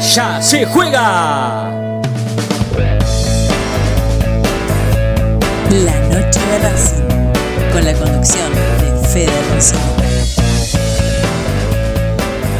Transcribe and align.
ya 0.00 0.40
se 0.40 0.64
juega. 0.66 1.70
La 5.70 6.00
noche 6.08 6.40
de 6.40 6.58
Racing, 6.58 7.72
con 7.72 7.84
la 7.84 7.94
conducción 7.94 8.52
de 8.52 9.08
Fede 9.08 9.54
Rossi. 9.54 9.76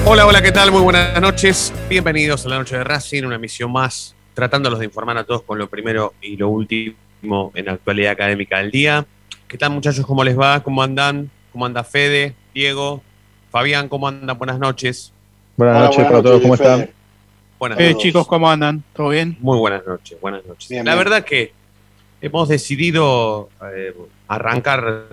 Hola, 0.05 0.27
hola, 0.27 0.43
¿qué 0.43 0.53
tal? 0.53 0.71
Muy 0.73 0.81
buenas 0.81 1.21
noches. 1.21 1.73
Bienvenidos 1.89 2.47
a 2.47 2.49
la 2.49 2.59
noche 2.59 2.77
de 2.77 2.85
Racing, 2.85 3.25
una 3.25 3.37
emisión 3.37 3.73
más, 3.73 4.15
tratándolos 4.35 4.79
de 4.79 4.85
informar 4.87 5.19
a 5.19 5.25
todos 5.25 5.43
con 5.43 5.59
lo 5.59 5.69
primero 5.69 6.15
y 6.21 6.37
lo 6.37 6.49
último 6.49 7.53
en 7.55 7.65
la 7.67 7.73
actualidad 7.73 8.13
académica 8.13 8.59
del 8.59 8.71
día. 8.71 9.07
¿Qué 9.49 9.59
tal, 9.59 9.71
muchachos? 9.71 10.07
¿Cómo 10.07 10.25
les 10.25 10.39
va? 10.39 10.63
¿Cómo 10.63 10.83
andan? 10.83 11.31
¿Cómo 11.53 11.67
anda 11.67 11.85
Fede, 11.85 12.35
Diego, 12.55 13.03
Fabián? 13.51 13.89
¿Cómo 13.89 14.09
andan? 14.09 14.39
Buenas 14.39 14.59
noches. 14.59 15.13
Buenas 15.57 15.77
Hola, 15.77 15.85
noches 15.87 15.97
buenas 15.97 16.13
para 16.13 16.23
todos, 16.23 16.43
¿cómo 16.43 16.55
están? 16.55 16.96
Buenas 17.59 17.79
Eh, 17.81 17.89
noches. 17.93 18.03
chicos, 18.03 18.27
¿cómo 18.27 18.51
andan? 18.51 18.83
¿Todo 18.95 19.09
bien? 19.11 19.37
Muy 19.41 19.59
buenas 19.59 19.87
noches, 19.87 20.21
buenas 20.21 20.45
noches. 20.45 20.69
Bien, 20.69 20.85
la 20.85 20.93
bien. 20.95 21.05
verdad 21.05 21.25
que 21.25 21.53
hemos 22.21 22.49
decidido 22.49 23.49
eh, 23.75 23.95
arrancar, 24.29 25.07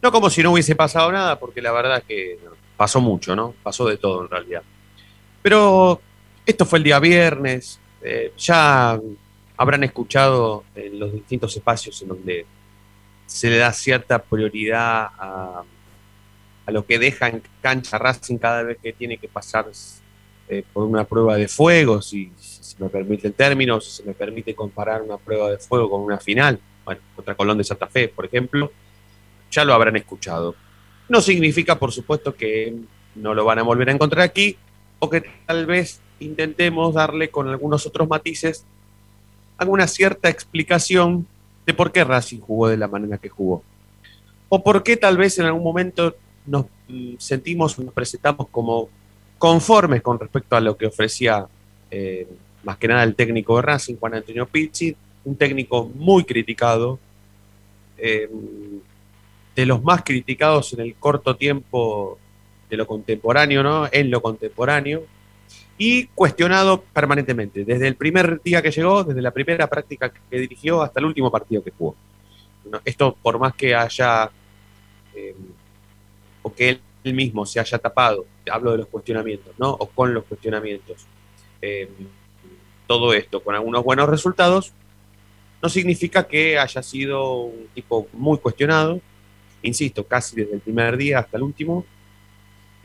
no 0.00 0.12
como 0.12 0.30
si 0.30 0.42
no 0.42 0.52
hubiese 0.52 0.76
pasado 0.76 1.10
nada, 1.10 1.38
porque 1.38 1.60
la 1.60 1.72
verdad 1.72 2.02
que 2.06 2.38
pasó 2.76 3.00
mucho, 3.00 3.34
¿no? 3.34 3.54
Pasó 3.62 3.86
de 3.88 3.96
todo 3.96 4.22
en 4.22 4.30
realidad. 4.30 4.62
Pero 5.42 6.00
esto 6.46 6.64
fue 6.64 6.78
el 6.78 6.84
día 6.84 7.00
viernes, 7.00 7.80
eh, 8.02 8.32
ya 8.38 8.98
habrán 9.56 9.82
escuchado 9.82 10.62
en 10.76 11.00
los 11.00 11.12
distintos 11.12 11.56
espacios 11.56 12.00
en 12.02 12.08
donde 12.08 12.46
se 13.26 13.50
le 13.50 13.58
da 13.58 13.72
cierta 13.72 14.22
prioridad 14.22 15.08
a, 15.18 15.62
a 16.66 16.70
lo 16.70 16.86
que 16.86 17.00
deja 17.00 17.26
en 17.28 17.42
cancha 17.60 17.98
Racing 17.98 18.38
cada 18.38 18.62
vez 18.62 18.78
que 18.80 18.92
tiene 18.92 19.18
que 19.18 19.26
pasar 19.26 19.66
eh, 20.48 20.64
por 20.72 20.84
una 20.84 21.04
prueba 21.04 21.36
de 21.36 21.48
fuego, 21.48 22.00
si, 22.00 22.32
si 22.36 22.76
me 22.82 22.88
permite 22.88 23.26
el 23.28 23.34
término, 23.34 23.80
si 23.80 23.90
se 23.90 24.02
me 24.02 24.14
permite 24.14 24.54
comparar 24.54 25.02
una 25.02 25.16
prueba 25.16 25.50
de 25.50 25.58
fuego 25.58 25.90
con 25.90 26.02
una 26.02 26.18
final, 26.18 26.58
bueno, 26.84 27.00
contra 27.14 27.34
Colón 27.34 27.58
de 27.58 27.64
Santa 27.64 27.86
Fe, 27.86 28.08
por 28.08 28.24
ejemplo, 28.24 28.72
ya 29.50 29.64
lo 29.64 29.74
habrán 29.74 29.96
escuchado. 29.96 30.54
No 31.08 31.20
significa, 31.20 31.78
por 31.78 31.92
supuesto, 31.92 32.34
que 32.34 32.74
no 33.14 33.34
lo 33.34 33.44
van 33.44 33.58
a 33.58 33.62
volver 33.62 33.88
a 33.88 33.92
encontrar 33.92 34.24
aquí, 34.24 34.56
o 34.98 35.08
que 35.08 35.22
tal 35.46 35.66
vez 35.66 36.00
intentemos 36.20 36.94
darle 36.94 37.30
con 37.30 37.48
algunos 37.48 37.86
otros 37.86 38.08
matices 38.08 38.64
alguna 39.56 39.86
cierta 39.86 40.28
explicación 40.28 41.26
de 41.66 41.74
por 41.74 41.92
qué 41.92 42.04
Racing 42.04 42.40
jugó 42.40 42.68
de 42.68 42.76
la 42.76 42.88
manera 42.88 43.18
que 43.18 43.28
jugó. 43.28 43.62
O 44.48 44.62
por 44.62 44.82
qué 44.82 44.96
tal 44.96 45.18
vez 45.18 45.38
en 45.38 45.46
algún 45.46 45.62
momento 45.62 46.14
nos 46.46 46.66
mm, 46.88 47.14
sentimos, 47.18 47.78
nos 47.78 47.92
presentamos 47.92 48.48
como 48.50 48.88
conformes 49.38 50.02
con 50.02 50.18
respecto 50.18 50.56
a 50.56 50.60
lo 50.60 50.76
que 50.76 50.86
ofrecía 50.86 51.46
eh, 51.90 52.26
más 52.64 52.76
que 52.76 52.88
nada 52.88 53.04
el 53.04 53.14
técnico 53.14 53.56
de 53.56 53.62
Racing, 53.62 53.96
Juan 53.96 54.14
Antonio 54.14 54.46
Pizzi, 54.46 54.94
un 55.24 55.36
técnico 55.36 55.90
muy 55.94 56.24
criticado, 56.24 56.98
eh, 57.96 58.28
de 59.54 59.66
los 59.66 59.82
más 59.82 60.02
criticados 60.02 60.72
en 60.72 60.80
el 60.80 60.94
corto 60.94 61.36
tiempo 61.36 62.18
de 62.70 62.76
lo 62.76 62.86
contemporáneo, 62.86 63.62
¿no? 63.62 63.88
En 63.90 64.10
lo 64.10 64.20
contemporáneo, 64.20 65.04
y 65.76 66.06
cuestionado 66.08 66.82
permanentemente, 66.82 67.64
desde 67.64 67.88
el 67.88 67.96
primer 67.96 68.42
día 68.42 68.60
que 68.60 68.70
llegó, 68.70 69.04
desde 69.04 69.22
la 69.22 69.30
primera 69.30 69.66
práctica 69.66 70.10
que 70.10 70.38
dirigió 70.38 70.82
hasta 70.82 71.00
el 71.00 71.06
último 71.06 71.30
partido 71.30 71.62
que 71.62 71.70
jugó. 71.70 71.96
Esto 72.84 73.16
por 73.22 73.38
más 73.38 73.54
que 73.54 73.74
haya, 73.74 74.30
eh, 75.14 75.34
o 76.42 76.52
que 76.52 76.80
él 77.04 77.14
mismo 77.14 77.46
se 77.46 77.60
haya 77.60 77.78
tapado, 77.78 78.26
hablo 78.50 78.72
de 78.72 78.78
los 78.78 78.86
cuestionamientos, 78.88 79.54
¿no? 79.58 79.70
O 79.70 79.86
con 79.88 80.14
los 80.14 80.24
cuestionamientos. 80.24 81.06
Eh, 81.60 81.88
todo 82.86 83.12
esto 83.12 83.42
con 83.42 83.54
algunos 83.54 83.84
buenos 83.84 84.08
resultados, 84.08 84.72
no 85.62 85.68
significa 85.68 86.26
que 86.26 86.58
haya 86.58 86.82
sido 86.82 87.42
un 87.42 87.68
tipo 87.74 88.08
muy 88.12 88.38
cuestionado, 88.38 89.00
insisto, 89.62 90.04
casi 90.04 90.36
desde 90.36 90.54
el 90.54 90.60
primer 90.60 90.96
día 90.96 91.18
hasta 91.18 91.36
el 91.36 91.42
último, 91.42 91.84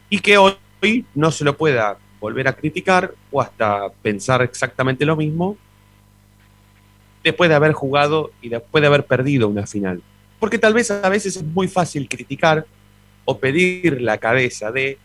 y 0.09 0.19
que 0.19 0.37
hoy 0.37 1.05
no 1.15 1.31
se 1.31 1.43
lo 1.43 1.55
pueda 1.55 1.97
volver 2.19 2.47
a 2.47 2.53
criticar 2.53 3.13
o 3.31 3.41
hasta 3.41 3.89
pensar 4.01 4.41
exactamente 4.41 5.05
lo 5.05 5.15
mismo 5.15 5.57
después 7.23 7.49
de 7.49 7.55
haber 7.55 7.73
jugado 7.73 8.31
y 8.41 8.49
después 8.49 8.81
de 8.81 8.87
haber 8.87 9.05
perdido 9.05 9.47
una 9.47 9.65
final. 9.65 10.01
Porque 10.39 10.57
tal 10.57 10.73
vez 10.73 10.91
a 10.91 11.07
veces 11.09 11.37
es 11.37 11.43
muy 11.43 11.67
fácil 11.67 12.09
criticar 12.09 12.65
o 13.25 13.37
pedir 13.37 14.01
la 14.01 14.17
cabeza 14.17 14.71
de 14.71 14.97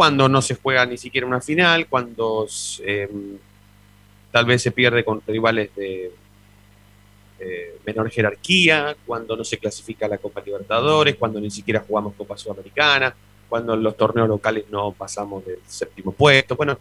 cuando 0.00 0.30
no 0.30 0.40
se 0.40 0.54
juega 0.54 0.86
ni 0.86 0.96
siquiera 0.96 1.26
una 1.26 1.42
final, 1.42 1.86
cuando 1.86 2.48
eh, 2.82 3.06
tal 4.32 4.46
vez 4.46 4.62
se 4.62 4.72
pierde 4.72 5.04
con 5.04 5.20
rivales 5.26 5.76
de 5.76 6.10
eh, 7.38 7.78
menor 7.84 8.08
jerarquía, 8.10 8.96
cuando 9.04 9.36
no 9.36 9.44
se 9.44 9.58
clasifica 9.58 10.08
la 10.08 10.16
Copa 10.16 10.40
Libertadores, 10.40 11.16
cuando 11.16 11.38
ni 11.38 11.50
siquiera 11.50 11.84
jugamos 11.86 12.14
Copa 12.14 12.38
Sudamericana, 12.38 13.14
cuando 13.46 13.74
en 13.74 13.82
los 13.82 13.94
torneos 13.94 14.26
locales 14.26 14.64
no 14.70 14.90
pasamos 14.92 15.44
del 15.44 15.58
séptimo 15.66 16.12
puesto. 16.12 16.56
Bueno, 16.56 16.78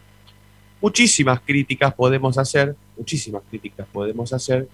muchísimas 0.80 1.42
críticas 1.42 1.94
podemos 1.94 2.38
hacer, 2.38 2.74
muchísimas 2.96 3.42
críticas 3.50 3.86
podemos 3.92 4.32
hacer, 4.32 4.66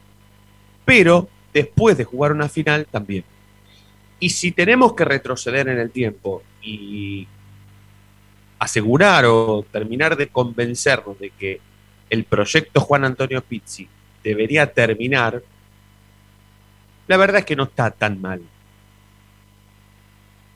pero 0.86 1.28
después 1.52 1.98
de 1.98 2.04
jugar 2.04 2.32
una 2.32 2.48
final 2.48 2.86
también. 2.92 3.24
Y 4.20 4.30
si 4.30 4.52
tenemos 4.52 4.94
que 4.94 5.04
retroceder 5.04 5.68
en 5.68 5.80
el 5.80 5.90
tiempo 5.90 6.44
y 6.62 7.28
asegurar 8.60 9.26
o 9.26 9.66
terminar 9.72 10.16
de 10.16 10.28
convencernos 10.28 11.20
de 11.20 11.30
que 11.32 11.60
el 12.10 12.24
proyecto 12.24 12.80
Juan 12.82 13.06
Antonio 13.06 13.42
Pizzi 13.42 13.88
debería 14.24 14.72
terminar, 14.72 15.42
la 17.08 17.18
verdad 17.18 17.40
es 17.40 17.46
que 17.46 17.56
no 17.56 17.64
está 17.64 17.92
tan 17.92 18.22
mal. 18.22 18.42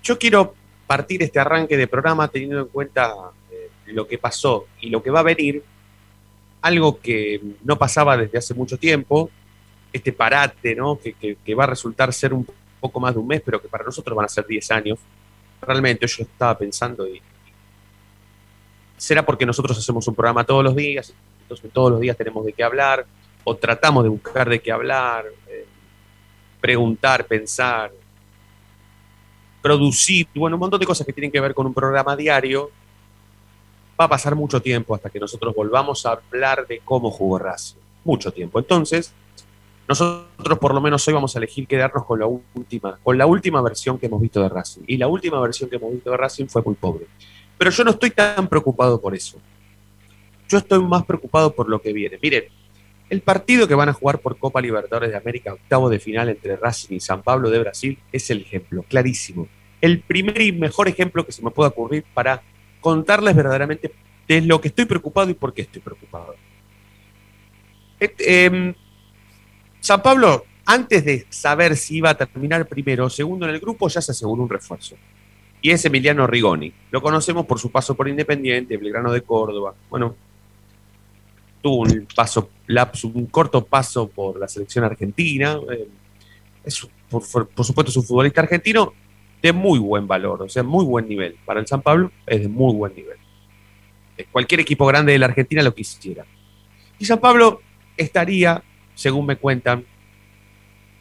Yo 0.01 0.17
quiero 0.17 0.55
partir 0.87 1.21
este 1.21 1.39
arranque 1.39 1.77
de 1.77 1.87
programa 1.87 2.27
teniendo 2.27 2.61
en 2.61 2.67
cuenta 2.67 3.13
eh, 3.51 3.69
lo 3.87 4.07
que 4.07 4.17
pasó 4.17 4.65
y 4.81 4.89
lo 4.89 5.03
que 5.03 5.11
va 5.11 5.19
a 5.19 5.23
venir, 5.23 5.63
algo 6.61 6.99
que 6.99 7.41
no 7.63 7.77
pasaba 7.77 8.17
desde 8.17 8.37
hace 8.37 8.53
mucho 8.53 8.77
tiempo, 8.77 9.29
este 9.93 10.13
parate, 10.13 10.75
¿no? 10.75 10.97
Que, 10.99 11.13
que, 11.13 11.37
que 11.43 11.55
va 11.55 11.65
a 11.65 11.67
resultar 11.67 12.11
ser 12.13 12.33
un 12.33 12.47
poco 12.79 12.99
más 12.99 13.13
de 13.13 13.19
un 13.19 13.27
mes, 13.27 13.41
pero 13.43 13.61
que 13.61 13.67
para 13.67 13.83
nosotros 13.83 14.15
van 14.15 14.25
a 14.25 14.29
ser 14.29 14.45
10 14.47 14.71
años. 14.71 14.99
Realmente 15.61 16.07
yo 16.07 16.23
estaba 16.23 16.57
pensando 16.57 17.07
y 17.07 17.21
será 18.99 19.25
porque 19.25 19.45
nosotros 19.45 19.77
hacemos 19.77 20.07
un 20.07 20.13
programa 20.13 20.43
todos 20.43 20.63
los 20.63 20.75
días, 20.75 21.13
entonces 21.41 21.71
todos 21.71 21.91
los 21.91 21.99
días 21.99 22.17
tenemos 22.17 22.45
de 22.45 22.53
qué 22.53 22.63
hablar, 22.63 23.05
o 23.43 23.55
tratamos 23.55 24.03
de 24.03 24.09
buscar 24.09 24.47
de 24.49 24.59
qué 24.59 24.71
hablar, 24.71 25.25
eh, 25.47 25.65
preguntar, 26.59 27.25
pensar, 27.25 27.91
producir, 29.61 30.27
bueno, 30.35 30.57
un 30.57 30.59
montón 30.59 30.79
de 30.79 30.85
cosas 30.85 31.05
que 31.05 31.13
tienen 31.13 31.31
que 31.31 31.39
ver 31.39 31.53
con 31.53 31.65
un 31.65 31.73
programa 31.73 32.15
diario. 32.15 32.69
Va 33.99 34.05
a 34.05 34.09
pasar 34.09 34.35
mucho 34.35 34.61
tiempo 34.61 34.95
hasta 34.95 35.09
que 35.09 35.19
nosotros 35.19 35.53
volvamos 35.55 36.05
a 36.05 36.11
hablar 36.11 36.67
de 36.67 36.79
cómo 36.83 37.11
jugó 37.11 37.39
Racing. 37.39 37.77
Mucho 38.03 38.31
tiempo. 38.31 38.59
Entonces, 38.59 39.13
nosotros 39.87 40.59
por 40.59 40.73
lo 40.73 40.79
menos 40.81 41.05
hoy 41.07 41.13
vamos 41.13 41.35
a 41.35 41.39
elegir 41.39 41.67
quedarnos 41.67 42.05
con 42.05 42.19
la 42.19 42.27
última, 42.27 42.97
con 43.01 43.17
la 43.17 43.25
última 43.25 43.61
versión 43.61 43.97
que 43.97 44.05
hemos 44.05 44.21
visto 44.21 44.41
de 44.41 44.47
Racing. 44.47 44.83
Y 44.87 44.97
la 44.97 45.07
última 45.07 45.39
versión 45.41 45.69
que 45.69 45.77
hemos 45.77 45.91
visto 45.91 46.11
de 46.11 46.17
Racing 46.17 46.45
fue 46.45 46.61
muy 46.61 46.75
pobre. 46.75 47.07
Pero 47.59 47.71
yo 47.71 47.83
no 47.83 47.91
estoy 47.91 48.11
tan 48.11 48.47
preocupado 48.47 49.01
por 49.01 49.13
eso. 49.13 49.37
Yo 50.47 50.57
estoy 50.57 50.81
más 50.81 51.05
preocupado 51.05 51.53
por 51.53 51.67
lo 51.67 51.81
que 51.81 51.91
viene. 51.91 52.17
Miren, 52.21 52.45
el 53.09 53.21
partido 53.21 53.67
que 53.67 53.75
van 53.75 53.89
a 53.89 53.93
jugar 53.93 54.19
por 54.19 54.37
Copa 54.37 54.61
Libertadores 54.61 55.11
de 55.11 55.17
América, 55.17 55.53
octavo 55.53 55.89
de 55.89 55.99
final 55.99 56.29
entre 56.29 56.55
Racing 56.55 56.95
y 56.95 56.99
San 57.01 57.21
Pablo 57.21 57.49
de 57.49 57.59
Brasil, 57.59 57.99
es 58.13 58.29
el 58.29 58.41
ejemplo, 58.41 58.83
clarísimo. 58.87 59.49
El 59.81 59.99
primer 59.99 60.39
y 60.41 60.53
mejor 60.53 60.87
ejemplo 60.87 61.25
que 61.25 61.33
se 61.33 61.43
me 61.43 61.51
pueda 61.51 61.69
ocurrir 61.69 62.05
para 62.13 62.41
contarles 62.79 63.35
verdaderamente 63.35 63.91
de 64.25 64.41
lo 64.41 64.61
que 64.61 64.69
estoy 64.69 64.85
preocupado 64.85 65.29
y 65.29 65.33
por 65.33 65.53
qué 65.53 65.63
estoy 65.63 65.81
preocupado. 65.81 66.35
Eh, 67.99 68.73
San 69.81 70.01
Pablo, 70.01 70.45
antes 70.65 71.03
de 71.03 71.25
saber 71.29 71.75
si 71.75 71.97
iba 71.97 72.11
a 72.11 72.15
terminar 72.15 72.65
primero 72.69 73.07
o 73.07 73.09
segundo 73.09 73.45
en 73.45 73.53
el 73.53 73.59
grupo, 73.59 73.89
ya 73.89 74.01
se 74.01 74.13
aseguró 74.13 74.43
un 74.43 74.49
refuerzo. 74.49 74.95
Y 75.61 75.71
es 75.71 75.83
Emiliano 75.85 76.25
Rigoni. 76.25 76.71
Lo 76.91 77.01
conocemos 77.01 77.45
por 77.45 77.59
su 77.59 77.71
paso 77.71 77.95
por 77.95 78.07
Independiente, 78.07 78.77
Belgrano 78.77 79.11
de 79.11 79.21
Córdoba. 79.21 79.75
Bueno, 79.89 80.15
tuvo 81.61 81.81
un 81.81 82.07
paso, 82.15 82.49
un 83.13 83.25
corto 83.25 83.65
paso 83.65 84.07
por 84.07 84.39
la 84.39 84.47
selección 84.47 84.85
argentina. 84.85 85.59
Eh, 85.71 85.87
es, 86.63 86.87
por, 87.09 87.23
supuesto, 87.23 87.89
es 87.89 87.97
un 87.97 88.03
futbolista 88.03 88.41
argentino 88.41 88.93
de 89.41 89.53
muy 89.53 89.79
buen 89.79 90.07
valor, 90.07 90.43
o 90.43 90.49
sea, 90.49 90.63
muy 90.63 90.85
buen 90.85 91.07
nivel. 91.07 91.35
Para 91.45 91.59
el 91.59 91.67
San 91.67 91.81
Pablo 91.81 92.11
es 92.25 92.41
de 92.41 92.47
muy 92.47 92.73
buen 92.73 92.93
nivel. 92.95 93.17
Cualquier 94.31 94.59
equipo 94.61 94.85
grande 94.85 95.13
de 95.13 95.19
la 95.19 95.27
Argentina 95.27 95.63
lo 95.63 95.73
quisiera. 95.73 96.25
Y 96.97 97.05
San 97.05 97.19
Pablo 97.19 97.61
estaría, 97.95 98.61
según 98.95 99.25
me 99.25 99.37
cuentan, 99.37 99.85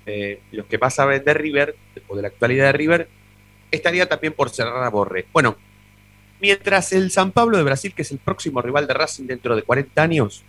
eh, 0.07 0.41
los 0.53 0.67
que 0.67 0.79
más 0.79 0.95
saben 0.95 1.25
de 1.25 1.35
River, 1.35 1.77
o 2.07 2.17
de 2.17 2.23
la 2.23 2.29
actualidad 2.29 2.67
de 2.67 2.73
River, 2.73 3.09
estaría 3.71 4.09
también 4.09 4.33
por 4.33 4.51
cerrar 4.51 4.83
a 4.83 4.89
Borre. 4.91 5.27
Bueno, 5.33 5.57
mientras 6.41 6.93
el 6.93 7.11
San 7.11 7.33
Pablo 7.33 7.57
de 7.57 7.65
Brasil, 7.65 7.95
que 7.95 8.03
es 8.03 8.11
el 8.13 8.19
próximo 8.19 8.63
rival 8.63 8.87
de 8.87 8.95
Racing 8.95 9.27
dentro 9.27 9.57
de 9.57 9.63
40 9.63 10.03
años, 10.03 10.45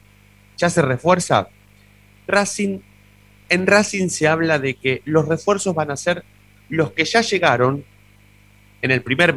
ya 0.58 0.70
se 0.70 0.82
refuerza, 0.82 1.50
Racing, 2.28 2.80
en 3.50 3.68
Racing 3.68 4.10
se 4.10 4.28
habla 4.28 4.60
de 4.60 4.76
que 4.76 5.02
los 5.06 5.28
refuerzos 5.28 5.74
van 5.74 5.92
a 5.92 5.98
ser 5.98 6.24
los 6.70 6.92
que 6.92 7.06
ya 7.06 7.22
llegaron 7.22 7.84
en 8.82 8.92
el 8.92 9.02
primer 9.02 9.34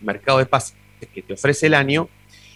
mercado 0.00 0.38
de 0.38 0.46
pases 0.46 0.76
que 1.12 1.22
te 1.22 1.34
ofrece 1.34 1.66
el 1.66 1.74
año 1.74 2.08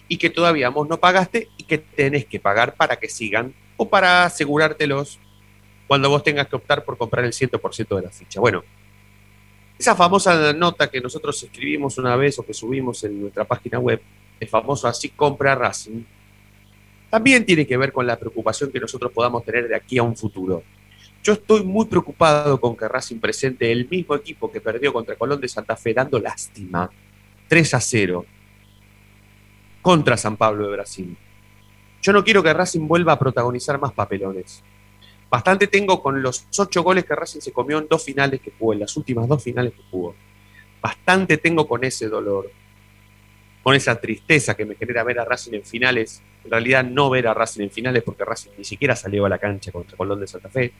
y 0.07 0.17
que 0.17 0.29
todavía 0.29 0.69
vos 0.69 0.87
no 0.87 0.99
pagaste 0.99 1.49
y 1.57 1.63
que 1.63 1.77
tenés 1.77 2.25
que 2.25 2.39
pagar 2.39 2.75
para 2.75 2.97
que 2.97 3.09
sigan 3.09 3.53
o 3.77 3.89
para 3.89 4.25
asegurártelos 4.25 5.19
cuando 5.87 6.09
vos 6.09 6.23
tengas 6.23 6.47
que 6.47 6.55
optar 6.55 6.83
por 6.83 6.97
comprar 6.97 7.25
el 7.25 7.33
100% 7.33 7.95
de 7.95 8.01
la 8.01 8.09
ficha. 8.09 8.39
Bueno, 8.39 8.63
esa 9.83 9.97
famosa 9.97 10.53
nota 10.53 10.89
que 10.89 11.01
nosotros 11.01 11.43
escribimos 11.43 11.97
una 11.97 12.15
vez 12.15 12.39
o 12.39 12.45
que 12.45 12.53
subimos 12.53 13.03
en 13.03 13.19
nuestra 13.19 13.43
página 13.43 13.79
web, 13.79 14.01
el 14.39 14.47
famoso 14.47 14.87
así 14.87 15.09
compra 15.09 15.55
Racing, 15.55 16.05
también 17.09 17.45
tiene 17.45 17.67
que 17.67 17.75
ver 17.75 17.91
con 17.91 18.07
la 18.07 18.17
preocupación 18.17 18.71
que 18.71 18.79
nosotros 18.79 19.11
podamos 19.11 19.43
tener 19.43 19.67
de 19.67 19.75
aquí 19.75 19.97
a 19.97 20.03
un 20.03 20.15
futuro. 20.15 20.63
Yo 21.21 21.33
estoy 21.33 21.65
muy 21.65 21.85
preocupado 21.87 22.61
con 22.61 22.77
que 22.77 22.87
Racing 22.87 23.19
presente 23.19 23.69
el 23.73 23.89
mismo 23.89 24.15
equipo 24.15 24.49
que 24.49 24.61
perdió 24.61 24.93
contra 24.93 25.17
Colón 25.17 25.41
de 25.41 25.49
Santa 25.49 25.75
Fe, 25.75 25.93
dando 25.93 26.17
lástima, 26.17 26.89
3 27.49 27.73
a 27.73 27.81
0, 27.81 28.25
contra 29.81 30.15
San 30.15 30.37
Pablo 30.37 30.65
de 30.65 30.71
Brasil. 30.71 31.17
Yo 32.01 32.13
no 32.13 32.23
quiero 32.23 32.41
que 32.41 32.53
Racing 32.53 32.87
vuelva 32.87 33.11
a 33.11 33.19
protagonizar 33.19 33.77
más 33.81 33.91
papelones. 33.91 34.63
Bastante 35.33 35.65
tengo 35.65 35.99
con 35.99 36.21
los 36.21 36.45
ocho 36.59 36.83
goles 36.83 37.05
que 37.05 37.15
Racing 37.15 37.39
se 37.39 37.51
comió 37.51 37.79
en 37.79 37.87
dos 37.89 38.03
finales 38.03 38.39
que 38.39 38.51
jugó, 38.51 38.73
en 38.73 38.81
las 38.81 38.95
últimas 38.95 39.27
dos 39.27 39.41
finales 39.41 39.73
que 39.73 39.81
jugó. 39.89 40.13
Bastante 40.79 41.37
tengo 41.37 41.67
con 41.67 41.83
ese 41.83 42.07
dolor, 42.07 42.51
con 43.63 43.73
esa 43.73 43.99
tristeza 43.99 44.55
que 44.55 44.63
me 44.63 44.75
genera 44.75 45.03
ver 45.03 45.17
a 45.17 45.25
Racing 45.25 45.53
en 45.53 45.63
finales. 45.63 46.21
En 46.45 46.51
realidad 46.51 46.83
no 46.83 47.09
ver 47.09 47.25
a 47.25 47.33
Racing 47.33 47.63
en 47.63 47.71
finales 47.71 48.03
porque 48.03 48.23
Racing 48.23 48.51
ni 48.59 48.63
siquiera 48.63 48.95
salió 48.95 49.25
a 49.25 49.29
la 49.29 49.39
cancha 49.39 49.71
contra 49.71 49.97
Colón 49.97 50.19
de 50.19 50.27
Santa 50.27 50.49
Fe. 50.49 50.71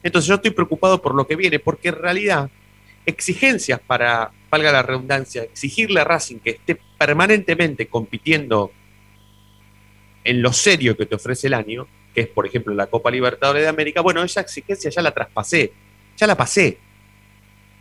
Entonces 0.00 0.28
yo 0.28 0.36
estoy 0.36 0.52
preocupado 0.52 1.02
por 1.02 1.12
lo 1.16 1.26
que 1.26 1.34
viene, 1.34 1.58
porque 1.58 1.88
en 1.88 1.96
realidad 1.96 2.48
exigencias 3.04 3.80
para, 3.80 4.30
valga 4.48 4.70
la 4.70 4.82
redundancia, 4.82 5.42
exigirle 5.42 6.02
a 6.02 6.04
Racing 6.04 6.38
que 6.38 6.50
esté 6.50 6.78
permanentemente 6.96 7.88
compitiendo 7.88 8.70
en 10.22 10.40
lo 10.40 10.52
serio 10.52 10.96
que 10.96 11.06
te 11.06 11.16
ofrece 11.16 11.48
el 11.48 11.54
año, 11.54 11.88
que 12.18 12.22
es, 12.22 12.28
por 12.28 12.44
ejemplo, 12.44 12.74
la 12.74 12.88
Copa 12.88 13.12
Libertadores 13.12 13.62
de 13.62 13.68
América, 13.68 14.00
bueno, 14.00 14.24
esa 14.24 14.40
exigencia 14.40 14.90
ya 14.90 15.02
la 15.02 15.12
traspasé, 15.12 15.72
ya 16.16 16.26
la 16.26 16.36
pasé. 16.36 16.76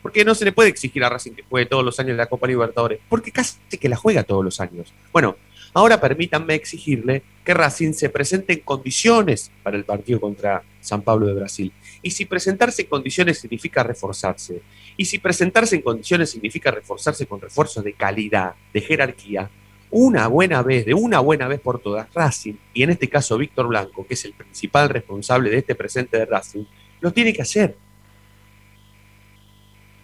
Porque 0.03 0.23
no 0.23 0.35
se 0.35 0.45
le 0.45 0.51
puede 0.51 0.69
exigir 0.69 1.03
a 1.03 1.09
Racing 1.09 1.31
que 1.31 1.41
juegue 1.41 1.65
todos 1.65 1.83
los 1.83 1.99
años 1.99 2.15
la 2.15 2.27
Copa 2.27 2.45
Libertadores, 2.45 2.99
porque 3.09 3.31
casi 3.31 3.57
que 3.79 3.89
la 3.89 3.95
juega 3.95 4.21
todos 4.21 4.45
los 4.45 4.61
años. 4.61 4.93
Bueno, 5.11 5.37
ahora 5.73 5.99
permítanme 5.99 6.53
exigirle 6.53 7.23
que 7.43 7.55
Racing 7.55 7.93
se 7.93 8.09
presente 8.09 8.53
en 8.53 8.59
condiciones 8.59 9.49
para 9.63 9.75
el 9.75 9.85
partido 9.85 10.19
contra 10.19 10.61
San 10.81 11.01
Pablo 11.01 11.25
de 11.25 11.33
Brasil. 11.33 11.73
Y 12.03 12.11
si 12.11 12.25
presentarse 12.25 12.83
en 12.83 12.89
condiciones 12.89 13.39
significa 13.39 13.81
reforzarse, 13.81 14.61
y 14.97 15.05
si 15.05 15.17
presentarse 15.17 15.77
en 15.77 15.81
condiciones 15.81 16.29
significa 16.29 16.69
reforzarse 16.69 17.25
con 17.25 17.41
refuerzos 17.41 17.83
de 17.83 17.93
calidad, 17.93 18.53
de 18.71 18.81
jerarquía, 18.81 19.49
una 19.89 20.27
buena 20.27 20.61
vez, 20.61 20.85
de 20.85 20.93
una 20.93 21.19
buena 21.19 21.47
vez 21.47 21.59
por 21.59 21.79
todas, 21.79 22.13
Racing, 22.13 22.55
y 22.73 22.83
en 22.83 22.89
este 22.89 23.09
caso 23.09 23.37
Víctor 23.37 23.67
Blanco, 23.67 24.05
que 24.05 24.15
es 24.15 24.25
el 24.25 24.33
principal 24.33 24.89
responsable 24.89 25.49
de 25.49 25.57
este 25.57 25.75
presente 25.75 26.17
de 26.17 26.25
Racing, 26.25 26.65
lo 26.99 27.11
tiene 27.11 27.33
que 27.33 27.41
hacer. 27.41 27.75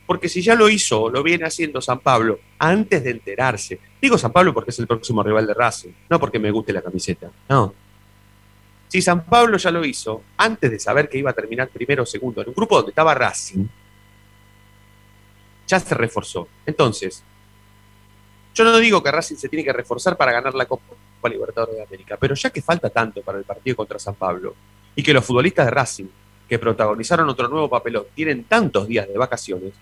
Porque 0.06 0.30
si 0.30 0.42
ya 0.42 0.56
lo 0.56 0.70
hizo, 0.70 1.10
lo 1.10 1.24
viene 1.24 1.46
haciendo 1.46 1.82
San 1.82 2.00
Pablo 2.00 2.40
antes 2.60 3.04
de 3.04 3.12
enterarse. 3.12 3.80
Digo 4.02 4.18
San 4.18 4.32
Pablo 4.32 4.54
porque 4.54 4.72
es 4.72 4.80
el 4.80 4.88
próximo 4.88 5.24
rival 5.24 5.48
de 5.48 5.54
Racing, 5.54 5.92
no 6.10 6.20
porque 6.20 6.40
me 6.40 6.52
guste 6.52 6.74
la 6.74 6.82
camiseta. 6.82 7.32
No. 7.50 7.74
Si 8.88 9.02
San 9.02 9.26
Pablo 9.26 9.58
ya 9.58 9.72
lo 9.72 9.84
hizo 9.84 10.24
antes 10.38 10.70
de 10.70 10.80
saber 10.80 11.10
que 11.10 11.18
iba 11.18 11.32
a 11.32 11.34
terminar 11.34 11.70
primero 11.70 12.04
o 12.04 12.06
segundo 12.06 12.42
en 12.42 12.50
un 12.50 12.54
grupo 12.54 12.76
donde 12.76 12.92
estaba 12.92 13.16
Racing, 13.16 13.66
ya 15.66 15.80
se 15.80 15.96
reforzó. 15.96 16.48
Entonces, 16.66 17.24
yo 18.54 18.64
no 18.64 18.78
digo 18.78 19.02
que 19.02 19.12
Racing 19.12 19.36
se 19.36 19.50
tiene 19.50 19.64
que 19.64 19.74
reforzar 19.74 20.16
para 20.16 20.32
ganar 20.32 20.54
la 20.54 20.66
Copa 20.66 20.84
Libertadores 21.30 21.76
de 21.76 21.84
América, 21.84 22.18
pero 22.20 22.36
ya 22.36 22.50
que 22.50 22.62
falta 22.62 22.90
tanto 22.90 23.22
para 23.22 23.38
el 23.38 23.46
partido 23.46 23.78
contra 23.78 23.98
San 23.98 24.16
Pablo 24.16 24.56
y 24.96 25.02
que 25.02 25.14
los 25.14 25.26
futbolistas 25.26 25.66
de 25.66 25.72
Racing 25.72 26.06
que 26.48 26.60
protagonizaron 26.60 27.30
otro 27.30 27.48
nuevo 27.48 27.70
papelón 27.70 28.06
tienen 28.14 28.44
tantos 28.44 28.88
días 28.88 29.08
de 29.08 29.18
vacaciones, 29.18 29.74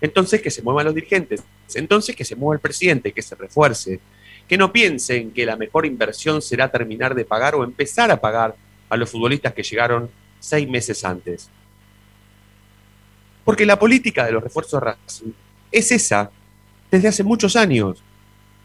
entonces 0.00 0.40
que 0.40 0.50
se 0.50 0.62
muevan 0.62 0.86
los 0.86 0.94
dirigentes, 0.94 1.42
entonces 1.74 2.14
que 2.14 2.24
se 2.24 2.36
mueva 2.36 2.54
el 2.54 2.60
presidente, 2.60 3.12
que 3.12 3.22
se 3.22 3.34
refuerce, 3.34 4.00
que 4.46 4.56
no 4.56 4.72
piensen 4.72 5.32
que 5.32 5.44
la 5.44 5.56
mejor 5.56 5.84
inversión 5.84 6.40
será 6.40 6.70
terminar 6.70 7.14
de 7.14 7.24
pagar 7.24 7.54
o 7.54 7.64
empezar 7.64 8.10
a 8.10 8.20
pagar 8.20 8.54
a 8.88 8.96
los 8.96 9.10
futbolistas 9.10 9.52
que 9.52 9.62
llegaron 9.62 10.08
seis 10.38 10.68
meses 10.68 11.04
antes. 11.04 11.50
Porque 13.44 13.66
la 13.66 13.78
política 13.78 14.24
de 14.24 14.32
los 14.32 14.42
refuerzos 14.42 14.82
Racing 14.82 15.32
es 15.70 15.92
esa 15.92 16.30
desde 16.90 17.08
hace 17.08 17.24
muchos 17.24 17.56
años. 17.56 18.02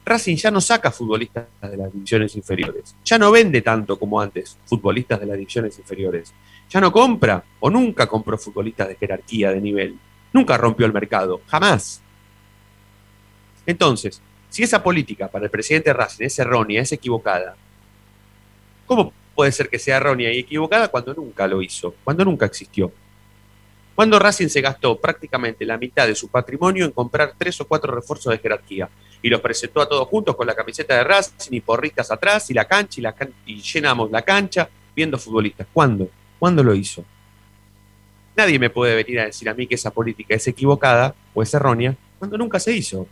Racing 0.05 0.35
ya 0.35 0.51
no 0.51 0.59
saca 0.59 0.91
futbolistas 0.91 1.45
de 1.61 1.77
las 1.77 1.93
divisiones 1.93 2.35
inferiores. 2.35 2.95
Ya 3.05 3.17
no 3.17 3.31
vende 3.31 3.61
tanto 3.61 3.97
como 3.97 4.19
antes 4.19 4.57
futbolistas 4.65 5.19
de 5.19 5.25
las 5.25 5.37
divisiones 5.37 5.79
inferiores. 5.79 6.33
Ya 6.69 6.81
no 6.81 6.91
compra 6.91 7.43
o 7.59 7.69
nunca 7.69 8.05
compró 8.07 8.37
futbolistas 8.37 8.89
de 8.89 8.95
jerarquía, 8.95 9.51
de 9.51 9.61
nivel. 9.61 9.97
Nunca 10.33 10.57
rompió 10.57 10.85
el 10.85 10.93
mercado. 10.93 11.41
Jamás. 11.47 12.01
Entonces, 13.65 14.21
si 14.49 14.63
esa 14.63 14.83
política 14.83 15.29
para 15.29 15.45
el 15.45 15.51
presidente 15.51 15.93
Racing 15.93 16.25
es 16.25 16.37
errónea, 16.37 16.81
es 16.81 16.91
equivocada, 16.91 17.55
¿cómo 18.85 19.13
puede 19.33 19.51
ser 19.53 19.69
que 19.69 19.79
sea 19.79 19.97
errónea 19.97 20.33
y 20.33 20.39
equivocada 20.39 20.89
cuando 20.89 21.13
nunca 21.13 21.47
lo 21.47 21.61
hizo? 21.61 21.95
Cuando 22.03 22.25
nunca 22.25 22.45
existió. 22.45 22.91
Cuando 23.95 24.17
Racing 24.17 24.47
se 24.47 24.61
gastó 24.61 24.99
prácticamente 24.99 25.65
la 25.65 25.77
mitad 25.77 26.07
de 26.07 26.15
su 26.15 26.27
patrimonio 26.27 26.85
en 26.85 26.91
comprar 26.91 27.35
tres 27.37 27.61
o 27.61 27.67
cuatro 27.67 27.93
refuerzos 27.93 28.31
de 28.31 28.39
jerarquía 28.39 28.89
y 29.21 29.29
los 29.29 29.39
presentó 29.39 29.81
a 29.81 29.87
todos 29.87 30.07
juntos 30.07 30.35
con 30.35 30.47
la 30.47 30.55
camiseta 30.55 30.95
de 30.95 31.03
Racing 31.03 31.51
y 31.51 31.61
porristas 31.61 32.09
atrás 32.09 32.49
y 32.49 32.53
la 32.53 32.65
cancha 32.65 33.01
y, 33.45 33.53
y 33.53 33.61
llenamos 33.61 34.09
la 34.09 34.23
cancha 34.23 34.67
viendo 34.95 35.17
futbolistas. 35.19 35.67
¿Cuándo? 35.71 36.09
¿Cuándo 36.39 36.63
lo 36.63 36.73
hizo? 36.73 37.05
Nadie 38.35 38.57
me 38.57 38.71
puede 38.71 38.95
venir 38.95 39.19
a 39.19 39.25
decir 39.25 39.47
a 39.47 39.53
mí 39.53 39.67
que 39.67 39.75
esa 39.75 39.91
política 39.91 40.33
es 40.33 40.47
equivocada 40.47 41.13
o 41.33 41.43
es 41.43 41.53
errónea 41.53 41.95
cuando 42.17 42.37
nunca 42.37 42.59
se 42.59 42.73
hizo. 42.73 43.07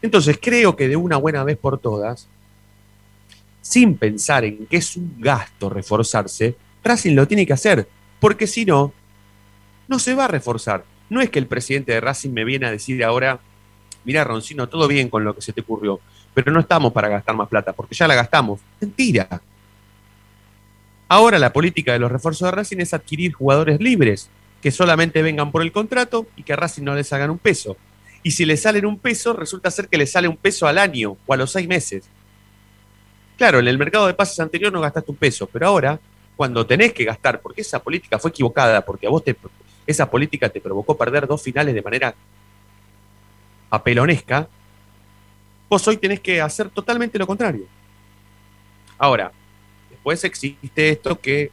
Entonces 0.00 0.38
creo 0.40 0.74
que 0.74 0.88
de 0.88 0.96
una 0.96 1.16
buena 1.16 1.44
vez 1.44 1.58
por 1.58 1.78
todas, 1.78 2.26
sin 3.60 3.96
pensar 3.96 4.44
en 4.44 4.66
que 4.66 4.78
es 4.78 4.96
un 4.96 5.16
gasto 5.20 5.68
reforzarse, 5.68 6.56
Racing 6.84 7.14
lo 7.14 7.28
tiene 7.28 7.46
que 7.46 7.52
hacer, 7.52 7.88
porque 8.20 8.46
si 8.46 8.64
no, 8.64 8.92
no 9.88 9.98
se 9.98 10.14
va 10.14 10.24
a 10.24 10.28
reforzar. 10.28 10.84
No 11.10 11.20
es 11.20 11.30
que 11.30 11.38
el 11.38 11.46
presidente 11.46 11.92
de 11.92 12.00
Racing 12.00 12.30
me 12.30 12.44
viene 12.44 12.66
a 12.66 12.70
decir 12.70 13.02
ahora, 13.04 13.40
mira 14.04 14.24
Roncino, 14.24 14.68
todo 14.68 14.88
bien 14.88 15.08
con 15.08 15.24
lo 15.24 15.34
que 15.34 15.42
se 15.42 15.52
te 15.52 15.60
ocurrió, 15.60 16.00
pero 16.34 16.50
no 16.50 16.60
estamos 16.60 16.92
para 16.92 17.08
gastar 17.08 17.36
más 17.36 17.48
plata, 17.48 17.72
porque 17.72 17.94
ya 17.94 18.08
la 18.08 18.14
gastamos. 18.14 18.60
Mentira. 18.80 19.42
Ahora 21.08 21.38
la 21.38 21.52
política 21.52 21.92
de 21.92 21.98
los 21.98 22.10
refuerzos 22.10 22.46
de 22.46 22.52
Racing 22.52 22.78
es 22.78 22.94
adquirir 22.94 23.32
jugadores 23.32 23.80
libres, 23.80 24.30
que 24.62 24.70
solamente 24.70 25.20
vengan 25.22 25.52
por 25.52 25.62
el 25.62 25.72
contrato 25.72 26.26
y 26.36 26.42
que 26.42 26.54
a 26.54 26.56
Racing 26.56 26.84
no 26.84 26.94
les 26.94 27.12
hagan 27.12 27.30
un 27.30 27.38
peso. 27.38 27.76
Y 28.22 28.30
si 28.30 28.44
le 28.44 28.56
salen 28.56 28.86
un 28.86 28.98
peso, 28.98 29.32
resulta 29.32 29.70
ser 29.70 29.88
que 29.88 29.98
le 29.98 30.06
sale 30.06 30.28
un 30.28 30.36
peso 30.36 30.66
al 30.66 30.78
año 30.78 31.16
o 31.26 31.34
a 31.34 31.36
los 31.36 31.50
seis 31.52 31.68
meses. 31.68 32.04
Claro, 33.36 33.58
en 33.58 33.66
el 33.66 33.76
mercado 33.76 34.06
de 34.06 34.14
pases 34.14 34.38
anterior 34.40 34.72
no 34.72 34.80
gastaste 34.80 35.10
un 35.10 35.16
peso, 35.16 35.48
pero 35.52 35.66
ahora 35.66 36.00
cuando 36.42 36.66
tenés 36.66 36.92
que 36.92 37.04
gastar, 37.04 37.40
porque 37.40 37.60
esa 37.60 37.80
política 37.80 38.18
fue 38.18 38.32
equivocada, 38.32 38.84
porque 38.84 39.06
a 39.06 39.10
vos 39.10 39.22
te, 39.22 39.36
esa 39.86 40.10
política 40.10 40.48
te 40.48 40.60
provocó 40.60 40.98
perder 40.98 41.24
dos 41.24 41.40
finales 41.40 41.72
de 41.72 41.80
manera 41.80 42.16
apelonesca, 43.70 44.48
vos 45.68 45.86
hoy 45.86 45.98
tenés 45.98 46.18
que 46.18 46.40
hacer 46.40 46.68
totalmente 46.70 47.16
lo 47.16 47.28
contrario. 47.28 47.64
Ahora, 48.98 49.30
después 49.88 50.24
existe 50.24 50.88
esto 50.88 51.16
que 51.20 51.52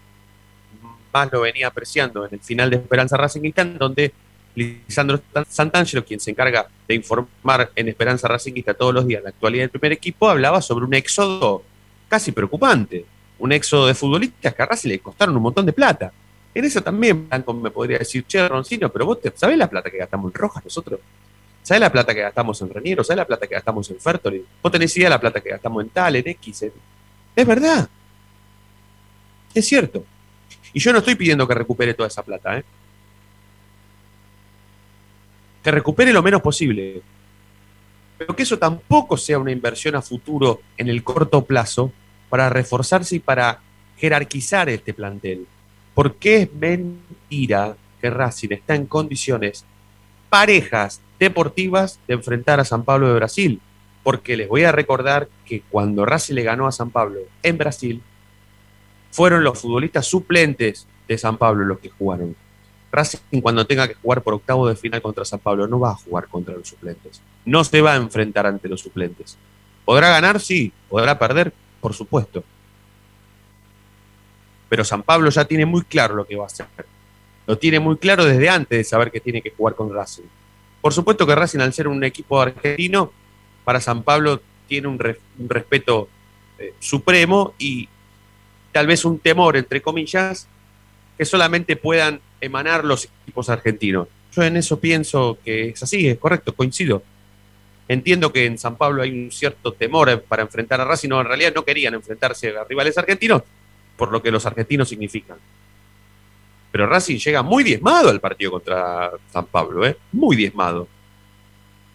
más 1.14 1.32
lo 1.32 1.42
venía 1.42 1.68
apreciando 1.68 2.26
en 2.26 2.34
el 2.34 2.40
final 2.40 2.72
de 2.72 2.78
Esperanza 2.78 3.16
Racingista, 3.16 3.62
en 3.62 3.78
donde 3.78 4.12
Lisandro 4.56 5.22
Santangelo, 5.48 6.04
quien 6.04 6.20
se 6.20 6.32
encarga 6.32 6.68
de 6.88 6.96
informar 6.96 7.72
en 7.76 7.90
Esperanza 7.90 8.28
Racingista 8.28 8.74
todos 8.74 8.96
los 8.96 9.06
días 9.06 9.22
la 9.22 9.30
actualidad 9.30 9.66
del 9.66 9.70
primer 9.70 9.92
equipo, 9.92 10.28
hablaba 10.28 10.64
sobre 10.64 10.86
un 10.86 10.96
éxodo 10.96 11.64
casi 12.08 12.32
preocupante. 12.32 13.06
Un 13.40 13.52
éxodo 13.52 13.88
de 13.88 13.94
futbolistas 13.94 14.54
que 14.54 14.62
a 14.62 14.66
Racing 14.66 14.90
le 14.90 15.00
costaron 15.00 15.36
un 15.36 15.42
montón 15.42 15.66
de 15.66 15.74
plata. 15.74 16.12
En 16.54 16.66
eso 16.66 16.82
también 16.82 17.28
Blanco 17.28 17.54
me 17.54 17.72
podría 17.72 18.00
decir, 18.00 18.26
che, 18.26 18.48
Roncino, 18.48 18.90
pero 18.90 19.06
vos 19.06 19.22
te, 19.22 19.32
sabés 19.36 19.58
la 19.58 19.70
plata 19.70 19.90
que 19.90 19.98
gastamos 19.98 20.32
en 20.32 20.34
Rojas 20.34 20.64
nosotros. 20.64 21.00
¿Sabés 21.62 21.82
la 21.82 21.92
plata 21.92 22.14
que 22.16 22.22
gastamos 22.22 22.62
en 22.62 22.70
Reniero? 22.70 23.04
¿Sabés 23.04 23.18
la 23.18 23.28
plata 23.28 23.48
que 23.48 23.56
gastamos 23.56 23.90
en 23.92 24.00
Fertoli? 24.00 24.44
¿Vos 24.62 24.72
tenés 24.72 24.96
idea 24.98 25.08
de 25.08 25.12
la 25.12 25.20
plata 25.20 25.40
que 25.40 25.50
gastamos 25.50 25.84
en 25.84 25.90
tal, 25.90 26.16
en 26.16 26.28
X? 26.28 26.66
Es 27.36 27.48
verdad. 27.48 27.88
Es 29.54 29.68
cierto. 29.68 30.04
Y 30.74 30.80
yo 30.80 30.92
no 30.92 31.00
estoy 31.00 31.16
pidiendo 31.16 31.48
que 31.48 31.54
recupere 31.54 31.94
toda 31.94 32.08
esa 32.08 32.24
plata, 32.24 32.58
¿eh? 32.58 32.64
Que 35.64 35.72
recupere 35.72 36.14
lo 36.14 36.24
menos 36.24 36.42
posible. 36.42 37.02
Pero 38.18 38.36
que 38.36 38.44
eso 38.44 38.58
tampoco 38.58 39.18
sea 39.18 39.40
una 39.40 39.52
inversión 39.52 39.96
a 39.96 40.02
futuro 40.02 40.62
en 40.78 40.90
el 40.90 41.04
corto 41.04 41.44
plazo 41.46 41.92
para 42.30 42.50
reforzarse 42.50 43.16
y 43.16 43.20
para 43.20 43.60
jerarquizar 43.98 44.70
este 44.70 44.94
plantel. 44.94 45.48
Porque 45.94 46.44
es 46.44 46.54
mentira 46.54 47.76
que 48.00 48.10
Racing 48.10 48.50
está 48.52 48.76
en 48.76 48.86
condiciones 48.86 49.66
parejas 50.30 51.02
deportivas 51.20 52.00
de 52.08 52.14
enfrentar 52.14 52.60
a 52.60 52.66
San 52.66 52.84
Pablo 52.84 53.08
de 53.08 53.16
Brasil. 53.16 53.62
Porque 54.04 54.38
les 54.38 54.48
voy 54.48 54.64
a 54.64 54.72
recordar 54.72 55.28
que 55.46 55.62
cuando 55.70 56.06
Racing 56.06 56.36
le 56.36 56.44
ganó 56.44 56.68
a 56.68 56.72
San 56.72 56.90
Pablo 56.90 57.20
en 57.44 57.58
Brasil, 57.58 58.02
fueron 59.12 59.44
los 59.44 59.60
futbolistas 59.60 60.06
suplentes 60.06 60.88
de 61.08 61.18
San 61.18 61.38
Pablo 61.38 61.66
los 61.66 61.80
que 61.80 61.90
jugaron. 61.90 62.36
Racing 62.92 63.42
cuando 63.42 63.68
tenga 63.68 63.88
que 63.88 63.96
jugar 63.96 64.22
por 64.22 64.36
octavo 64.36 64.68
de 64.68 64.76
final 64.76 65.02
contra 65.02 65.26
San 65.26 65.40
Pablo 65.40 65.68
no 65.68 65.80
va 65.80 65.92
a 65.92 65.96
jugar 65.96 66.28
contra 66.28 66.56
los 66.56 66.68
suplentes. 66.68 67.22
No 67.46 67.64
se 67.64 67.82
va 67.82 67.94
a 67.94 67.98
enfrentar 67.98 68.46
ante 68.46 68.70
los 68.70 68.82
suplentes. 68.82 69.38
¿Podrá 69.86 70.10
ganar? 70.10 70.40
Sí. 70.40 70.72
¿Podrá 70.88 71.18
perder? 71.20 71.54
Por 71.80 71.94
supuesto. 71.94 72.44
Pero 74.70 74.84
San 74.84 75.04
Pablo 75.04 75.30
ya 75.30 75.46
tiene 75.46 75.66
muy 75.66 75.82
claro 75.84 76.16
lo 76.16 76.26
que 76.26 76.36
va 76.36 76.44
a 76.44 76.48
hacer. 76.48 76.68
Lo 77.48 77.58
tiene 77.58 77.80
muy 77.80 77.98
claro 77.98 78.26
desde 78.26 78.50
antes 78.50 78.78
de 78.78 78.84
saber 78.84 79.12
que 79.12 79.20
tiene 79.20 79.42
que 79.42 79.52
jugar 79.52 79.76
con 79.76 79.94
Racing. 79.94 80.26
Por 80.82 80.94
supuesto 80.94 81.26
que 81.26 81.36
Racing, 81.36 81.60
al 81.60 81.74
ser 81.74 81.88
un 81.88 82.04
equipo 82.04 82.40
argentino, 82.40 83.12
para 83.64 83.82
San 83.82 84.04
Pablo 84.04 84.42
tiene 84.68 84.88
un, 84.88 85.00
respeto 85.00 86.08
eh, 86.58 86.74
supremo 86.80 87.56
y 87.58 87.90
tal 88.72 88.88
vez 88.88 89.04
un 89.04 89.20
temor, 89.20 89.58
entre 89.58 89.82
comillas, 89.82 90.48
que 91.18 91.26
solamente 91.26 91.76
puedan 91.76 92.22
emanar 92.40 92.86
los 92.86 93.06
equipos 93.06 93.50
argentinos. 93.50 94.08
Yo 94.32 94.44
en 94.44 94.58
eso 94.58 94.80
pienso 94.80 95.38
que 95.44 95.70
es 95.70 95.84
así, 95.84 96.08
es 96.08 96.18
correcto, 96.18 96.54
coincido. 96.54 97.04
Entiendo 97.90 98.32
que 98.32 98.46
en 98.46 98.60
San 98.60 98.76
Pablo 98.76 99.02
hay 99.02 99.12
un 99.12 99.32
cierto 99.32 99.74
temor 99.74 100.22
para 100.22 100.44
enfrentar 100.44 100.80
a 100.80 100.86
Racing, 100.86 101.10
no, 101.10 101.20
en 101.22 101.26
realidad 101.26 101.52
no 101.56 101.66
querían 101.66 101.96
enfrentarse 101.96 102.56
a 102.56 102.64
rivales 102.64 102.96
argentinos, 103.00 103.42
por 103.98 104.12
lo 104.12 104.22
que 104.22 104.30
los 104.30 104.46
argentinos 104.46 104.88
significan. 104.88 105.38
Pero 106.72 106.86
Racing 106.86 107.18
llega 107.18 107.42
muy 107.42 107.64
diezmado 107.64 108.12
al 108.12 108.20
partido 108.20 108.52
contra 108.52 109.12
San 109.34 109.48
Pablo, 109.48 109.88
¿eh? 109.88 109.98
muy 110.12 110.36
diezmado. 110.36 110.88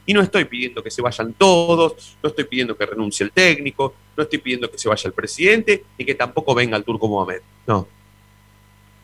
Y 0.05 0.13
no 0.13 0.21
estoy 0.21 0.47
pidiendo 0.47 0.83
que 0.83 0.91
se 0.91 1.01
vayan 1.01 1.33
todos, 1.35 2.17
no 2.21 2.29
estoy 2.29 2.43
pidiendo 2.43 2.77
que 2.77 2.87
renuncie 2.87 3.23
el 3.23 3.31
técnico, 3.31 3.95
no 4.17 4.25
estoy 4.25 4.41
pidiendo 4.41 4.69
que 4.69 4.79
se 4.79 4.89
vaya 4.89 5.07
el 5.07 5.15
presidente, 5.15 5.85
ni 5.97 6.05
que 6.05 6.17
tampoco 6.17 6.57
venga 6.57 6.77
el 6.77 6.83
Turco 6.83 7.07
Mohamed. 7.07 7.41
No. 7.69 7.87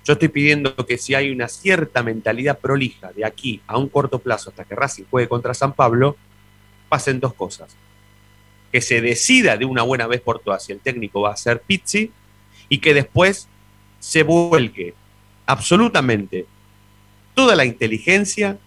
Yo 0.04 0.14
estoy 0.14 0.28
pidiendo 0.28 0.74
que 0.74 0.98
si 0.98 1.14
hay 1.14 1.30
una 1.30 1.46
cierta 1.46 2.02
mentalidad 2.02 2.58
prolija 2.58 3.12
de 3.12 3.24
aquí 3.24 3.60
a 3.68 3.78
un 3.78 3.88
corto 3.88 4.18
plazo 4.18 4.50
hasta 4.50 4.64
que 4.64 4.74
Racing 4.74 5.04
juegue 5.08 5.28
contra 5.28 5.54
San 5.54 5.72
Pablo, 5.72 6.16
pasen 6.90 7.20
dos 7.20 7.32
cosas. 7.32 7.74
Que 8.70 8.82
se 8.82 9.00
decida 9.00 9.56
de 9.56 9.64
una 9.64 9.82
buena 9.82 10.06
vez 10.06 10.20
por 10.20 10.40
todas 10.40 10.62
si 10.62 10.72
el 10.72 10.80
técnico 10.80 11.22
va 11.22 11.32
a 11.32 11.36
ser 11.38 11.62
Pizzi 11.62 12.12
y 12.68 12.78
que 12.78 12.92
después 12.92 13.48
se 13.98 14.22
vuelque 14.22 14.94
absolutamente 15.46 16.44
toda 17.34 17.56
la 17.56 17.64
inteligencia 17.64 18.58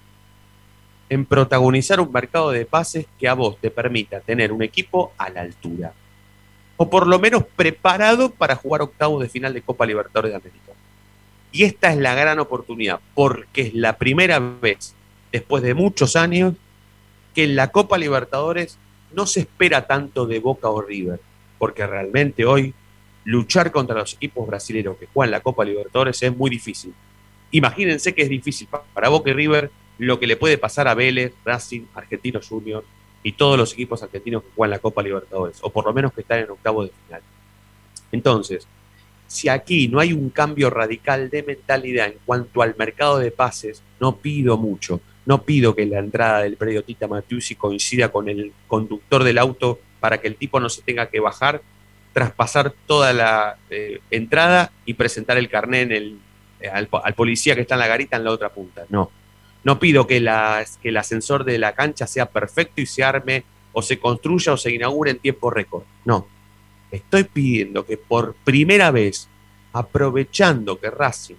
en 1.10 1.26
protagonizar 1.26 2.00
un 2.00 2.12
mercado 2.12 2.52
de 2.52 2.66
pases 2.66 3.06
que 3.20 3.28
a 3.28 3.36
vos 3.36 3.58
te 3.60 3.70
permita 3.70 4.20
tener 4.20 4.52
un 4.52 4.64
equipo 4.64 5.14
a 5.18 5.30
la 5.30 5.42
altura. 5.42 5.94
O 6.78 6.90
por 6.90 7.06
lo 7.06 7.20
menos 7.20 7.44
preparado 7.56 8.32
para 8.32 8.56
jugar 8.56 8.82
octavos 8.82 9.22
de 9.22 9.30
final 9.30 9.54
de 9.54 9.62
Copa 9.62 9.86
Libertadores 9.86 10.32
de 10.32 10.38
América. 10.38 10.72
Y 11.52 11.64
esta 11.64 11.92
es 11.92 11.98
la 12.00 12.16
gran 12.16 12.40
oportunidad, 12.40 13.00
porque 13.14 13.62
es 13.62 13.74
la 13.76 13.98
primera 13.98 14.40
vez, 14.40 14.96
después 15.32 15.62
de 15.62 15.76
muchos 15.76 16.16
años, 16.16 16.56
que 17.34 17.44
en 17.44 17.56
la 17.56 17.72
Copa 17.72 17.98
Libertadores 17.98 18.78
no 19.14 19.26
se 19.26 19.42
espera 19.42 19.88
tanto 19.88 20.26
de 20.26 20.40
Boca 20.40 20.70
o 20.70 20.82
River, 20.82 21.20
porque 21.58 21.86
realmente 21.86 22.46
hoy 22.46 22.74
luchar 23.26 23.72
contra 23.72 23.98
los 23.98 24.14
equipos 24.14 24.48
brasileños 24.48 24.98
que 24.98 25.08
juegan 25.08 25.32
la 25.32 25.40
Copa 25.40 25.64
Libertadores 25.64 26.22
es 26.22 26.36
muy 26.36 26.50
difícil. 26.50 26.94
Imagínense 27.52 28.14
que 28.14 28.24
es 28.24 28.30
difícil 28.30 28.68
para 28.94 29.10
Boca 29.10 29.30
y 29.30 29.34
River 29.34 29.72
lo 29.98 30.20
que 30.20 30.28
le 30.28 30.38
puede 30.38 30.58
pasar 30.58 30.88
a 30.88 30.96
Vélez, 30.96 31.34
Racing, 31.46 31.84
Argentino 31.94 32.40
Junior 32.48 32.84
y 33.22 33.34
todos 33.34 33.58
los 33.58 33.74
equipos 33.74 34.04
argentinos 34.04 34.44
que 34.44 34.50
juegan 34.56 34.72
la 34.72 34.80
Copa 34.80 35.02
Libertadores, 35.02 35.60
o 35.62 35.70
por 35.70 35.86
lo 35.86 35.94
menos 35.94 36.14
que 36.14 36.22
están 36.22 36.40
en 36.40 36.50
octavo 36.50 36.84
de 36.84 36.92
final. 37.06 37.22
Entonces, 38.12 38.68
si 39.28 39.50
aquí 39.50 39.88
no 39.88 40.00
hay 40.00 40.14
un 40.14 40.30
cambio 40.30 40.70
radical 40.70 41.30
de 41.30 41.44
mentalidad 41.44 42.08
en 42.08 42.18
cuanto 42.26 42.62
al 42.62 42.76
mercado 42.78 43.20
de 43.20 43.32
pases, 43.32 43.82
no 44.00 44.18
pido 44.18 44.58
mucho. 44.58 45.00
No 45.26 45.44
pido 45.44 45.76
que 45.76 45.86
la 45.86 46.00
entrada 46.00 46.40
del 46.42 46.58
predio 46.58 46.84
Tita 46.84 47.08
Matiusi 47.08 47.56
coincida 47.56 48.10
con 48.12 48.28
el 48.28 48.52
conductor 48.68 49.24
del 49.24 49.38
auto 49.38 49.80
para 50.00 50.20
que 50.20 50.28
el 50.28 50.36
tipo 50.36 50.60
no 50.60 50.70
se 50.70 50.82
tenga 50.82 51.10
que 51.10 51.20
bajar, 51.20 51.62
traspasar 52.12 52.74
toda 52.86 53.14
la 53.14 53.58
eh, 53.70 54.02
entrada 54.12 54.72
y 54.86 54.96
presentar 54.96 55.38
el 55.38 55.50
carné 55.50 55.82
en 55.82 55.92
el, 55.94 56.20
eh, 56.60 56.70
al, 56.70 56.88
policía 57.16 57.56
que 57.56 57.62
está 57.62 57.76
en 57.76 57.80
la 57.80 57.88
garita 57.88 58.18
en 58.18 58.26
la 58.26 58.32
otra 58.32 58.50
punta. 58.50 58.86
No. 58.90 59.12
No 59.64 59.80
pido 59.80 60.06
que, 60.08 60.20
que 60.82 60.90
el 60.90 60.98
ascensor 60.98 61.46
de 61.46 61.58
la 61.58 61.74
cancha 61.74 62.06
sea 62.06 62.26
perfecto 62.26 62.82
y 62.82 62.86
se 62.86 63.04
arme 63.04 63.46
o 63.72 63.82
se 63.82 63.98
construya 63.98 64.54
o 64.54 64.58
se 64.58 64.72
inaugure 64.72 65.12
en 65.12 65.20
tiempo 65.20 65.50
récord. 65.50 65.84
No. 66.04 66.28
Estoy 66.92 67.24
pidiendo 67.24 67.86
que 67.86 67.98
por 67.98 68.36
primera 68.44 68.92
vez, 68.92 69.30
aprovechando 69.72 70.80
que 70.80 70.90
Racing 70.90 71.36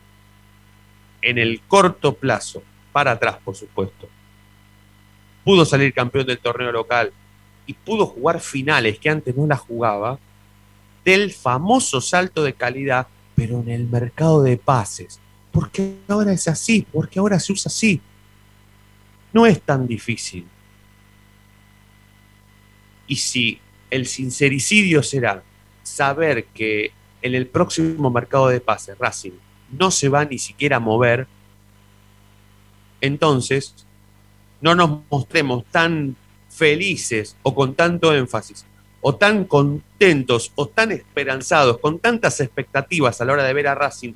en 1.22 1.38
el 1.38 1.60
corto 1.62 2.14
plazo, 2.14 2.62
para 2.94 3.10
atrás 3.10 3.36
por 3.44 3.54
supuesto, 3.54 4.08
pudo 5.44 5.66
salir 5.66 5.92
campeón 5.92 6.26
del 6.26 6.38
torneo 6.38 6.72
local 6.72 7.12
y 7.66 7.74
pudo 7.74 8.06
jugar 8.06 8.40
finales 8.40 8.98
que 8.98 9.10
antes 9.10 9.36
no 9.36 9.46
las 9.46 9.60
jugaba, 9.60 10.18
del 11.04 11.32
famoso 11.32 12.00
salto 12.00 12.42
de 12.42 12.54
calidad, 12.54 13.06
pero 13.34 13.60
en 13.60 13.68
el 13.68 13.86
mercado 13.86 14.42
de 14.42 14.56
pases. 14.56 15.20
Porque 15.52 15.96
ahora 16.08 16.32
es 16.32 16.48
así, 16.48 16.86
porque 16.90 17.18
ahora 17.18 17.38
se 17.38 17.52
usa 17.52 17.68
así 17.68 18.00
no 19.34 19.44
es 19.44 19.60
tan 19.60 19.86
difícil. 19.86 20.46
Y 23.06 23.16
si 23.16 23.60
el 23.90 24.06
sincericidio 24.06 25.02
será 25.02 25.42
saber 25.82 26.46
que 26.46 26.92
en 27.20 27.34
el 27.34 27.48
próximo 27.48 28.10
mercado 28.10 28.48
de 28.48 28.60
pases 28.60 28.96
Racing 28.96 29.32
no 29.76 29.90
se 29.90 30.08
va 30.08 30.24
ni 30.24 30.38
siquiera 30.38 30.76
a 30.76 30.80
mover, 30.80 31.26
entonces 33.04 33.74
no 34.60 34.74
nos 34.74 35.00
mostremos 35.10 35.64
tan 35.70 36.16
felices 36.48 37.36
o 37.42 37.54
con 37.54 37.74
tanto 37.74 38.14
énfasis, 38.14 38.64
o 39.02 39.14
tan 39.16 39.44
contentos 39.44 40.52
o 40.54 40.68
tan 40.68 40.92
esperanzados, 40.92 41.78
con 41.78 41.98
tantas 41.98 42.40
expectativas 42.40 43.20
a 43.20 43.26
la 43.26 43.34
hora 43.34 43.44
de 43.44 43.52
ver 43.52 43.68
a 43.68 43.74
Racing 43.74 44.14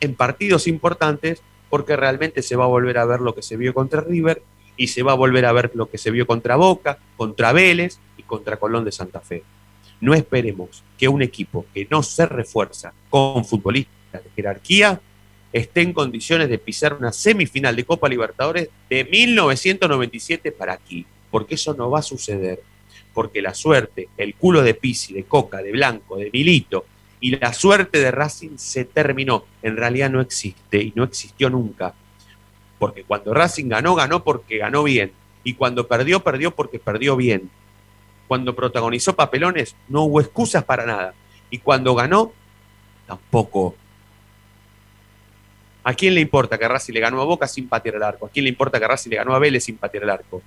en 0.00 0.14
partidos 0.14 0.68
importantes, 0.68 1.42
porque 1.68 1.96
realmente 1.96 2.42
se 2.42 2.54
va 2.54 2.64
a 2.64 2.68
volver 2.68 2.98
a 2.98 3.04
ver 3.04 3.20
lo 3.20 3.34
que 3.34 3.42
se 3.42 3.56
vio 3.56 3.74
contra 3.74 4.00
River 4.00 4.42
y 4.76 4.86
se 4.86 5.02
va 5.02 5.12
a 5.12 5.16
volver 5.16 5.44
a 5.44 5.52
ver 5.52 5.72
lo 5.74 5.90
que 5.90 5.98
se 5.98 6.12
vio 6.12 6.26
contra 6.26 6.54
Boca, 6.54 6.98
contra 7.16 7.52
Vélez 7.52 7.98
y 8.16 8.22
contra 8.22 8.58
Colón 8.58 8.84
de 8.84 8.92
Santa 8.92 9.20
Fe. 9.20 9.42
No 10.00 10.14
esperemos 10.14 10.84
que 10.96 11.08
un 11.08 11.22
equipo 11.22 11.66
que 11.74 11.88
no 11.90 12.04
se 12.04 12.24
refuerza 12.26 12.92
con 13.10 13.44
futbolistas 13.44 14.22
de 14.22 14.30
jerarquía 14.36 15.00
esté 15.52 15.82
en 15.82 15.92
condiciones 15.92 16.48
de 16.48 16.58
pisar 16.58 16.94
una 16.94 17.12
semifinal 17.12 17.74
de 17.76 17.84
Copa 17.84 18.08
Libertadores 18.08 18.68
de 18.88 19.04
1997 19.04 20.52
para 20.52 20.74
aquí, 20.74 21.06
porque 21.30 21.54
eso 21.54 21.74
no 21.74 21.90
va 21.90 22.00
a 22.00 22.02
suceder, 22.02 22.60
porque 23.14 23.42
la 23.42 23.54
suerte, 23.54 24.08
el 24.16 24.34
culo 24.34 24.62
de 24.62 24.74
Pisi, 24.74 25.14
de 25.14 25.24
Coca, 25.24 25.62
de 25.62 25.72
Blanco, 25.72 26.16
de 26.16 26.30
Milito 26.32 26.86
y 27.20 27.36
la 27.36 27.52
suerte 27.52 27.98
de 27.98 28.10
Racing 28.10 28.56
se 28.56 28.84
terminó, 28.84 29.44
en 29.62 29.76
realidad 29.76 30.10
no 30.10 30.20
existe 30.20 30.82
y 30.82 30.92
no 30.94 31.04
existió 31.04 31.50
nunca 31.50 31.94
porque 32.78 33.04
cuando 33.04 33.34
Racing 33.34 33.68
ganó, 33.68 33.94
ganó 33.94 34.22
porque 34.22 34.58
ganó 34.58 34.82
bien. 34.84 35.12
Y 35.44 35.54
cuando 35.54 35.88
perdió, 35.88 36.20
perdió 36.20 36.54
porque 36.54 36.78
perdió 36.78 37.16
bien. 37.16 37.50
Cuando 38.28 38.54
protagonizó 38.54 39.16
papelones, 39.16 39.74
no 39.88 40.02
hubo 40.02 40.20
excusas 40.20 40.64
para 40.64 40.86
nada. 40.86 41.14
Y 41.50 41.58
cuando 41.58 41.94
ganó, 41.94 42.32
tampoco. 43.06 43.74
¿A 45.88 45.94
quién 45.94 46.14
le 46.14 46.20
importa 46.20 46.58
que 46.58 46.68
Racing 46.68 46.92
le 46.92 47.00
ganó 47.00 47.22
a 47.22 47.24
Boca 47.24 47.48
sin 47.48 47.66
patear 47.66 47.94
el 47.94 48.02
arco? 48.02 48.26
¿A 48.26 48.28
quién 48.28 48.44
le 48.44 48.50
importa 48.50 48.78
que 48.78 48.86
Racing 48.86 49.08
le 49.08 49.16
ganó 49.16 49.34
a 49.34 49.38
Vélez 49.38 49.64
sin 49.64 49.78
patear 49.78 50.04
el 50.04 50.10
arco? 50.10 50.42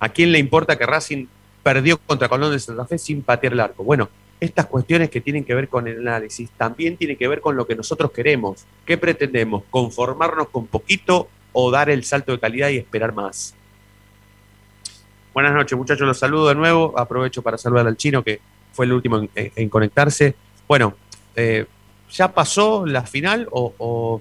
¿A 0.00 0.08
quién 0.08 0.32
le 0.32 0.40
importa 0.40 0.76
que 0.76 0.84
Racing 0.84 1.26
perdió 1.62 1.96
contra 1.98 2.28
Colón 2.28 2.50
de 2.50 2.58
Santa 2.58 2.84
Fe 2.86 2.98
sin 2.98 3.22
patear 3.22 3.52
el 3.52 3.60
arco? 3.60 3.84
Bueno, 3.84 4.08
estas 4.40 4.66
cuestiones 4.66 5.08
que 5.08 5.20
tienen 5.20 5.44
que 5.44 5.54
ver 5.54 5.68
con 5.68 5.86
el 5.86 6.08
análisis 6.08 6.50
también 6.56 6.96
tienen 6.96 7.16
que 7.16 7.28
ver 7.28 7.40
con 7.40 7.54
lo 7.54 7.68
que 7.68 7.76
nosotros 7.76 8.10
queremos. 8.10 8.66
¿Qué 8.84 8.98
pretendemos? 8.98 9.62
¿Conformarnos 9.70 10.48
con 10.48 10.66
poquito 10.66 11.28
o 11.52 11.70
dar 11.70 11.88
el 11.88 12.02
salto 12.02 12.32
de 12.32 12.40
calidad 12.40 12.70
y 12.70 12.78
esperar 12.78 13.14
más? 13.14 13.54
Buenas 15.32 15.54
noches, 15.54 15.78
muchachos. 15.78 16.04
Los 16.04 16.18
saludo 16.18 16.48
de 16.48 16.56
nuevo. 16.56 16.98
Aprovecho 16.98 17.42
para 17.42 17.58
saludar 17.58 17.86
al 17.86 17.96
chino, 17.96 18.24
que 18.24 18.40
fue 18.72 18.86
el 18.86 18.92
último 18.92 19.28
en, 19.36 19.68
conectarse. 19.68 20.34
Bueno, 20.66 20.96
eh, 21.36 21.66
¿ya 22.10 22.32
pasó 22.32 22.84
la 22.86 23.04
final 23.04 23.46
o, 23.52 24.20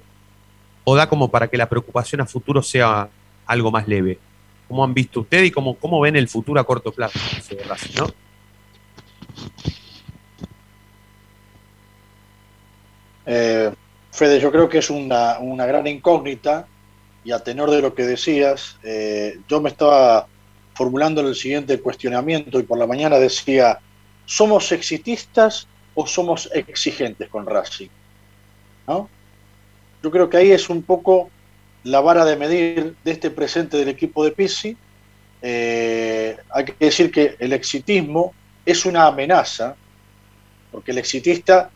da 0.95 1.09
como 1.09 1.29
para 1.29 1.47
que 1.47 1.57
la 1.57 1.69
preocupación 1.69 2.21
a 2.21 2.25
futuro 2.25 2.61
sea 2.61 3.09
algo 3.45 3.71
más 3.71 3.87
leve? 3.87 4.19
¿Cómo 4.67 4.83
han 4.83 4.93
visto 4.93 5.21
ustedes 5.21 5.47
y 5.47 5.51
cómo, 5.51 5.75
cómo 5.75 5.99
ven 5.99 6.15
el 6.15 6.27
futuro 6.27 6.59
a 6.59 6.63
corto 6.63 6.91
plazo? 6.91 7.19
¿no? 7.97 8.07
Eh, 13.25 13.71
Fede, 14.11 14.39
yo 14.39 14.51
creo 14.51 14.67
que 14.67 14.79
es 14.79 14.89
una, 14.89 15.37
gran 15.65 15.85
incógnita 15.85 16.67
y 17.23 17.31
a 17.31 17.43
tenor 17.43 17.69
de 17.69 17.81
lo 17.81 17.93
que 17.93 18.03
decías, 18.03 18.77
eh, 18.83 19.39
yo 19.47 19.61
me 19.61 19.69
estaba 19.69 20.27
formulando 20.73 21.21
el 21.21 21.35
siguiente 21.35 21.79
cuestionamiento 21.79 22.59
y 22.59 22.63
por 22.63 22.79
la 22.79 22.87
mañana 22.87 23.19
decía, 23.19 23.79
¿somos 24.25 24.71
exitistas 24.71 25.67
o 25.93 26.07
somos 26.07 26.49
exigentes 26.53 27.29
con 27.29 27.45
Racing? 27.45 27.89
¿No? 28.87 29.09
Yo 30.01 30.11
creo 30.11 30.29
que 30.29 30.37
ahí 30.37 30.51
es 30.51 30.69
un 30.69 30.81
poco 30.81 31.29
la 31.83 32.01
vara 32.01 32.25
de 32.25 32.35
medir 32.35 32.95
de 33.03 33.11
este 33.11 33.31
presente 33.31 33.77
del 33.77 33.89
equipo 33.89 34.23
de 34.23 34.31
Pisi. 34.31 34.77
Eh, 35.41 36.37
hay 36.49 36.65
que 36.65 36.75
decir 36.79 37.11
que 37.11 37.35
el 37.39 37.53
exitismo 37.53 38.33
es 38.65 38.85
una 38.85 39.07
amenaza, 39.07 39.75
porque 40.71 40.91
el 40.91 40.97
exitista 40.97 41.69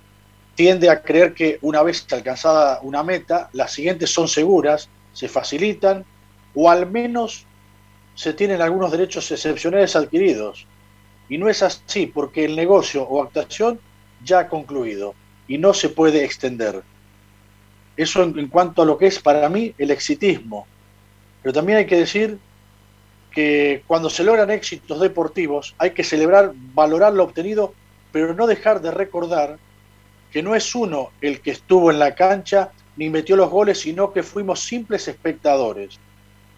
tiende 0.56 0.90
a 0.90 1.02
creer 1.02 1.34
que 1.34 1.58
una 1.62 1.82
vez 1.82 2.06
alcanzada 2.12 2.80
una 2.82 3.04
meta, 3.04 3.50
las 3.54 3.72
siguientes 3.72 4.12
son 4.12 4.28
seguras, 4.28 4.90
se 5.14 5.28
facilitan 5.28 6.06
o 6.54 6.70
al 6.70 6.90
menos 6.90 7.46
se 8.16 8.34
tienen 8.34 8.62
algunos 8.62 8.92
derechos 8.92 9.32
excepcionales 9.32 9.96
adquiridos. 9.96 10.68
Y 11.30 11.38
no 11.38 11.50
es 11.50 11.64
así 11.64 12.06
porque 12.06 12.46
el 12.46 12.56
negocio 12.56 13.04
o 13.04 13.24
actuación 13.24 13.80
ya 14.24 14.40
ha 14.40 14.50
concluido 14.50 15.16
y 15.48 15.58
no 15.58 15.74
se 15.74 15.90
puede 15.90 16.24
extender. 16.24 16.84
Eso 17.96 18.24
en, 18.24 18.48
cuanto 18.48 18.82
a 18.82 18.86
lo 18.86 18.98
que 18.98 19.08
es 19.08 19.20
para 19.20 19.48
mí 19.50 19.74
el 19.78 19.92
exitismo. 19.92 20.68
Pero 21.42 21.54
también 21.54 21.80
hay 21.80 21.86
que 21.86 21.98
decir 21.98 22.40
que 23.32 23.84
cuando 23.88 24.10
se 24.10 24.24
logran 24.24 24.52
éxitos 24.52 25.00
deportivos 25.00 25.76
hay 25.78 25.92
que 25.92 26.04
celebrar, 26.04 26.54
valorar 26.74 27.14
lo 27.14 27.24
obtenido, 27.24 27.74
pero 28.12 28.34
no 28.34 28.48
dejar 28.48 28.82
de 28.82 28.92
recordar 28.92 29.58
que 30.32 30.44
no 30.44 30.56
es 30.56 30.74
uno 30.74 31.12
el 31.22 31.42
que 31.42 31.52
estuvo 31.52 31.92
en 31.92 32.00
la 32.00 32.16
cancha 32.16 32.72
ni 32.96 33.10
metió 33.10 33.36
los 33.36 33.50
goles, 33.50 33.80
sino 33.80 34.14
que 34.14 34.24
fuimos 34.24 34.60
simples 34.62 35.08
espectadores, 35.08 36.00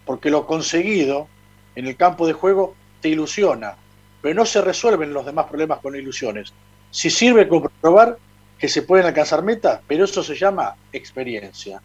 porque 0.04 0.30
lo 0.30 0.46
conseguido 0.46 1.28
en 1.74 1.86
el 1.86 1.96
campo 1.96 2.26
de 2.26 2.32
juego 2.32 2.74
te 3.00 3.08
ilusiona, 3.08 3.76
pero 4.22 4.34
no 4.34 4.46
se 4.46 4.60
resuelven 4.60 5.12
los 5.12 5.26
demás 5.26 5.46
problemas 5.46 5.80
con 5.80 5.96
ilusiones. 5.96 6.52
Si 6.90 7.10
sirve 7.10 7.48
comprobar 7.48 8.18
que 8.58 8.68
se 8.68 8.82
pueden 8.82 9.06
alcanzar 9.06 9.42
metas, 9.42 9.80
pero 9.86 10.04
eso 10.04 10.22
se 10.22 10.34
llama 10.34 10.74
experiencia. 10.92 11.80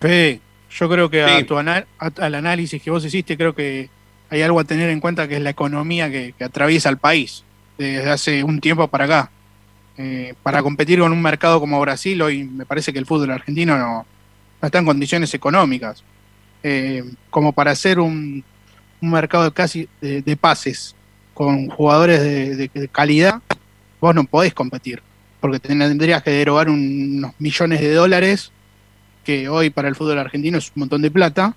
Fede, 0.00 0.40
yo 0.70 0.88
creo 0.88 1.10
que 1.10 1.22
a 1.22 1.46
tu 1.46 1.58
al 1.58 2.34
análisis 2.34 2.80
que 2.80 2.90
vos 2.90 3.04
hiciste, 3.04 3.36
creo 3.36 3.54
que 3.54 3.90
hay 4.30 4.42
algo 4.42 4.60
a 4.60 4.64
tener 4.64 4.90
en 4.90 5.00
cuenta 5.00 5.26
que 5.26 5.36
es 5.36 5.42
la 5.42 5.50
economía 5.50 6.10
que, 6.10 6.34
atraviesa 6.40 6.88
el 6.88 6.98
país 6.98 7.44
desde 7.76 8.10
hace 8.10 8.44
un 8.44 8.60
tiempo 8.60 8.88
para 8.88 9.04
acá. 9.04 9.30
Eh, 9.96 10.34
para 10.44 10.62
competir 10.62 11.00
con 11.00 11.10
un 11.10 11.20
mercado 11.20 11.58
como 11.58 11.80
Brasil, 11.80 12.20
hoy 12.22 12.44
me 12.44 12.64
parece 12.64 12.92
que 12.92 12.98
el 13.00 13.06
fútbol 13.06 13.32
argentino 13.32 13.76
no, 13.76 14.06
está 14.62 14.78
en 14.78 14.84
condiciones 14.84 15.32
económicas. 15.34 16.04
Eh, 16.62 17.04
como 17.30 17.52
para 17.52 17.72
hacer 17.72 17.98
un, 17.98 18.44
mercado 19.00 19.52
casi 19.54 19.88
de, 20.00 20.36
pases 20.36 20.96
con 21.38 21.68
jugadores 21.68 22.20
de, 22.20 22.88
calidad, 22.90 23.40
vos 24.00 24.12
no 24.12 24.24
podés 24.24 24.52
competir, 24.54 25.00
porque 25.38 25.60
tendrías 25.60 26.20
que 26.24 26.32
derogar 26.32 26.68
unos 26.68 27.32
millones 27.38 27.80
de 27.80 27.94
dólares, 27.94 28.50
que 29.22 29.48
hoy 29.48 29.70
para 29.70 29.86
el 29.86 29.94
fútbol 29.94 30.18
argentino 30.18 30.58
es 30.58 30.72
un 30.74 30.80
montón 30.80 31.00
de 31.00 31.12
plata, 31.12 31.54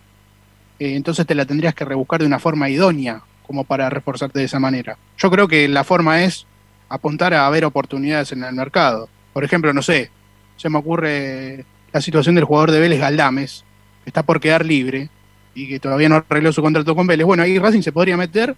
eh, 0.77 0.93
entonces 0.93 1.25
te 1.25 1.33
la 1.33 1.47
tendrías 1.47 1.73
que 1.73 1.83
rebuscar 1.83 2.19
de 2.19 2.27
una 2.27 2.37
forma 2.37 2.69
idónea 2.69 3.23
como 3.41 3.63
para 3.63 3.89
reforzarte 3.89 4.37
de 4.37 4.45
esa 4.45 4.59
manera. 4.59 4.99
Yo 5.17 5.31
creo 5.31 5.47
que 5.47 5.67
la 5.67 5.83
forma 5.83 6.21
es 6.21 6.45
apuntar 6.87 7.33
a 7.33 7.49
ver 7.49 7.65
oportunidades 7.65 8.33
en 8.33 8.43
el 8.43 8.53
mercado. 8.53 9.09
Por 9.33 9.43
ejemplo, 9.43 9.73
no 9.73 9.81
sé, 9.81 10.11
se 10.57 10.69
me 10.69 10.77
ocurre 10.77 11.65
la 11.91 12.01
situación 12.01 12.35
del 12.35 12.43
jugador 12.43 12.69
de 12.69 12.81
Vélez 12.81 12.99
Galdames, 12.99 13.65
que 14.03 14.11
está 14.11 14.21
por 14.21 14.39
quedar 14.39 14.63
libre 14.63 15.09
y 15.55 15.67
que 15.67 15.79
todavía 15.79 16.07
no 16.07 16.17
arregló 16.17 16.53
su 16.53 16.61
contrato 16.61 16.95
con 16.95 17.07
Vélez. 17.07 17.25
Bueno, 17.25 17.41
ahí 17.41 17.57
Racing 17.57 17.81
se 17.81 17.91
podría 17.91 18.15
meter 18.15 18.55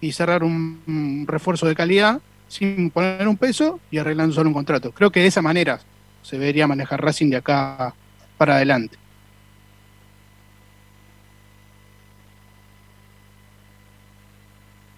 y 0.00 0.12
cerrar 0.12 0.44
un, 0.44 1.24
refuerzo 1.26 1.66
de 1.66 1.74
calidad 1.74 2.20
sin 2.48 2.90
poner 2.90 3.28
un 3.28 3.36
peso 3.36 3.80
y 3.90 3.98
arreglando 3.98 4.34
solo 4.34 4.48
un 4.48 4.54
contrato. 4.54 4.92
Creo 4.92 5.10
que 5.10 5.20
de 5.20 5.26
esa 5.26 5.42
manera 5.42 5.80
se 6.22 6.38
debería 6.38 6.66
manejar 6.66 7.02
Racing 7.02 7.30
de 7.30 7.36
acá 7.36 7.94
para 8.36 8.56
adelante. 8.56 8.96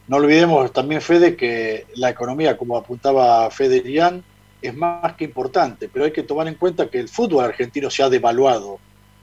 No 0.06 0.16
olvidemos 0.16 0.72
también, 0.72 1.00
Fede, 1.00 1.36
que 1.36 1.86
la 1.94 2.10
economía, 2.10 2.56
como 2.56 2.76
apuntaba 2.76 3.48
Fede 3.50 3.80
Lian, 3.80 4.24
es 4.60 4.74
más 4.74 5.14
que 5.14 5.24
importante, 5.24 5.88
pero 5.88 6.04
hay 6.04 6.12
que 6.12 6.24
tomar 6.24 6.48
en 6.48 6.54
cuenta 6.54 6.90
que 6.90 6.98
el 6.98 7.08
fútbol 7.08 7.44
argentino 7.44 7.90
se 7.90 8.02
ha 8.02 8.10
devaluado 8.10 8.78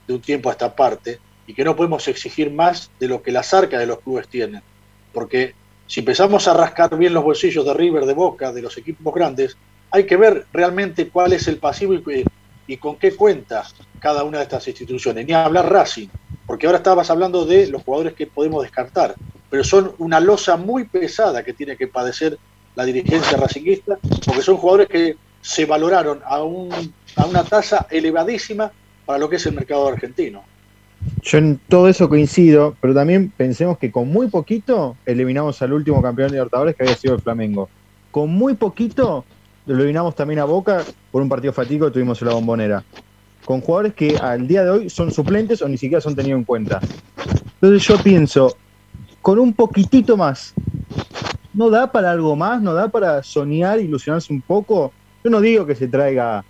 de 0.06 0.14
un 0.14 0.20
tiempo 0.20 0.48
a 0.48 0.52
esta 0.52 0.74
parte 0.74 1.18
y 1.46 1.54
que 1.54 1.64
no 1.64 1.76
podemos 1.76 2.08
exigir 2.08 2.50
más 2.50 2.90
de 2.98 3.08
lo 3.08 3.22
que 3.22 3.32
las 3.32 3.52
arcas 3.54 3.80
de 3.80 3.86
los 3.86 4.00
clubes 4.00 4.28
tienen. 4.28 4.62
Porque 5.12 5.54
si 5.88 6.00
empezamos 6.00 6.46
a 6.46 6.54
rascar 6.54 6.96
bien 6.96 7.12
los 7.12 7.24
bolsillos 7.24 7.64
de 7.64 7.74
River, 7.74 8.06
de 8.06 8.14
Boca, 8.14 8.52
de 8.52 8.62
los 8.62 8.78
equipos 8.78 9.12
grandes, 9.12 9.56
hay 9.90 10.06
que 10.06 10.16
ver 10.16 10.46
realmente 10.52 11.08
cuál 11.08 11.32
es 11.32 11.48
el 11.48 11.56
pasivo 11.56 11.94
y, 11.94 12.76
con 12.76 12.96
qué 12.96 13.16
cuenta 13.16 13.64
cada 13.98 14.22
una 14.22 14.38
de 14.38 14.44
estas 14.44 14.68
instituciones. 14.68 15.26
Ni 15.26 15.32
hablar 15.32 15.72
Racing, 15.72 16.08
porque 16.46 16.66
ahora 16.66 16.78
estabas 16.78 17.10
hablando 17.10 17.44
de 17.44 17.66
los 17.66 17.82
jugadores 17.82 18.12
que 18.12 18.28
podemos 18.28 18.62
descartar 18.62 19.16
pero 19.50 19.64
son 19.64 19.94
una 19.98 20.20
losa 20.20 20.56
muy 20.56 20.84
pesada 20.84 21.42
que 21.42 21.52
tiene 21.52 21.76
que 21.76 21.88
padecer 21.88 22.38
la 22.74 22.84
dirigencia 22.84 23.36
racinguista, 23.36 23.98
porque 24.24 24.42
son 24.42 24.56
jugadores 24.56 24.88
que 24.88 25.16
se 25.40 25.64
valoraron 25.64 26.20
a, 26.24 26.42
un, 26.42 26.70
a 27.16 27.26
una 27.26 27.44
tasa 27.44 27.86
elevadísima 27.90 28.70
para 29.04 29.18
lo 29.18 29.28
que 29.28 29.36
es 29.36 29.46
el 29.46 29.54
mercado 29.54 29.88
argentino. 29.88 30.44
Yo 31.22 31.38
en 31.38 31.60
todo 31.68 31.88
eso 31.88 32.08
coincido, 32.08 32.76
pero 32.80 32.94
también 32.94 33.32
pensemos 33.36 33.78
que 33.78 33.90
con 33.90 34.08
muy 34.08 34.28
poquito 34.28 34.96
eliminamos 35.06 35.60
al 35.62 35.72
último 35.72 36.02
campeón 36.02 36.28
de 36.28 36.34
Libertadores 36.34 36.74
que 36.74 36.82
había 36.82 36.96
sido 36.96 37.14
el 37.14 37.20
Flamengo. 37.20 37.68
Con 38.10 38.30
muy 38.30 38.54
poquito 38.54 39.24
lo 39.66 39.74
eliminamos 39.74 40.14
también 40.14 40.40
a 40.40 40.44
Boca 40.44 40.82
por 41.10 41.22
un 41.22 41.28
partido 41.28 41.52
fatigo 41.52 41.86
que 41.86 41.92
tuvimos 41.92 42.20
en 42.22 42.28
la 42.28 42.34
bombonera. 42.34 42.84
Con 43.44 43.60
jugadores 43.60 43.94
que 43.94 44.16
al 44.16 44.48
día 44.48 44.64
de 44.64 44.70
hoy 44.70 44.90
son 44.90 45.10
suplentes 45.10 45.62
o 45.62 45.68
ni 45.68 45.76
siquiera 45.76 46.00
son 46.00 46.16
tenidos 46.16 46.38
en 46.38 46.44
cuenta. 46.44 46.80
Entonces 47.60 47.86
yo 47.86 47.98
pienso, 48.02 48.56
con 49.20 49.38
un 49.38 49.52
poquitito 49.52 50.16
más. 50.16 50.54
¿No 51.52 51.70
da 51.70 51.90
para 51.90 52.10
algo 52.10 52.36
más? 52.36 52.62
¿No 52.62 52.72
da 52.72 52.88
para 52.88 53.22
soñar, 53.22 53.80
ilusionarse 53.80 54.32
un 54.32 54.40
poco? 54.40 54.92
Yo 55.24 55.30
no 55.30 55.40
digo 55.40 55.66
que 55.66 55.74
se 55.74 55.88
traiga 55.88 56.44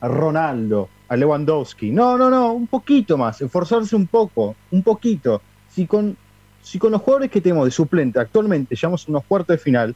a 0.00 0.08
Ronaldo, 0.08 0.88
a 1.12 1.16
Lewandowski. 1.16 1.90
No, 1.90 2.16
no, 2.16 2.30
no, 2.30 2.54
un 2.54 2.66
poquito 2.66 3.18
más, 3.18 3.38
esforzarse 3.42 3.94
un 3.94 4.06
poco, 4.06 4.56
un 4.70 4.82
poquito. 4.82 5.42
Si 5.68 5.86
con, 5.86 6.16
si 6.62 6.78
con 6.78 6.90
los 6.90 7.02
jugadores 7.02 7.30
que 7.30 7.42
tenemos 7.42 7.66
de 7.66 7.70
suplente 7.70 8.18
actualmente 8.18 8.74
llegamos 8.74 9.06
a 9.06 9.10
unos 9.10 9.24
cuartos 9.24 9.54
de 9.54 9.62
final, 9.62 9.94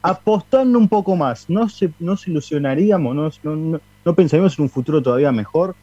apostando 0.00 0.78
un 0.78 0.88
poco 0.88 1.16
más, 1.16 1.50
¿no 1.50 1.68
se, 1.68 1.92
no 1.98 2.16
se 2.16 2.30
ilusionaríamos? 2.30 3.14
¿No, 3.14 3.54
no, 3.54 3.80
no 4.06 4.14
pensaríamos 4.14 4.58
en 4.58 4.62
un 4.62 4.70
futuro 4.70 5.02
todavía 5.02 5.30
mejor? 5.32 5.76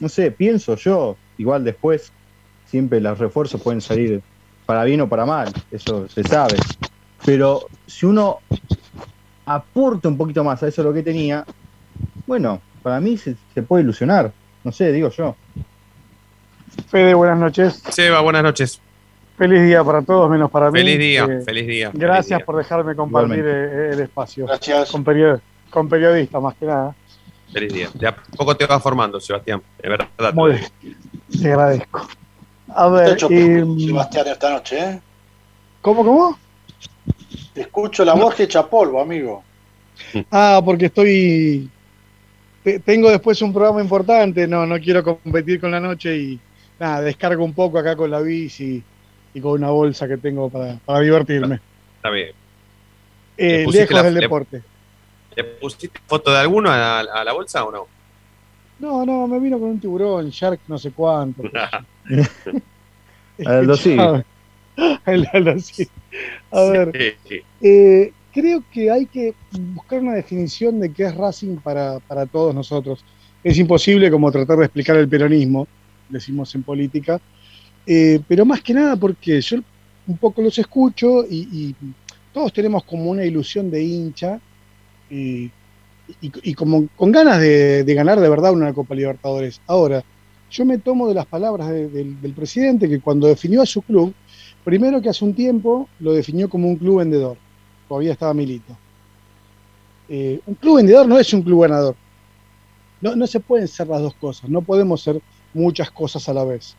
No 0.00 0.08
sé, 0.08 0.32
pienso 0.32 0.74
yo, 0.74 1.16
igual 1.36 1.62
después 1.62 2.12
siempre 2.64 3.00
los 3.00 3.16
refuerzos 3.16 3.62
pueden 3.62 3.80
salir 3.80 4.20
para 4.66 4.82
bien 4.82 5.02
o 5.02 5.08
para 5.08 5.24
mal, 5.24 5.52
eso 5.70 6.08
se 6.08 6.24
sabe. 6.24 6.56
Pero 7.24 7.60
si 7.86 8.06
uno 8.06 8.38
aporta 9.46 10.08
un 10.08 10.16
poquito 10.16 10.42
más 10.42 10.64
a 10.64 10.68
eso 10.68 10.82
lo 10.82 10.92
que 10.92 11.04
tenía, 11.04 11.44
bueno, 12.26 12.60
para 12.78 13.00
mí 13.00 13.16
se, 13.16 13.36
puede 13.62 13.82
ilusionar. 13.82 14.32
No 14.64 14.72
sé, 14.72 14.92
digo 14.92 15.10
yo. 15.10 15.34
Fede, 16.88 17.14
buenas 17.14 17.38
noches. 17.38 17.82
Seba, 17.90 18.20
buenas 18.20 18.42
noches. 18.42 18.80
Feliz 19.36 19.62
día 19.62 19.84
para 19.84 20.02
todos, 20.02 20.28
menos 20.30 20.50
para 20.50 20.70
mí. 20.70 20.78
Feliz 20.80 20.98
día, 20.98 21.24
Eh, 21.24 21.42
feliz 21.44 21.66
día. 21.66 21.90
Gracias 21.92 22.26
feliz 22.26 22.38
día. 22.38 22.46
por 22.46 22.56
dejarme 22.56 22.96
compartir 22.96 23.44
eh, 23.46 23.90
el 23.92 24.00
espacio. 24.00 24.46
Gracias. 24.46 24.90
Con, 24.90 25.04
period- 25.04 25.40
con 25.70 25.88
periodistas, 25.88 26.42
más 26.42 26.54
que 26.56 26.66
nada. 26.66 26.94
Feliz 27.52 27.72
día. 27.72 27.88
De 27.94 28.06
a 28.08 28.16
poco 28.16 28.56
te 28.56 28.66
vas 28.66 28.82
formando, 28.82 29.20
Sebastián. 29.20 29.62
De 29.82 29.88
verdad. 29.88 30.08
Muy 30.34 30.52
bien. 30.52 30.96
Te 31.40 31.48
agradezco. 31.52 32.06
A 32.74 32.84
Te 32.86 32.90
ver, 32.90 33.16
y, 33.78 33.86
Sebastián, 33.86 34.26
esta 34.28 34.50
noche, 34.50 34.78
¿eh? 34.78 35.00
¿cómo, 35.80 36.04
cómo? 36.04 36.38
Te 37.54 37.62
escucho 37.62 38.04
la 38.04 38.14
voz 38.14 38.34
que 38.34 38.42
echa 38.44 38.66
polvo, 38.66 39.00
amigo. 39.00 39.42
Ah, 40.30 40.60
porque 40.64 40.86
estoy. 40.86 41.70
Te- 42.72 42.78
tengo 42.80 43.10
después 43.10 43.40
un 43.42 43.52
programa 43.52 43.80
importante, 43.80 44.46
no, 44.46 44.66
no 44.66 44.78
quiero 44.78 45.02
competir 45.02 45.60
con 45.60 45.70
la 45.70 45.80
noche 45.80 46.16
y 46.16 46.40
nada, 46.78 47.00
descargo 47.00 47.44
un 47.44 47.54
poco 47.54 47.78
acá 47.78 47.96
con 47.96 48.10
la 48.10 48.20
bici 48.20 48.82
y 49.34 49.40
con 49.40 49.52
una 49.52 49.70
bolsa 49.70 50.06
que 50.06 50.16
tengo 50.18 50.50
para, 50.50 50.76
para 50.84 51.00
divertirme. 51.00 51.60
Está 51.96 52.10
bien. 52.10 52.30
Eh, 53.36 53.64
lejos 53.70 53.90
la- 53.94 54.02
del 54.02 54.14
deporte. 54.14 54.62
¿Le 55.36 55.44
pusiste 55.44 56.00
foto 56.06 56.32
de 56.32 56.38
alguno 56.38 56.70
a, 56.70 57.00
a 57.00 57.24
la 57.24 57.32
bolsa 57.32 57.64
o 57.64 57.70
no? 57.70 57.86
No, 58.80 59.06
no, 59.06 59.26
me 59.26 59.38
vino 59.40 59.58
con 59.58 59.70
un 59.70 59.80
tiburón, 59.80 60.28
shark 60.30 60.60
no 60.68 60.76
sé 60.78 60.90
cuánto. 60.90 61.42
Aldo. 63.46 63.74
El 65.06 65.26
Aldo 65.32 65.58
Civi. 65.60 65.88
A 66.50 66.60
ver, 66.62 66.92
Sí, 66.94 67.28
sí. 67.28 67.42
eh, 67.60 68.12
creo 68.38 68.62
que 68.72 68.88
hay 68.88 69.06
que 69.06 69.34
buscar 69.74 70.00
una 70.00 70.14
definición 70.14 70.78
de 70.78 70.92
qué 70.92 71.04
es 71.04 71.14
Racing 71.16 71.56
para, 71.56 71.98
para 71.98 72.24
todos 72.26 72.54
nosotros. 72.54 73.04
Es 73.42 73.58
imposible 73.58 74.10
como 74.10 74.30
tratar 74.30 74.58
de 74.58 74.64
explicar 74.66 74.96
el 74.96 75.08
peronismo, 75.08 75.66
decimos 76.08 76.54
en 76.54 76.62
política, 76.62 77.20
eh, 77.84 78.20
pero 78.28 78.44
más 78.44 78.62
que 78.62 78.74
nada 78.74 78.94
porque 78.94 79.40
yo 79.40 79.58
un 80.06 80.16
poco 80.18 80.40
los 80.40 80.56
escucho 80.58 81.24
y, 81.28 81.74
todos 82.32 82.52
tenemos 82.52 82.84
como 82.84 83.10
una 83.10 83.24
ilusión 83.24 83.70
de 83.70 83.82
hincha 83.82 84.38
y, 85.10 85.50
y- 86.20 86.54
como 86.54 86.86
con 86.94 87.10
ganas 87.10 87.40
de, 87.40 87.82
ganar 87.96 88.20
de 88.20 88.28
verdad 88.28 88.52
una 88.52 88.72
Copa 88.72 88.94
Libertadores. 88.94 89.60
Ahora, 89.66 90.04
yo 90.50 90.64
me 90.64 90.78
tomo 90.78 91.08
de 91.08 91.14
las 91.14 91.26
palabras 91.26 91.70
de- 91.70 91.88
del, 91.88 92.20
del 92.20 92.32
presidente 92.34 92.88
que 92.88 93.00
cuando 93.00 93.26
definió 93.26 93.62
a 93.62 93.66
su 93.66 93.82
club, 93.82 94.14
primero 94.62 95.02
que 95.02 95.08
hace 95.08 95.24
un 95.24 95.34
tiempo 95.34 95.88
lo 95.98 96.12
definió 96.12 96.48
como 96.48 96.68
un 96.68 96.76
club 96.76 96.98
vendedor 96.98 97.38
todavía 97.88 98.12
estaba 98.12 98.34
Milito. 98.34 98.76
Eh, 100.08 100.40
un 100.46 100.54
club 100.54 100.76
vendedor 100.76 101.06
no 101.06 101.18
es 101.18 101.32
un 101.32 101.42
club 101.42 101.62
ganador. 101.62 101.96
No, 103.00 103.14
no 103.14 103.26
se 103.26 103.40
pueden 103.40 103.68
ser 103.68 103.86
las 103.88 104.02
dos 104.02 104.14
cosas, 104.14 104.50
no 104.50 104.62
podemos 104.62 105.02
ser 105.02 105.20
muchas 105.54 105.90
cosas 105.90 106.28
a 106.28 106.34
la 106.34 106.44
vez. 106.44 106.76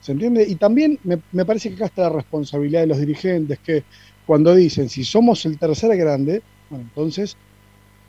¿Se 0.00 0.12
entiende? 0.12 0.44
Y 0.46 0.56
también 0.56 0.98
me, 1.04 1.20
me 1.32 1.44
parece 1.44 1.70
que 1.70 1.76
acá 1.76 1.86
está 1.86 2.02
la 2.02 2.10
responsabilidad 2.10 2.80
de 2.80 2.86
los 2.88 2.98
dirigentes, 2.98 3.58
que 3.58 3.84
cuando 4.26 4.54
dicen, 4.54 4.88
si 4.88 5.04
somos 5.04 5.44
el 5.46 5.58
tercer 5.58 5.96
grande, 5.96 6.42
bueno, 6.70 6.84
entonces 6.84 7.36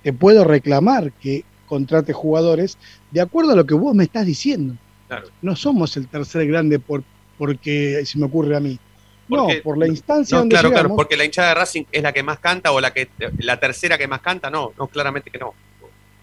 te 0.04 0.14
puedo 0.14 0.44
reclamar 0.44 1.12
que 1.14 1.44
contrate 1.66 2.14
jugadores 2.14 2.78
de 3.12 3.22
acuerdo 3.22 3.52
a 3.52 3.56
lo 3.56 3.66
que 3.66 3.74
vos 3.74 3.96
me 3.96 4.04
estás 4.04 4.26
diciendo. 4.26 4.76
Claro. 5.08 5.28
No 5.42 5.56
somos 5.56 5.98
el 5.98 6.08
tercer 6.08 6.48
grande 6.48 6.80
por, 6.80 7.04
porque 7.38 8.02
se 8.06 8.18
me 8.18 8.26
ocurre 8.26 8.56
a 8.56 8.60
mí. 8.60 8.80
Porque- 9.28 9.58
no, 9.58 9.62
por 9.64 9.78
la 9.78 9.88
instancia 9.88 10.36
No, 10.36 10.42
donde 10.42 10.54
claro, 10.54 10.72
claro, 10.72 10.96
porque 10.96 11.18
la 11.18 11.26
hinchada 11.26 11.50
de 11.50 11.56
Racing 11.56 11.84
es 11.92 12.04
la 12.04 12.14
que 12.14 12.22
más 12.24 12.40
canta 12.40 12.72
o 12.72 12.80
la 12.80 12.92
que 12.94 13.10
la 13.40 13.60
tercera 13.60 13.98
que 13.98 14.08
más 14.08 14.22
canta, 14.22 14.50
no, 14.50 14.74
no, 14.78 14.88
claramente 14.88 15.30
que 15.32 15.40
no. 15.40 15.54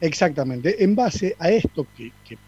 Exactamente, 0.01 0.83
en 0.83 0.95
base 0.95 1.37
a 1.39 1.51
esto 1.51 1.87
que, 1.97 2.13
que- 2.25 2.39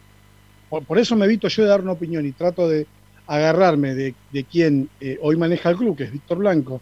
por, 0.68 0.84
por 0.84 0.98
eso 0.98 1.14
me 1.16 1.24
evito 1.26 1.48
yo 1.48 1.62
de 1.62 1.68
dar 1.68 1.80
una 1.80 1.92
opinión 1.92 2.24
y 2.26 2.32
trato 2.32 2.68
de 2.68 2.86
agarrarme 3.26 3.94
de, 3.94 4.14
de 4.32 4.44
quien 4.44 4.88
eh, 5.00 5.18
hoy 5.22 5.36
maneja 5.36 5.70
el 5.70 5.76
club, 5.76 5.96
que 5.96 6.04
es 6.04 6.12
Víctor 6.12 6.38
Blanco, 6.38 6.80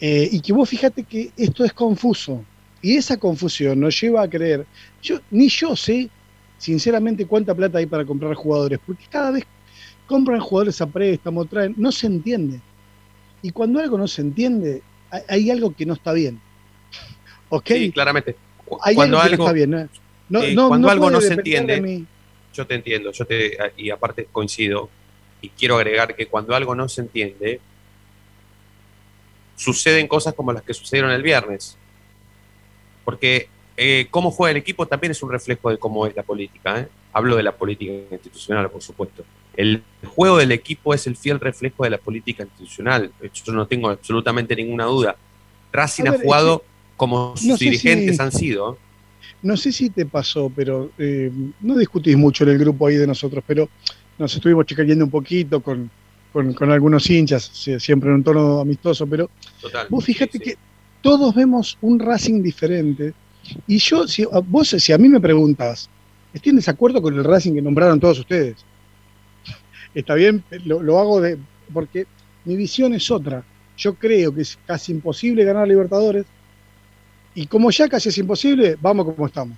eh, 0.00 0.28
y 0.30 0.40
que 0.40 0.52
vos 0.52 0.68
fíjate 0.68 1.04
que 1.04 1.30
esto 1.36 1.64
es 1.64 1.72
confuso, 1.72 2.44
y 2.82 2.96
esa 2.96 3.16
confusión 3.16 3.80
nos 3.80 3.98
lleva 4.00 4.22
a 4.22 4.28
creer, 4.28 4.66
yo 5.02 5.20
ni 5.30 5.48
yo 5.48 5.74
sé 5.74 6.10
sinceramente 6.58 7.26
cuánta 7.26 7.54
plata 7.54 7.78
hay 7.78 7.86
para 7.86 8.04
comprar 8.04 8.34
jugadores, 8.34 8.78
porque 8.84 9.04
cada 9.08 9.30
vez 9.30 9.44
compran 10.06 10.40
jugadores 10.40 10.80
a 10.80 10.86
préstamo, 10.86 11.44
traen, 11.46 11.74
no 11.78 11.90
se 11.92 12.06
entiende. 12.08 12.60
Y 13.44 13.50
cuando 13.50 13.78
algo 13.78 13.98
no 13.98 14.08
se 14.08 14.22
entiende, 14.22 14.80
hay, 15.28 15.50
algo 15.50 15.74
que 15.74 15.84
no 15.84 15.92
está 15.92 16.14
bien. 16.14 16.40
¿Ok? 17.50 17.66
Sí, 17.66 17.92
claramente. 17.92 18.36
hay 18.80 18.94
cuando 18.94 19.18
algo 19.20 19.28
que 19.28 19.32
algo, 19.34 19.44
no 19.44 19.44
está 19.44 19.52
bien. 19.52 19.70
¿no? 19.70 19.88
No, 20.30 20.42
eh, 20.42 20.54
no- 20.54 20.68
cuando 20.68 20.86
no 20.86 20.90
algo 20.90 21.10
no 21.10 21.20
se 21.20 21.34
entiende, 21.34 22.04
yo 22.54 22.66
te 22.66 22.74
entiendo, 22.74 23.12
yo 23.12 23.26
te 23.26 23.58
y 23.76 23.90
aparte 23.90 24.28
coincido 24.32 24.88
y 25.42 25.50
quiero 25.50 25.76
agregar 25.76 26.16
que 26.16 26.24
cuando 26.26 26.54
algo 26.54 26.74
no 26.74 26.88
se 26.88 27.02
entiende 27.02 27.60
suceden 29.56 30.08
cosas 30.08 30.32
como 30.32 30.50
las 30.50 30.62
que 30.62 30.72
sucedieron 30.72 31.10
el 31.10 31.22
viernes. 31.22 31.76
Porque 33.04 33.50
eh, 33.76 34.06
cómo 34.10 34.30
juega 34.30 34.52
el 34.52 34.56
equipo 34.56 34.86
también 34.86 35.10
es 35.10 35.22
un 35.22 35.30
reflejo 35.30 35.68
de 35.68 35.76
cómo 35.76 36.06
es 36.06 36.16
la 36.16 36.22
política. 36.22 36.80
¿eh? 36.80 36.88
Hablo 37.12 37.36
de 37.36 37.42
la 37.42 37.54
política 37.54 37.92
institucional, 38.10 38.70
por 38.70 38.80
supuesto. 38.80 39.22
El 39.56 39.82
juego 40.04 40.38
del 40.38 40.52
equipo 40.52 40.92
es 40.94 41.06
el 41.06 41.16
fiel 41.16 41.38
reflejo 41.40 41.84
de 41.84 41.90
la 41.90 41.98
política 41.98 42.42
institucional. 42.42 43.10
Yo 43.32 43.52
no 43.52 43.66
tengo 43.66 43.88
absolutamente 43.88 44.54
ninguna 44.56 44.84
duda. 44.84 45.16
Racing 45.72 46.04
ha 46.08 46.14
es 46.14 46.22
jugado 46.22 46.64
como 46.96 47.36
sus 47.36 47.46
no 47.46 47.56
dirigentes 47.56 48.16
si- 48.16 48.22
han 48.22 48.32
sido. 48.32 48.78
No 49.42 49.56
sé 49.56 49.72
si 49.72 49.90
te 49.90 50.06
pasó, 50.06 50.50
pero 50.54 50.90
eh, 50.98 51.30
no 51.60 51.76
discutís 51.76 52.16
mucho 52.16 52.44
en 52.44 52.50
el 52.50 52.58
grupo 52.58 52.86
ahí 52.86 52.96
de 52.96 53.06
nosotros, 53.06 53.42
pero 53.46 53.68
nos 54.18 54.34
estuvimos 54.34 54.64
chicayendo 54.66 55.04
un 55.04 55.10
poquito 55.10 55.60
con, 55.60 55.90
con- 56.32 56.54
con 56.54 56.70
algunos 56.70 57.08
hinchas, 57.10 57.50
siempre 57.78 58.08
en 58.10 58.16
un 58.16 58.24
tono 58.24 58.60
amistoso, 58.60 59.06
pero 59.06 59.28
Total. 59.60 59.86
vos 59.90 60.04
fíjate 60.04 60.32
Sí, 60.32 60.38
sí. 60.38 60.44
que 60.50 60.56
todos 61.02 61.34
vemos 61.34 61.76
un 61.82 61.98
Racing 61.98 62.42
diferente. 62.42 63.12
Y 63.66 63.78
yo, 63.78 64.06
si, 64.08 64.22
a- 64.22 64.38
vos, 64.40 64.68
si 64.68 64.92
a 64.92 64.98
mí 64.98 65.08
me 65.08 65.20
preguntas, 65.20 65.90
¿estoy 66.32 66.50
en 66.50 66.56
desacuerdo 66.56 67.02
con 67.02 67.14
el 67.14 67.24
Racing 67.24 67.54
que 67.54 67.62
nombraron 67.62 68.00
todos 68.00 68.18
ustedes? 68.20 68.64
Está 69.94 70.14
bien, 70.14 70.42
lo, 70.64 70.98
hago 70.98 71.20
de, 71.20 71.38
porque 71.72 72.06
mi 72.44 72.56
visión 72.56 72.94
es 72.94 73.10
otra. 73.10 73.44
Yo 73.76 73.94
creo 73.94 74.34
que 74.34 74.42
es 74.42 74.58
casi 74.66 74.92
imposible 74.92 75.44
ganar 75.44 75.68
Libertadores. 75.68 76.26
Y 77.34 77.46
como 77.46 77.70
ya 77.70 77.88
casi 77.88 78.08
es 78.08 78.18
imposible, 78.18 78.76
vamos 78.80 79.06
como 79.06 79.26
estamos. 79.26 79.56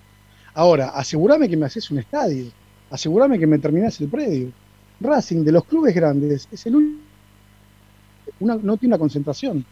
Ahora, 0.54 0.88
asegúrame 0.90 1.48
que 1.48 1.56
me 1.56 1.66
haces 1.66 1.90
un 1.90 1.98
estadio. 1.98 2.46
Asegúrame 2.90 3.38
que 3.38 3.46
me 3.46 3.58
terminás 3.58 4.00
el 4.00 4.08
predio. 4.08 4.52
Racing 5.00 5.44
de 5.44 5.52
los 5.52 5.64
clubes 5.64 5.94
grandes 5.94 6.48
es 6.50 6.66
el 6.66 6.76
único. 6.76 7.00
Una, 8.40 8.54
no 8.56 8.76
tiene 8.76 8.94
una 8.94 8.98
concentración. 8.98 9.64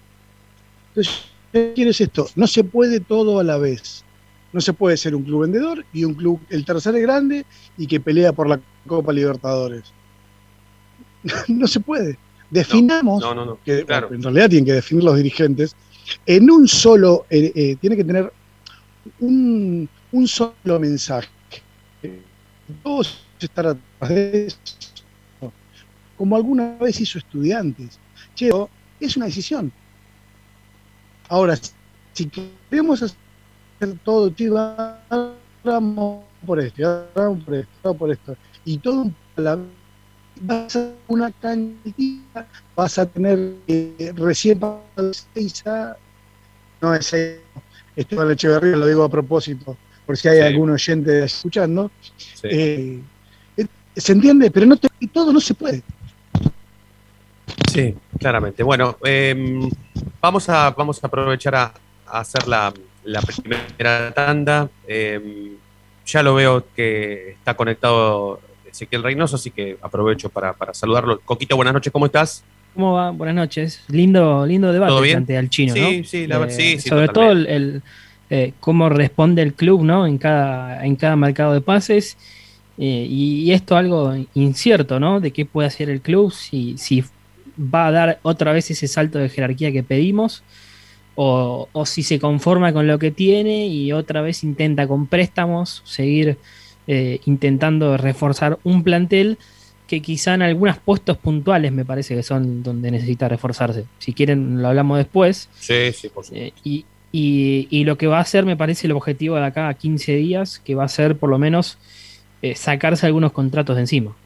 Entonces, 0.88 1.24
¿qué 1.53 1.72
quiero 1.74 1.90
es 1.90 2.00
esto? 2.00 2.27
No 2.37 2.46
se 2.46 2.64
puede 2.64 3.00
todo 3.00 3.38
a 3.38 3.44
la 3.44 3.59
vez. 3.59 4.05
No 4.53 4.61
se 4.61 4.72
puede 4.72 4.96
ser 4.96 5.14
un 5.14 5.24
club 5.24 5.42
vendedor 5.42 5.85
y 5.92 6.05
un 6.05 6.14
club, 6.14 6.40
el 6.50 6.64
tercer 6.64 6.98
grande, 7.00 7.44
y 7.77 7.87
que 7.87 7.98
pelea 7.98 8.33
por 8.33 8.48
la 8.48 8.61
Copa 8.87 9.12
Libertadores. 9.12 9.92
no 11.49 11.67
se 11.67 11.81
puede. 11.81 12.19
Definamos 12.51 13.21
No, 13.23 13.35
no, 13.35 13.45
no. 13.45 13.59
que 13.65 13.85
Claro. 13.85 14.13
en 14.13 14.23
realidad 14.23 14.49
tienen 14.51 14.67
que 14.67 14.75
definir 14.75 15.05
los 15.05 15.17
dirigentes, 15.17 15.75
en 16.27 16.51
un 16.51 16.69
solo, 16.69 17.27
eh, 17.31 17.51
eh, 17.55 17.77
tiene 17.81 17.97
que 17.97 18.05
tener 18.05 18.33
un, 19.21 19.89
un 20.13 20.29
solo 20.29 20.79
mensaje. 20.79 21.29
Todos 22.83 23.25
estar 23.41 23.67
atrás 23.67 24.09
de 24.11 24.47
eso, 24.47 24.59
como 26.17 26.37
alguna 26.37 26.77
vez 26.81 27.01
hizo 27.01 27.19
estudiantes. 27.19 27.99
Che, 28.35 28.51
es 29.01 29.17
una 29.17 29.27
decisión. 29.27 29.73
Ahora, 31.29 31.59
si 32.13 32.29
queremos 32.29 33.03
hacer 33.03 33.17
todo, 34.05 34.31
vamos 35.65 36.25
por 36.47 36.61
esto, 36.61 37.07
por 37.45 37.55
esto, 37.55 37.95
por 37.95 38.11
esto, 38.13 38.37
y 38.65 38.79
todo 38.79 39.11
vez, 39.37 39.59
vas 40.40 40.77
a 40.77 40.92
una 41.09 41.31
cantidad, 41.33 42.47
vas 42.77 42.99
a 42.99 43.07
tener 43.07 43.55
eh, 43.66 44.12
recién 44.16 44.59
pasado 44.59 45.12
seis 45.35 45.66
a- 45.66 45.97
no 46.81 46.94
es 46.94 47.14
Esteban 47.97 48.31
Echeverría, 48.33 48.77
lo 48.77 48.87
digo 48.87 49.05
a 49.05 49.09
propósito, 49.09 49.77
por 50.05 50.16
si 50.16 50.29
hay 50.29 50.38
Sí. 50.38 50.42
algún 50.44 50.70
oyente 50.70 51.25
escuchando. 51.25 51.90
Sí. 52.16 52.49
Eh, 52.51 53.01
eh, 53.57 53.66
se 53.97 54.12
entiende, 54.12 54.51
pero 54.51 54.66
no 54.66 54.77
te- 54.77 54.88
y 55.01 55.07
todo 55.09 55.33
no 55.33 55.40
se 55.40 55.55
puede. 55.55 55.83
Sí, 57.68 57.94
claramente. 58.18 58.62
Bueno, 58.62 58.97
eh, 59.05 59.68
vamos, 60.20 60.49
a, 60.49 60.70
vamos 60.70 61.03
a 61.03 61.07
aprovechar 61.07 61.55
a, 61.55 61.75
a 62.07 62.20
hacer 62.20 62.47
la, 62.47 62.73
la 63.05 63.20
primera 63.23 64.12
tanda. 64.14 64.68
Eh, 64.87 65.57
ya 66.07 66.23
lo 66.23 66.35
veo 66.35 66.66
que 66.75 67.31
está 67.33 67.55
conectado 67.57 68.40
Ezequiel 68.75 69.05
Reynoso, 69.05 69.37
así 69.37 69.51
que 69.51 69.79
aprovecho 69.81 70.29
para, 70.29 70.53
para 70.53 70.75
saludarlo. 70.75 71.21
Coquito, 71.21 71.55
buenas 71.55 71.75
noches, 71.75 71.93
¿cómo 71.93 72.07
estás? 72.07 72.43
¿Cómo 72.75 72.93
va? 72.95 73.11
Buenas 73.11 73.37
noches. 73.37 73.85
Lindo, 73.89 74.45
lindo 74.45 74.73
debate 74.73 75.11
plantea 75.13 75.39
el 75.39 75.49
chino, 75.49 75.75
¿no? 75.77 75.91
Sí, 75.91 76.05
sí, 76.05 76.27
la 76.27 76.39
ver- 76.39 76.49
Eh, 76.49 76.53
sí, 76.53 76.81
sí, 76.81 76.89
Sobre 76.89 77.09
todo 77.09 77.31
el, 77.31 77.47
el, 77.47 77.83
eh, 78.31 78.53
cómo 78.59 78.89
responde 78.89 79.43
el 79.43 79.55
club, 79.55 79.85
¿no? 79.85 80.09
En 80.09 80.19
cada, 80.19 80.85
en 80.85 80.97
cada 80.97 81.15
mercado 81.15 81.53
de 81.53 81.61
pases. 81.61 82.17
Eh, 82.77 83.07
y, 83.09 83.53
esto 83.53 83.77
algo 83.77 84.13
incierto, 84.35 84.99
¿no? 84.99 85.21
De 85.21 85.31
qué 85.31 85.47
puede 85.47 85.69
hacer 85.69 85.89
el 85.89 86.01
club 86.01 86.33
si, 86.33 86.77
si 86.77 87.05
va 87.57 87.87
a 87.87 87.93
dar 87.93 88.19
otra 88.23 88.53
vez 88.53 88.69
ese 88.73 88.89
salto 88.89 89.21
de 89.21 89.29
jerarquía 89.29 89.71
que 89.71 89.85
pedimos, 89.85 90.43
o, 91.15 91.69
si 91.87 92.03
se 92.03 92.19
conforma 92.19 92.73
con 92.73 92.89
lo 92.89 92.99
que 92.99 93.13
tiene 93.13 93.69
y 93.69 93.93
otra 93.93 94.21
vez 94.21 94.43
intenta 94.43 94.89
con 94.89 95.07
préstamos 95.07 95.81
seguir 95.85 96.39
eh, 96.87 97.20
intentando 97.25 97.97
reforzar 97.97 98.59
un 98.64 98.83
plantel 98.83 99.38
que 99.87 100.01
quizá 100.01 100.35
en 100.35 100.42
algunos 100.42 100.79
puestos 100.79 101.18
puntuales 101.18 101.73
me 101.73 101.85
parece 101.85 102.14
que 102.14 102.23
son 102.23 102.62
donde 102.62 102.90
necesita 102.90 103.29
reforzarse. 103.29 103.85
Si 103.99 104.12
quieren, 104.12 104.62
lo 104.62 104.68
hablamos 104.68 104.99
después. 104.99 105.49
Sí, 105.59 105.92
sí, 105.92 106.09
por 106.09 106.25
supuesto. 106.25 106.35
Eh, 106.35 106.85
y, 107.12 107.85
lo 107.85 107.97
que 107.97 108.07
va 108.07 108.18
a 108.18 108.25
ser, 108.25 108.44
me 108.44 108.57
parece, 108.57 108.87
el 108.87 108.92
objetivo 108.92 109.37
de 109.37 109.44
acá 109.44 109.68
a 109.68 109.75
15 109.75 110.16
días, 110.16 110.59
que 110.59 110.75
va 110.75 110.85
a 110.85 110.88
ser 110.88 111.16
por 111.16 111.31
lo 111.31 111.38
menos 111.38 111.79
eh, 112.42 112.57
sacarse 112.57 113.07
algunos 113.07 113.33
contratos 113.33 113.77
de 113.77 113.83
encima. 113.83 114.16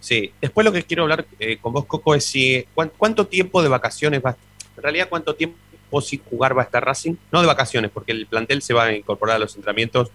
Sí, 0.00 0.32
después 0.40 0.64
lo 0.64 0.72
que 0.72 0.82
quiero 0.82 1.04
hablar 1.04 1.26
eh, 1.38 1.58
con 1.60 1.72
vos, 1.72 1.84
Coco, 1.84 2.14
es 2.14 2.24
si 2.24 2.66
cuánto 2.74 3.26
tiempo 3.26 3.62
de 3.62 3.68
vacaciones 3.68 4.20
va, 4.24 4.36
en 4.76 4.82
realidad 4.82 5.08
cuánto 5.08 5.34
tiempo 5.34 5.56
sin 6.00 6.20
jugar 6.24 6.56
va 6.56 6.62
a 6.62 6.64
estar 6.64 6.84
Racing, 6.84 7.14
no 7.30 7.40
de 7.40 7.46
vacaciones, 7.46 7.90
porque 7.92 8.12
el 8.12 8.26
plantel 8.26 8.62
se 8.62 8.74
va 8.74 8.84
a 8.86 8.96
incorporar 8.96 9.36
a 9.36 9.38
los 9.38 9.54
entrenamientos 9.54 10.10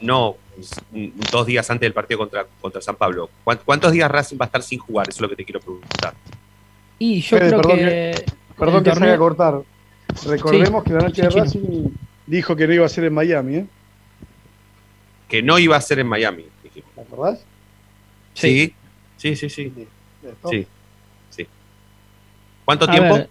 no 0.00 0.36
dos 1.30 1.46
días 1.46 1.68
antes 1.70 1.86
del 1.86 1.92
partido 1.92 2.18
contra, 2.18 2.46
contra 2.60 2.80
San 2.80 2.96
Pablo. 2.96 3.30
¿Cuántos 3.44 3.92
días 3.92 4.10
Racing 4.10 4.36
va 4.40 4.44
a 4.44 4.46
estar 4.46 4.62
sin 4.62 4.78
jugar? 4.78 5.08
Eso 5.08 5.18
es 5.18 5.20
lo 5.20 5.28
que 5.28 5.36
te 5.36 5.44
quiero 5.44 5.60
preguntar. 5.60 6.14
Y 6.98 7.20
yo 7.20 7.36
creo 7.36 7.56
perdón 7.56 7.78
que. 7.78 8.24
perdón 8.58 8.84
que 8.84 8.92
se 8.92 9.00
vaya 9.00 9.14
a 9.14 9.18
cortar. 9.18 9.62
Recordemos 10.26 10.84
que 10.84 10.92
la 10.92 11.00
noche 11.00 11.22
de 11.22 11.30
Racing 11.30 11.90
dijo 12.26 12.56
que 12.56 12.66
no 12.66 12.72
iba 12.72 12.86
a 12.86 12.88
ser 12.88 13.04
en 13.04 13.14
Miami, 13.14 13.56
¿eh? 13.56 13.66
Que 15.28 15.42
no 15.42 15.58
iba 15.58 15.76
a 15.76 15.80
ser 15.80 15.98
en 15.98 16.06
Miami, 16.06 16.46
dijimos. 16.62 16.90
¿Te 16.94 17.00
acordás? 17.02 17.44
Sí. 18.34 18.74
Sí, 19.16 19.36
sí, 19.36 19.50
sí. 19.50 19.72
Sí. 20.50 20.66
sí. 21.30 21.46
¿Cuánto 22.64 22.88
tiempo? 22.88 23.26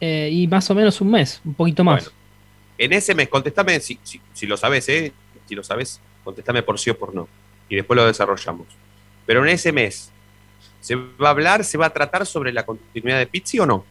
Eh, 0.00 0.28
y 0.30 0.46
más 0.46 0.68
o 0.70 0.74
menos 0.74 1.00
un 1.00 1.10
mes, 1.10 1.40
un 1.44 1.54
poquito 1.54 1.82
más. 1.82 2.10
en 2.76 2.92
ese 2.92 3.14
mes, 3.14 3.28
contestame 3.28 3.80
si, 3.80 3.98
si 4.32 4.46
lo 4.46 4.56
sabes, 4.56 4.88
¿eh? 4.88 5.12
Si 5.46 5.54
lo 5.54 5.62
sabes, 5.62 6.00
contéstame 6.22 6.62
por 6.62 6.78
sí 6.78 6.90
o 6.90 6.98
por 6.98 7.14
no. 7.14 7.28
Y 7.68 7.76
después 7.76 7.96
lo 7.96 8.06
desarrollamos. 8.06 8.66
Pero 9.26 9.42
en 9.42 9.50
ese 9.50 9.72
mes, 9.72 10.12
¿se 10.80 10.94
va 10.94 11.28
a 11.28 11.30
hablar, 11.30 11.64
se 11.64 11.78
va 11.78 11.86
a 11.86 11.90
tratar 11.90 12.26
sobre 12.26 12.52
la 12.52 12.64
continuidad 12.64 13.18
de 13.18 13.26
Pizzi 13.26 13.58
o 13.58 13.66
no? 13.66 13.84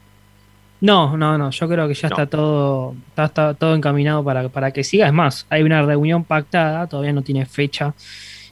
No, 0.82 1.16
no, 1.16 1.38
no. 1.38 1.50
Yo 1.50 1.70
creo 1.70 1.88
que 1.88 1.94
ya 1.94 2.10
está 2.10 2.26
todo 2.26 2.94
está, 3.16 3.54
todo 3.54 3.74
encaminado 3.74 4.24
para, 4.24 4.50
para, 4.50 4.72
que 4.72 4.84
siga. 4.84 5.08
Es 5.08 5.14
más, 5.14 5.46
hay 5.50 5.64
una 5.64 5.82
reunión 5.82 6.26
pactada, 6.26 6.88
todavía 6.88 7.14
no 7.14 7.22
tiene 7.22 7.46
fecha 7.46 7.94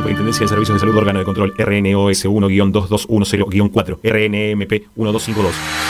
Superintendencia 0.00 0.44
de 0.44 0.48
Servicios 0.48 0.76
de 0.76 0.80
Salud, 0.80 0.96
órgano 0.96 1.18
de 1.18 1.26
control 1.26 1.52
RNOS 1.58 2.24
1-2210-4, 2.24 3.98
RNMP 4.02 4.72
1252. 4.96 5.89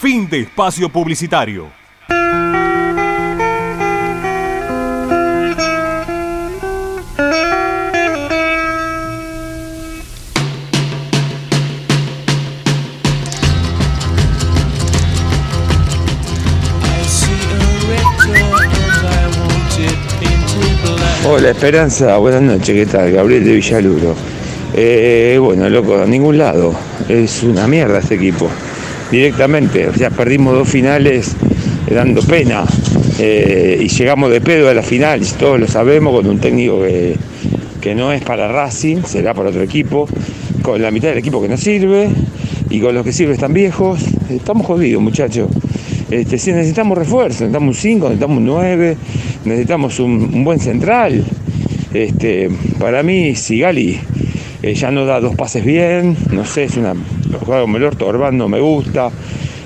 Fin 0.00 0.28
de 0.30 0.42
espacio 0.42 0.88
publicitario. 0.90 1.66
Hola 21.26 21.50
Esperanza, 21.50 22.16
buenas 22.18 22.42
noches, 22.42 22.66
¿qué 22.72 22.86
tal? 22.86 23.10
Gabriel 23.10 23.44
de 23.44 23.54
Villaluro. 23.54 24.14
Eh, 24.74 25.38
bueno, 25.40 25.68
loco, 25.68 26.00
a 26.00 26.06
ningún 26.06 26.38
lado. 26.38 26.72
Es 27.08 27.42
una 27.42 27.66
mierda 27.66 27.98
este 27.98 28.14
equipo. 28.14 28.48
Directamente, 29.10 29.88
o 29.88 29.94
sea, 29.94 30.10
perdimos 30.10 30.54
dos 30.54 30.68
finales 30.68 31.34
eh, 31.88 31.94
dando 31.94 32.22
pena. 32.22 32.64
eh, 33.18 33.78
y 33.80 33.88
llegamos 33.88 34.30
de 34.30 34.40
pedo 34.40 34.68
a 34.68 34.74
la 34.74 34.82
final, 34.82 35.20
todos 35.38 35.58
lo 35.58 35.66
sabemos, 35.66 36.14
con 36.14 36.26
un 36.26 36.38
técnico 36.38 36.82
que, 36.82 37.16
que 37.80 37.94
no 37.94 38.12
es 38.12 38.22
para 38.22 38.48
Racing, 38.48 39.02
será 39.04 39.34
para 39.34 39.48
otro 39.48 39.62
equipo, 39.62 40.08
con 40.62 40.80
la 40.82 40.90
mitad 40.90 41.08
del 41.08 41.18
equipo 41.18 41.40
que 41.40 41.48
no 41.48 41.56
sirve, 41.56 42.10
y 42.70 42.80
con 42.80 42.94
los 42.94 43.04
que 43.04 43.12
sirven 43.12 43.34
están 43.34 43.54
viejos. 43.54 44.00
Estamos 44.28 44.66
jodidos, 44.66 45.02
muchachos. 45.02 45.48
Este, 46.10 46.38
sí, 46.38 46.52
necesitamos 46.52 46.96
refuerzo, 46.96 47.44
necesitamos 47.44 47.76
un 47.76 47.80
5, 47.80 48.06
necesitamos 48.06 48.38
un 48.38 48.46
9, 48.46 48.96
necesitamos 49.44 50.00
un, 50.00 50.30
un 50.34 50.44
buen 50.44 50.60
central. 50.60 51.24
Este, 51.92 52.50
para 52.78 53.02
mí, 53.02 53.34
Sigali 53.34 53.98
eh, 54.62 54.74
ya 54.74 54.90
no 54.90 55.06
da 55.06 55.20
dos 55.20 55.34
pases 55.34 55.64
bien, 55.64 56.16
no 56.30 56.44
sé, 56.44 56.64
es 56.64 56.76
una 56.76 56.94
juega 57.36 57.62
como 57.62 57.76
el 57.76 57.84
orto, 57.84 58.06
Orbán 58.06 58.38
no 58.38 58.48
me 58.48 58.60
gusta, 58.60 59.10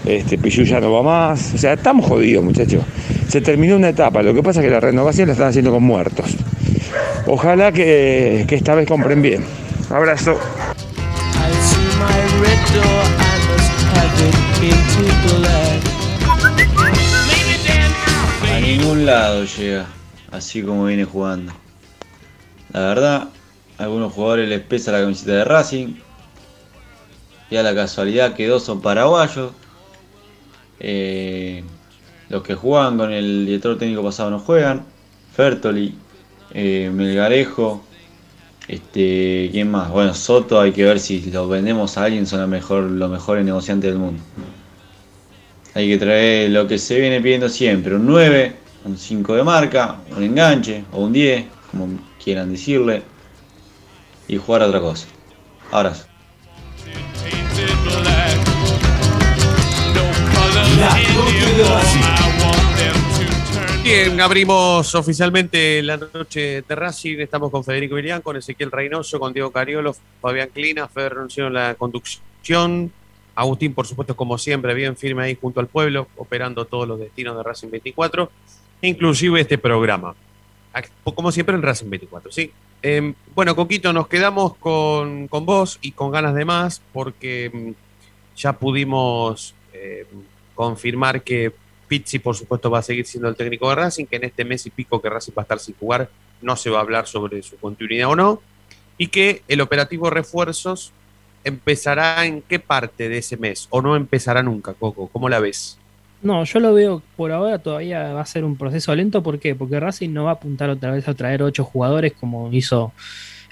este, 0.05 0.39
Pichu 0.39 0.63
ya 0.65 0.81
no 0.81 0.93
va 0.93 1.03
más. 1.03 1.55
O 1.55 1.59
sea, 1.59 1.75
estamos 1.75 2.07
jodidos, 2.07 2.45
muchachos. 2.45 2.83
Se 3.29 3.41
terminó 3.41 3.77
una 3.77 3.91
etapa, 3.91 4.23
lo 4.23 4.35
que 4.35 4.43
pasa 4.43 4.61
es 4.61 4.67
que 4.67 4.73
la 4.73 4.81
renovación 4.81 5.29
la 5.29 5.33
están 5.33 5.49
haciendo 5.49 5.71
con 5.71 5.83
muertos. 5.83 6.37
Ojalá 7.27 7.73
que, 7.73 8.45
que 8.49 8.55
esta 8.57 8.75
vez 8.75 8.87
compren 8.87 9.23
bien. 9.23 9.45
Abrazo. 9.91 10.39
A 18.51 18.61
ningún 18.61 19.07
lado 19.07 19.45
llega, 19.45 19.87
así 20.31 20.63
como 20.63 20.87
viene 20.87 21.05
jugando. 21.05 21.53
La 22.73 22.81
verdad, 22.81 23.29
a 23.79 23.83
algunos 23.83 24.13
jugadores 24.13 24.49
les 24.49 24.61
pesa 24.61 24.93
la 24.93 25.01
camiseta 25.01 25.33
de 25.33 25.45
Racing. 25.45 25.95
Y 27.53 27.57
a 27.59 27.63
la 27.63 27.75
casualidad 27.75 28.33
que 28.33 28.47
dos 28.47 28.63
son 28.63 28.81
paraguayos. 28.81 29.53
Eh, 30.81 31.63
los 32.31 32.43
que 32.43 32.55
juegan 32.55 32.97
con 32.97 33.13
el 33.13 33.45
director 33.45 33.77
técnico 33.77 34.03
pasado 34.03 34.31
no 34.31 34.39
juegan. 34.39 34.87
Fertoli, 35.37 35.95
eh, 36.55 36.91
Melgarejo, 36.91 37.85
este, 38.69 39.51
¿quién 39.53 39.71
más? 39.71 39.91
Bueno, 39.91 40.15
Soto, 40.15 40.59
hay 40.63 40.73
que 40.73 40.83
ver 40.85 40.99
si 40.99 41.31
los 41.31 41.47
vendemos 41.47 41.99
a 41.99 42.05
alguien, 42.05 42.27
son 42.27 42.41
los, 42.41 42.49
mejor, 42.49 42.85
los 42.85 43.11
mejores 43.11 43.45
negociantes 43.45 43.91
del 43.91 43.99
mundo. 43.99 44.23
Hay 45.75 45.91
que 45.91 45.99
traer 45.99 46.53
lo 46.53 46.67
que 46.67 46.79
se 46.79 46.99
viene 46.99 47.21
pidiendo 47.21 47.51
siempre, 47.51 47.95
un 47.95 48.07
9, 48.07 48.57
un 48.87 48.97
5 48.97 49.35
de 49.37 49.43
marca, 49.43 50.01
un 50.17 50.23
enganche 50.23 50.87
o 50.91 51.03
un 51.03 51.13
10, 51.13 51.45
como 51.71 51.87
quieran 52.25 52.51
decirle, 52.51 53.03
y 54.27 54.39
jugar 54.39 54.63
a 54.63 54.69
otra 54.69 54.81
cosa. 54.81 55.07
Ahora. 55.71 55.93
Bien, 63.95 64.19
abrimos 64.23 64.95
oficialmente 64.95 65.83
la 65.83 65.99
noche 65.99 66.63
de 66.63 66.75
Racing. 66.75 67.19
Estamos 67.19 67.51
con 67.51 67.63
Federico 67.63 67.97
Virián, 67.97 68.23
con 68.23 68.39
Ezequiel 68.39 68.71
Reynoso, 68.71 69.21
con 69.21 69.35
Diego 69.35 69.51
Cariolo, 69.51 69.95
Fabián 70.19 70.49
Clina, 70.49 70.89
Feder 70.89 71.15
en 71.37 71.53
la 71.53 71.75
conducción. 71.75 72.91
Agustín, 73.35 73.75
por 73.75 73.87
supuesto, 73.87 74.17
como 74.17 74.39
siempre, 74.39 74.73
bien 74.73 74.97
firme 74.97 75.25
ahí 75.25 75.37
junto 75.39 75.61
al 75.61 75.67
pueblo, 75.67 76.09
operando 76.17 76.65
todos 76.65 76.89
los 76.89 77.01
destinos 77.01 77.37
de 77.37 77.43
Racing 77.43 77.69
24, 77.69 78.31
inclusive 78.81 79.43
este 79.43 79.59
programa. 79.59 80.15
Como 81.05 81.31
siempre 81.31 81.55
en 81.55 81.61
Racing 81.61 81.91
24, 81.91 82.33
¿sí? 82.33 82.51
Eh, 82.83 83.13
bueno, 83.35 83.55
Coquito, 83.55 83.93
nos 83.93 84.09
quedamos 84.09 84.57
con, 84.57 85.29
con 85.29 85.45
vos 85.45 85.79
y 85.83 85.93
con 85.93 86.11
ganas 86.11 86.35
de 86.35 86.47
más 86.47 86.81
porque 86.95 87.51
mm, 87.53 88.39
ya 88.39 88.55
pudimos 88.55 89.55
eh, 89.75 90.07
confirmar 90.55 91.23
que 91.23 91.53
Pizzi, 91.93 92.21
por 92.21 92.35
supuesto, 92.35 92.71
va 92.71 92.79
a 92.79 92.83
seguir 92.83 93.05
siendo 93.05 93.29
el 93.29 93.37
técnico 93.37 93.69
de 93.69 93.75
Racing, 93.75 94.07
que 94.07 94.17
en 94.17 94.25
este 94.25 94.47
mes 94.47 94.65
y 94.65 94.71
pico 94.71 95.03
que 95.03 95.11
Racing 95.11 95.35
va 95.37 95.43
a 95.43 95.45
estar 95.45 95.59
sin 95.59 95.75
jugar, 95.75 96.09
no 96.41 96.57
se 96.57 96.71
va 96.71 96.79
a 96.79 96.81
hablar 96.81 97.07
sobre 97.07 97.43
su 97.43 97.59
continuidad 97.59 98.09
o 98.09 98.17
no, 98.17 98.41
y 98.97 99.09
que 99.09 99.43
el 99.47 99.61
operativo 99.61 100.09
refuerzos 100.09 100.91
empezará 101.45 102.25
en 102.25 102.41
qué 102.41 102.59
parte 102.59 103.11
de 103.11 103.19
ese 103.19 103.37
mes, 103.37 103.67
o 103.69 103.83
no 103.83 103.95
empezará 103.95 104.43
nunca, 104.43 104.73
Coco, 104.73 105.09
¿cómo 105.09 105.29
la 105.29 105.39
ves? 105.39 105.77
No, 106.23 106.45
yo 106.45 106.61
lo 106.61 106.73
veo 106.73 107.03
por 107.15 107.31
ahora 107.31 107.59
todavía 107.59 108.15
va 108.15 108.23
a 108.23 108.27
ser 108.27 108.45
un 108.45 108.57
proceso 108.57 108.95
lento. 108.95 109.23
¿Por 109.23 109.39
qué? 109.39 109.55
Porque 109.55 109.79
Racing 109.79 110.15
no 110.15 110.25
va 110.25 110.31
a 110.31 110.35
apuntar 110.35 110.71
otra 110.71 110.93
vez 110.93 111.07
a 111.09 111.15
traer 111.15 111.43
ocho 111.43 111.63
jugadores 111.63 112.15
como 112.15 112.51
hizo 112.55 112.95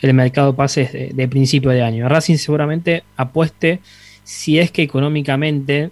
el 0.00 0.14
mercado 0.14 0.56
pases 0.56 0.94
de, 0.94 1.10
de 1.12 1.28
principio 1.28 1.72
de 1.72 1.82
año. 1.82 2.08
Racing 2.08 2.36
seguramente 2.36 3.04
apueste 3.18 3.80
si 4.24 4.58
es 4.58 4.70
que 4.70 4.82
económicamente 4.82 5.90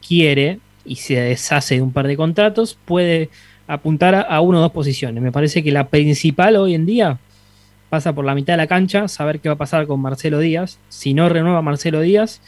quiere 0.00 0.60
y 0.84 0.96
se 0.96 1.14
deshace 1.20 1.76
de 1.76 1.82
un 1.82 1.92
par 1.92 2.06
de 2.06 2.16
contratos, 2.16 2.78
puede 2.84 3.30
apuntar 3.66 4.14
a, 4.14 4.40
una 4.40 4.58
o 4.58 4.60
dos 4.60 4.72
posiciones. 4.72 5.22
Me 5.22 5.32
parece 5.32 5.62
que 5.62 5.72
la 5.72 5.88
principal 5.88 6.56
hoy 6.56 6.74
en 6.74 6.86
día 6.86 7.18
pasa 7.88 8.14
por 8.14 8.24
la 8.24 8.34
mitad 8.34 8.54
de 8.54 8.58
la 8.58 8.66
cancha, 8.66 9.08
saber 9.08 9.40
qué 9.40 9.48
va 9.48 9.54
a 9.54 9.58
pasar 9.58 9.86
con 9.86 10.00
Marcelo 10.00 10.38
Díaz. 10.38 10.78
Si 10.88 11.14
no 11.14 11.28
renueva 11.28 11.62
Marcelo 11.62 12.00
Díaz, 12.00 12.40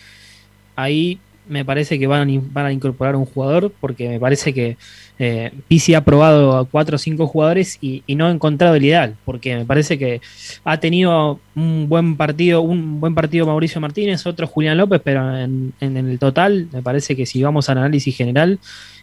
ahí 0.77 1.19
me 1.47 1.65
parece 1.65 1.99
que 1.99 2.07
van 2.07 2.29
a, 2.55 2.73
incorporar 2.73 3.17
un 3.17 3.27
jugador, 3.27 3.73
porque 3.81 4.09
me 4.09 4.21
parece 4.21 4.55
que 4.55 4.77
eh, 5.19 5.53
Pisi 5.69 5.95
ha 5.95 6.05
probado 6.05 6.57
a 6.57 6.65
cuatro 6.65 6.97
o 6.97 6.99
cinco 6.99 7.27
jugadores 7.27 7.79
y, 7.81 8.03
no 8.15 8.27
ha 8.27 8.31
encontrado 8.31 8.75
el 8.75 8.85
ideal, 8.85 9.17
porque 9.25 9.57
me 9.57 9.65
parece 9.65 9.99
que 9.99 10.21
ha 10.65 10.81
tenido 10.81 11.41
un 11.55 11.89
buen 11.89 12.17
partido, 12.17 12.63
un 12.63 13.01
buen 13.01 13.15
partido 13.15 13.47
Mauricio 13.47 13.81
Martínez, 13.81 14.27
otro 14.27 14.47
Julián 14.47 14.79
López, 14.79 15.01
pero 15.05 15.39
en, 15.39 15.75
el 15.81 16.19
total 16.19 16.69
me 16.73 16.83
parece 16.83 17.15
que 17.17 17.27
si 17.27 17.43
vamos 17.43 17.69
al 17.69 17.79
análisis 17.79 18.17
general, 18.17 18.59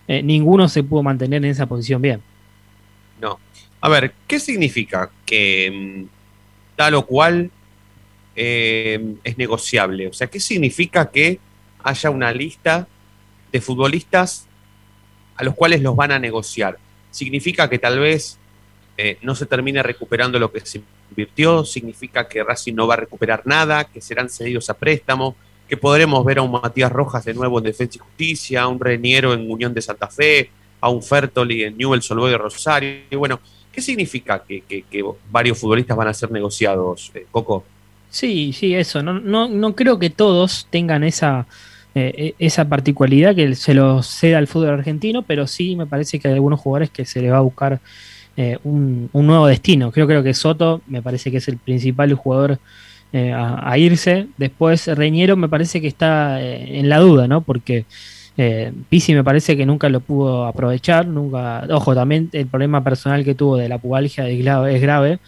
eh, 0.07 0.23
ninguno 0.23 0.67
se 0.67 0.83
pudo 0.83 1.03
mantener 1.03 1.45
en 1.45 1.51
esa 1.51 1.67
posición 1.67 2.01
bien. 2.01 2.21
No. 3.21 3.39
A 3.81 3.89
ver, 3.89 4.13
¿qué 4.27 4.39
significa 4.39 5.11
que 5.25 5.71
mm, 5.71 6.75
tal 6.75 6.95
o 6.95 7.05
cual 7.05 7.51
eh, 8.35 9.15
es 9.23 9.37
negociable? 9.37 10.07
O 10.07 10.13
sea, 10.13 10.27
¿qué 10.27 10.39
significa 10.39 11.09
que 11.11 11.39
haya 11.83 12.09
una 12.09 12.31
lista 12.31 12.87
de 13.51 13.61
futbolistas 13.61 14.47
a 15.35 15.43
los 15.43 15.55
cuales 15.55 15.81
los 15.81 15.95
van 15.95 16.11
a 16.11 16.19
negociar. 16.19 16.77
Significa 17.09 17.69
que 17.69 17.79
tal 17.79 17.99
vez 17.99 18.37
eh, 18.97 19.17
no 19.21 19.35
se 19.35 19.45
termine 19.45 19.81
recuperando 19.81 20.37
lo 20.39 20.51
que 20.51 20.59
se 20.61 20.81
invirtió, 21.09 21.65
significa 21.65 22.27
que 22.27 22.43
Racing 22.43 22.75
no 22.75 22.87
va 22.87 22.93
a 22.93 22.97
recuperar 22.97 23.41
nada, 23.45 23.83
que 23.85 24.01
serán 24.01 24.29
cedidos 24.29 24.69
a 24.69 24.75
préstamo, 24.75 25.35
que 25.67 25.77
podremos 25.77 26.23
ver 26.25 26.39
a 26.39 26.41
un 26.41 26.51
Matías 26.51 26.91
Rojas 26.91 27.25
de 27.25 27.33
nuevo 27.33 27.57
en 27.57 27.63
Defensa 27.63 27.97
y 27.97 27.99
Justicia, 27.99 28.63
a 28.63 28.67
un 28.67 28.79
Reniero 28.79 29.33
en 29.33 29.49
Unión 29.49 29.73
de 29.73 29.81
Santa 29.81 30.07
Fe, 30.07 30.49
a 30.79 30.89
un 30.89 31.01
Fertoli 31.01 31.63
en 31.63 31.77
Newell's 31.77 32.11
Old 32.11 32.29
de 32.29 32.37
Rosario. 32.37 32.91
Y 33.09 33.15
bueno, 33.15 33.39
¿qué 33.71 33.81
significa 33.81 34.43
que, 34.43 34.83
varios 35.31 35.57
futbolistas 35.57 35.95
van 35.97 36.09
a 36.09 36.13
ser 36.13 36.31
negociados, 36.31 37.11
eh, 37.15 37.25
Coco? 37.31 37.63
Sí, 38.09 38.51
sí, 38.51 38.75
eso. 38.75 39.01
No, 39.01 39.13
no, 39.13 39.47
no 39.47 39.75
creo 39.75 39.97
que 39.97 40.09
todos 40.09 40.67
tengan 40.69 41.03
esa 41.03 41.47
eh, 41.93 42.35
e, 42.39 42.45
esa 42.45 42.69
particularidad 42.69 43.35
que 43.35 43.53
se 43.55 43.73
lo 43.73 44.01
ceda 44.01 44.37
al 44.37 44.47
fútbol 44.47 44.69
argentino, 44.69 45.23
pero 45.23 45.47
sí 45.47 45.75
me 45.75 45.85
parece 45.85 46.19
que 46.19 46.29
hay 46.29 46.35
algunos 46.35 46.59
jugadores 46.59 46.89
que 46.89 47.05
se 47.05 47.21
le 47.21 47.29
va 47.29 47.37
a 47.37 47.41
buscar 47.41 47.79
eh, 48.37 48.57
un, 48.63 49.09
nuevo 49.13 49.47
destino. 49.47 49.91
Creo, 49.91 50.07
creo 50.07 50.23
que 50.23 50.33
Soto 50.33 50.81
me 50.87 51.01
parece 51.01 51.31
que 51.31 51.37
es 51.37 51.47
el 51.47 51.57
principal 51.57 52.13
jugador 52.13 52.59
eh, 53.11 53.33
a, 53.33 53.77
irse. 53.77 54.27
Después 54.37 54.87
Reñero 54.87 55.35
me 55.35 55.49
parece 55.49 55.81
que 55.81 55.87
está 55.87 56.41
en 56.41 56.87
la 56.87 56.99
duda, 56.99 57.27
¿no? 57.27 57.41
Porque 57.41 57.85
Pisi 58.89 59.13
me 59.13 59.23
parece 59.23 59.55
que 59.55 59.65
nunca 59.65 59.89
lo 59.89 59.99
pudo 59.99 60.45
aprovechar, 60.45 61.05
nunca. 61.05 61.67
Ojo, 61.69 61.93
también 61.93 62.29
el 62.31 62.47
problema 62.47 62.83
personal 62.83 63.23
que 63.23 63.35
tuvo 63.35 63.57
de 63.57 63.69
la 63.69 63.77
pubalgia 63.77 64.27
es 64.27 64.41
grave. 64.41 64.75
Es 64.75 64.81
grave 64.81 65.19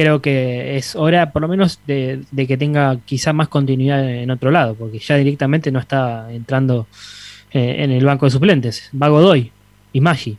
creo 0.00 0.22
que 0.22 0.76
es 0.76 0.96
hora 0.96 1.30
por 1.30 1.42
lo 1.42 1.48
menos 1.48 1.80
de, 1.86 2.24
que 2.48 2.56
tenga 2.56 2.98
quizá 3.04 3.32
más 3.32 3.48
continuidad 3.48 4.08
en 4.08 4.30
otro 4.30 4.50
lado, 4.50 4.74
porque 4.74 4.98
ya 4.98 5.16
directamente 5.16 5.70
no 5.70 5.78
está 5.78 6.32
entrando 6.32 6.86
eh, 7.52 7.76
en 7.78 7.90
el 7.90 8.04
banco 8.04 8.24
de 8.24 8.30
suplentes. 8.30 8.90
Va 9.00 9.08
Godoy 9.08 9.52
y 9.92 10.00
Maggi. 10.00 10.38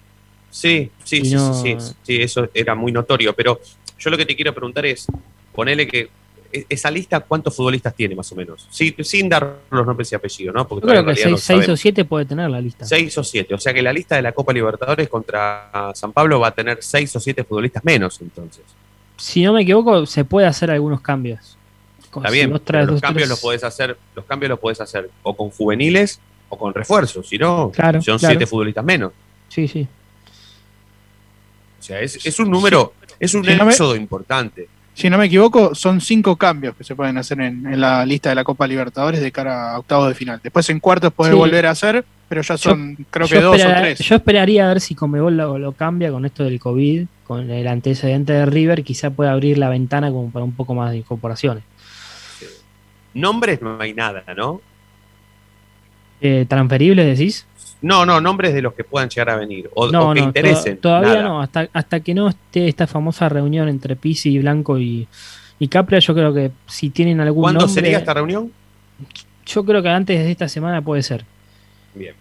Sí, 0.49 0.89
sí, 1.03 1.23
sí, 1.23 1.37
sí, 1.37 1.77
sí, 2.01 2.21
eso 2.21 2.49
era 2.53 2.73
muy 2.75 2.91
notorio, 2.91 3.33
pero 3.33 3.61
yo 3.99 4.09
lo 4.09 4.17
que 4.17 4.25
te 4.25 4.35
quiero 4.35 4.53
preguntar 4.53 4.85
es, 4.85 5.05
ponele 5.53 5.87
que 5.87 6.09
e, 6.51 6.65
esa 6.67 6.89
lista, 6.89 7.19
¿cuántos 7.21 7.55
futbolistas 7.55 7.95
tiene 7.95 8.15
más 8.15 8.31
o 8.31 8.35
menos? 8.35 8.67
sin 8.71 9.29
dar 9.29 9.59
los 9.69 9.85
nombres 9.85 10.11
y 10.11 10.15
apellidos, 10.15 10.55
¿no? 10.55 10.67
Porque 10.67 10.87
creo 10.87 11.05
que 11.05 11.15
seis, 11.37 11.69
o 11.69 11.77
siete 11.77 12.03
puede 12.03 12.25
tener 12.25 12.49
la 12.49 12.59
lista. 12.59 12.83
Seis 12.83 13.15
o 13.17 13.23
siete, 13.23 13.53
o 13.53 13.59
sea 13.59 13.73
que 13.73 13.83
la 13.83 13.93
lista 13.93 14.15
de 14.15 14.23
la 14.23 14.31
Copa 14.31 14.51
Libertadores 14.51 15.07
contra 15.07 15.91
San 15.93 16.11
Pablo 16.11 16.39
va 16.39 16.47
a 16.47 16.55
tener 16.55 16.79
seis 16.81 17.15
o 17.15 17.19
siete 17.19 17.43
futbolistas 17.43 17.85
menos 17.85 18.19
entonces 18.21 18.63
si 19.21 19.43
no 19.43 19.53
me 19.53 19.61
equivoco, 19.61 20.07
se 20.07 20.25
puede 20.25 20.47
hacer 20.47 20.71
algunos 20.71 20.99
cambios. 20.99 21.55
Está 22.03 22.31
bien, 22.31 22.49
los 22.49 22.99
cambios 22.99 23.29
los 23.29 23.39
puedes 23.39 23.63
hacer, 23.63 23.97
los 24.15 24.25
cambios 24.25 24.49
los 24.49 24.59
puedes 24.59 24.81
hacer 24.81 25.09
o 25.21 25.37
con 25.37 25.51
juveniles 25.51 26.19
o 26.49 26.57
con 26.57 26.73
refuerzos, 26.73 27.29
si 27.29 27.37
no, 27.37 27.71
son 28.01 28.19
siete 28.19 28.47
futbolistas 28.47 28.83
menos. 28.83 29.13
Sí, 29.47 29.67
sí. 29.67 29.87
O 31.79 31.83
sea, 31.83 32.01
es, 32.01 32.39
un 32.39 32.49
número, 32.49 32.93
es 33.19 33.33
un 33.33 33.47
éxodo 33.47 33.95
importante. 33.95 34.67
Si 34.93 35.09
no 35.09 35.17
me 35.17 35.25
equivoco, 35.25 35.73
son 35.73 36.01
cinco 36.01 36.35
cambios 36.35 36.75
que 36.75 36.83
se 36.83 36.95
pueden 36.95 37.17
hacer 37.17 37.39
en, 37.39 37.79
la 37.79 38.05
lista 38.05 38.29
de 38.29 38.35
la 38.35 38.43
Copa 38.43 38.67
Libertadores 38.67 39.21
de 39.21 39.31
cara 39.31 39.71
a 39.71 39.79
octavos 39.79 40.09
de 40.09 40.15
final. 40.15 40.39
Después 40.43 40.69
en 40.69 40.79
cuartos 40.79 41.13
puede 41.13 41.33
volver 41.33 41.65
a 41.65 41.71
hacer, 41.71 42.03
pero 42.27 42.41
ya 42.41 42.57
son 42.57 42.97
creo 43.09 43.27
que 43.27 43.39
dos 43.39 43.61
o 43.63 43.67
tres. 43.67 43.99
Yo 43.99 44.15
esperaría 44.15 44.65
a 44.65 44.67
ver 44.67 44.81
si 44.81 44.93
Comebol 44.95 45.37
lo, 45.37 45.57
lo 45.57 45.71
cambia 45.71 46.11
con 46.11 46.25
esto 46.25 46.43
del 46.43 46.59
COVID 46.59 47.05
con 47.31 47.49
el 47.49 47.65
antecedente 47.67 48.33
de 48.33 48.45
River, 48.45 48.83
quizá 48.83 49.09
pueda 49.09 49.31
abrir 49.31 49.57
la 49.57 49.69
ventana 49.69 50.11
como 50.11 50.29
para 50.31 50.43
un 50.43 50.51
poco 50.51 50.75
más 50.75 50.91
de 50.91 50.97
incorporaciones. 50.97 51.63
Nombres 53.13 53.61
no 53.61 53.79
hay 53.79 53.93
nada, 53.93 54.25
¿no? 54.35 54.59
Eh, 56.19 56.45
¿Transferibles 56.49 57.17
decís? 57.17 57.47
No, 57.81 58.05
no, 58.05 58.21
nombres 58.21 58.53
de 58.53 58.61
los 58.61 58.73
que 58.73 58.83
puedan 58.83 59.09
llegar 59.09 59.31
a 59.31 59.35
venir 59.37 59.69
o, 59.73 60.13
que 60.13 60.19
interesen. 60.19 60.77
todavía 60.77 61.23
no, 61.23 61.41
hasta, 61.41 61.67
hasta 61.73 61.99
que 61.99 62.13
no 62.13 62.29
esté 62.29 62.67
esta 62.67 62.85
famosa 62.85 63.27
reunión 63.27 63.67
entre 63.69 63.95
Pisi, 63.95 64.37
Blanco 64.39 64.77
y, 64.77 65.07
y 65.57 65.67
Capria, 65.67 65.99
yo 65.99 66.13
creo 66.13 66.33
que 66.33 66.51
si 66.67 66.91
tienen 66.91 67.19
algún 67.21 67.43
¿Cuándo 67.43 67.67
sería 67.67 67.97
esta 67.97 68.13
reunión? 68.13 68.51
Yo 69.45 69.65
creo 69.65 69.81
que 69.81 69.89
antes 69.89 70.19
de 70.19 70.29
esta 70.31 70.47
semana 70.47 70.81
puede 70.81 71.01
ser. 71.01 71.25
Bien 71.95 72.13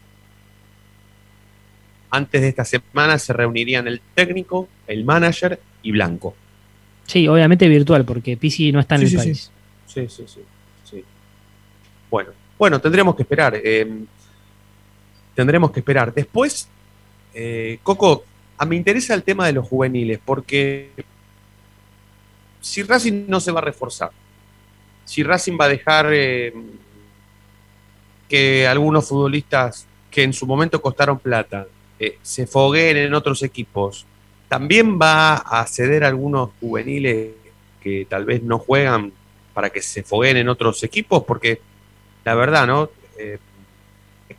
antes 2.11 2.41
de 2.41 2.49
esta 2.49 2.65
semana 2.65 3.19
se 3.19 3.33
reunirían 3.33 3.87
el 3.87 4.01
técnico, 4.15 4.69
el 4.87 5.05
manager 5.05 5.61
y 5.83 5.93
Blanco. 5.93 6.35
Sí, 7.07 7.27
obviamente 7.29 7.69
virtual, 7.69 8.05
porque 8.05 8.37
PC 8.37 8.73
no 8.73 8.81
está 8.81 8.97
en 8.97 9.03
el 9.03 9.15
país. 9.15 9.51
Sí. 9.87 10.09
sí, 10.09 10.25
sí, 10.85 11.05
Bueno, 12.11 12.31
bueno, 12.59 12.81
tendremos 12.81 13.17
que 13.17 13.23
esperar. 13.23 13.61
Eh, 13.63 14.05
tendremos 15.35 15.71
que 15.71 15.81
esperar. 15.81 16.13
Después, 16.13 16.69
eh, 17.35 17.79
Coco, 17.83 18.25
a 18.59 18.67
me 18.67 18.77
interesa 18.77 19.15
el 19.15 19.23
tema 19.23 19.47
de 19.47 19.53
los 19.53 19.67
juveniles, 19.67 20.21
porque 20.25 20.91
si 22.61 22.83
Racing 22.83 23.25
no 23.27 23.41
se 23.41 23.53
va 23.53 23.61
a 23.61 23.65
reforzar, 23.65 24.11
si 25.05 25.23
Racing 25.23 25.57
va 25.61 25.65
a 25.65 25.69
dejar 25.69 26.11
eh, 26.13 26.53
que 28.29 28.67
algunos 28.67 29.09
futbolistas 29.09 29.87
que 30.11 30.23
en 30.23 30.33
su 30.33 30.47
momento 30.47 30.81
costaron 30.81 31.19
plata 31.19 31.67
eh, 31.99 32.19
se 32.23 32.47
fogueen 32.47 32.97
en 32.97 33.15
otros 33.15 33.43
equipos, 33.43 34.07
también 34.49 34.99
va 35.01 35.35
a 35.35 35.67
ceder 35.67 36.05
a 36.05 36.09
algunos 36.09 36.51
juveniles 36.61 37.33
que 37.81 38.07
tal 38.09 38.25
vez 38.25 38.43
no 38.43 38.59
juegan 38.59 39.13
para 39.55 39.71
que 39.71 39.81
se 39.81 40.03
fogueen 40.03 40.39
en 40.39 40.49
otros 40.49 40.83
equipos, 40.83 41.25
porque 41.25 41.61
la 42.25 42.35
verdad, 42.35 42.67
¿no? 42.67 42.91
Eh, 43.19 43.39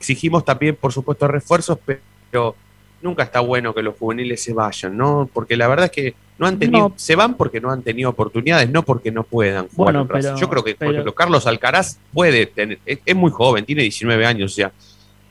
exigimos 0.01 0.43
también, 0.43 0.75
por 0.75 0.91
supuesto, 0.91 1.27
refuerzos, 1.27 1.77
pero 1.85 2.55
nunca 3.01 3.23
está 3.23 3.39
bueno 3.39 3.73
que 3.73 3.83
los 3.83 3.95
juveniles 3.95 4.43
se 4.43 4.53
vayan, 4.53 4.97
¿no? 4.97 5.29
Porque 5.31 5.55
la 5.55 5.67
verdad 5.67 5.85
es 5.85 5.91
que 5.91 6.15
no 6.39 6.47
han 6.47 6.57
tenido, 6.57 6.91
se 6.95 7.15
van 7.15 7.35
porque 7.35 7.61
no 7.61 7.71
han 7.71 7.83
tenido 7.83 8.09
oportunidades, 8.09 8.69
no 8.69 8.83
porque 8.83 9.11
no 9.11 9.23
puedan 9.23 9.67
jugar. 9.69 10.05
Bueno, 10.05 10.35
Yo 10.37 10.49
creo 10.49 10.63
que, 10.63 10.75
por 10.75 10.87
ejemplo, 10.87 11.13
Carlos 11.13 11.45
Alcaraz 11.45 11.99
puede 12.13 12.47
tener, 12.47 12.79
es, 12.85 12.99
es, 13.05 13.15
muy 13.15 13.31
joven, 13.31 13.63
tiene 13.63 13.83
19 13.83 14.25
años, 14.25 14.51
o 14.51 14.55
sea, 14.55 14.71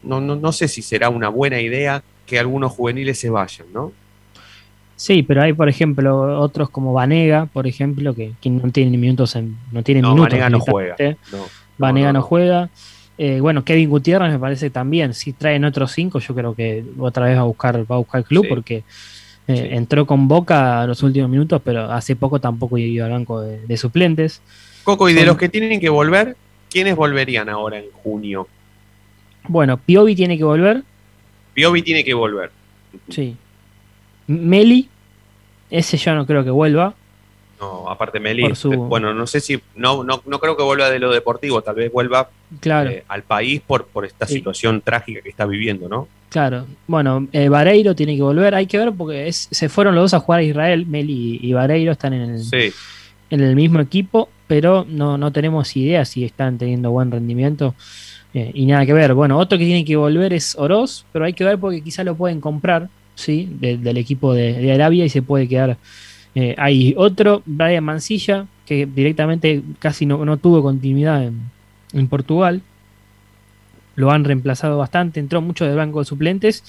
no, 0.03 0.21
no, 0.21 0.37
no 0.37 0.53
sé 0.53 0.69
si 0.69 0.83
será 0.83 1.09
una 1.09 1.29
buena 1.29 1.61
idea 1.61 2.03
que 2.27 2.39
algunos 2.39 2.73
juveniles 2.73 3.19
se 3.19 3.29
vayan, 3.29 3.67
¿no? 3.73 3.93
Sí, 5.01 5.23
pero 5.23 5.43
hay, 5.43 5.55
por 5.55 5.69
ejemplo, 5.69 6.39
otros 6.39 6.69
como 6.69 6.93
Vanega, 6.93 7.47
por 7.47 7.67
ejemplo, 7.67 8.15
que, 8.15 8.35
no 8.45 8.71
tienen 8.71 9.01
minutos 9.01 9.35
en, 9.35 9.57
no 9.73 9.83
tienen 9.83 10.05
minutos. 10.05 10.29
Vanega 10.29 10.51
no 10.51 10.61
juega. 10.61 10.97
No, 11.33 11.39
Vanega 11.79 12.13
no, 12.13 12.21
juega. 12.21 12.69
Eh, 13.23 13.39
bueno, 13.39 13.63
Kevin 13.67 13.91
Gutiérrez 13.91 14.33
me 14.33 14.39
parece 14.39 14.71
también. 14.71 15.13
Si 15.13 15.35
traen 15.35 15.67
otros 15.67 15.93
cinco, 15.93 16.21
yo 16.21 16.35
creo 16.35 16.55
que 16.55 16.83
otra 16.99 17.27
vez 17.27 17.37
va 17.37 17.43
a 17.43 17.45
buscar, 17.45 17.77
va 17.81 17.97
a 17.97 17.99
buscar 17.99 18.21
el 18.21 18.25
club 18.25 18.47
porque 18.49 18.83
eh, 19.47 19.69
entró 19.73 20.07
con 20.07 20.27
Boca 20.27 20.87
los 20.87 21.03
últimos 21.03 21.29
minutos, 21.29 21.61
pero 21.63 21.93
hace 21.93 22.17
poco 22.17 22.41
tampoco 22.41 22.79
iba 22.79 23.05
al 23.05 23.13
banco 23.13 23.43
de, 23.43 23.77
suplentes. 23.77 24.41
Coco, 24.85 25.11
y 25.11 25.13
de 25.13 25.27
los 25.27 25.37
que 25.37 25.51
tienen 25.51 25.81
que 25.81 25.91
volver, 25.91 26.35
¿quiénes 26.71 26.97
volverían 26.97 27.51
ahora 27.51 27.77
en 27.77 27.91
junio? 27.93 28.49
Bueno, 29.47 29.77
Piovi 29.77 30.15
tiene 30.15 30.39
que 30.39 30.45
volver. 30.45 30.83
Piovi 31.53 31.83
tiene 31.83 32.03
que 32.03 32.15
volver. 32.15 32.51
Sí. 33.11 33.37
Meli, 34.29 34.89
ese 35.69 35.99
yo 35.99 36.15
no 36.15 36.25
creo 36.25 36.43
que 36.43 36.51
vuelva. 36.51 36.95
No, 37.61 37.91
aparte 37.91 38.19
Meli, 38.21 38.51
bueno, 38.89 39.13
no 39.13 39.27
sé 39.27 39.41
si, 39.41 39.61
no, 39.77 40.03
no, 40.03 40.23
no 40.25 40.39
creo 40.39 40.57
que 40.57 40.63
vuelva 40.63 40.89
de 40.89 40.99
lo 40.99 41.13
deportivo, 41.13 41.61
tal 41.61 41.75
vez 41.75 41.93
vuelva 41.93 42.31
eh, 42.63 43.05
al 43.07 43.23
país 43.23 43.61
por, 43.67 43.85
por 43.87 44.07
esta 44.07 44.27
situación 44.27 44.81
trágica 44.81 45.21
que 45.21 45.29
está 45.29 45.45
viviendo, 45.45 45.87
¿no? 45.89 46.09
Claro, 46.31 46.65
bueno, 46.87 47.29
eh, 47.33 47.51
Vareiro 47.51 47.95
tiene 47.95 48.17
que 48.17 48.23
volver, 48.23 48.55
hay 48.55 48.67
que 48.67 48.79
ver 48.79 48.93
porque 48.93 49.31
se 49.31 49.69
fueron 49.69 49.95
los 49.95 50.05
dos 50.05 50.15
a 50.15 50.21
jugar 50.21 50.41
a 50.41 50.45
Israel, 50.45 50.87
Meli 50.87 51.39
y 51.43 51.53
Vareiro 51.53 51.93
están 51.93 52.15
en 52.15 52.31
el, 52.37 52.73
en 53.31 53.41
el 53.41 53.55
mismo 53.55 53.81
equipo, 53.81 54.31
pero 54.47 54.87
no, 54.89 55.19
no 55.19 55.31
tenemos 55.31 55.77
idea 55.77 56.05
si 56.05 56.25
están 56.25 56.57
teniendo 56.57 56.91
buen 56.91 57.11
rendimiento 57.11 57.75
Eh, 58.33 58.51
y 58.55 58.67
nada 58.67 58.87
que 58.87 58.93
ver. 58.93 59.15
Bueno, 59.15 59.39
otro 59.39 59.59
que 59.59 59.65
tiene 59.65 59.85
que 59.85 59.97
volver 59.97 60.33
es 60.33 60.55
Oroz, 60.57 61.05
pero 61.13 61.25
hay 61.25 61.33
que 61.33 61.45
ver 61.45 61.59
porque 61.59 61.83
quizá 61.83 62.05
lo 62.05 62.15
pueden 62.15 62.41
comprar, 62.41 62.89
¿sí? 63.17 63.49
del 63.61 63.97
equipo 63.97 64.35
de, 64.35 64.73
Arabia 64.73 65.05
y 65.05 65.09
se 65.09 65.23
puede 65.23 65.49
quedar 65.49 65.77
eh, 66.35 66.55
ahí. 66.59 66.95
Otro, 66.97 67.43
Brian 67.47 67.85
Mancilla, 67.85 68.47
que 68.67 68.87
directamente 68.87 69.63
casi 69.79 70.07
no, 70.07 70.37
tuvo 70.37 70.63
continuidad 70.63 71.25
en, 71.25 72.09
Portugal. 72.09 72.63
Lo 73.97 74.11
han 74.11 74.25
reemplazado 74.25 74.79
bastante, 74.79 75.21
entró 75.21 75.41
mucho 75.41 75.67
del 75.67 75.77
banco 75.77 75.99
de 75.99 76.05
suplentes. 76.05 76.65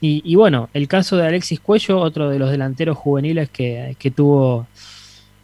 Y, 0.00 0.34
bueno, 0.34 0.68
el 0.72 0.88
caso 0.88 1.16
de 1.16 1.26
Alexis 1.26 1.58
Cuello, 1.58 1.98
otro 1.98 2.28
de 2.28 2.38
los 2.38 2.50
delanteros 2.50 2.96
juveniles 2.96 3.48
que, 3.50 3.96
tuvo 4.14 4.66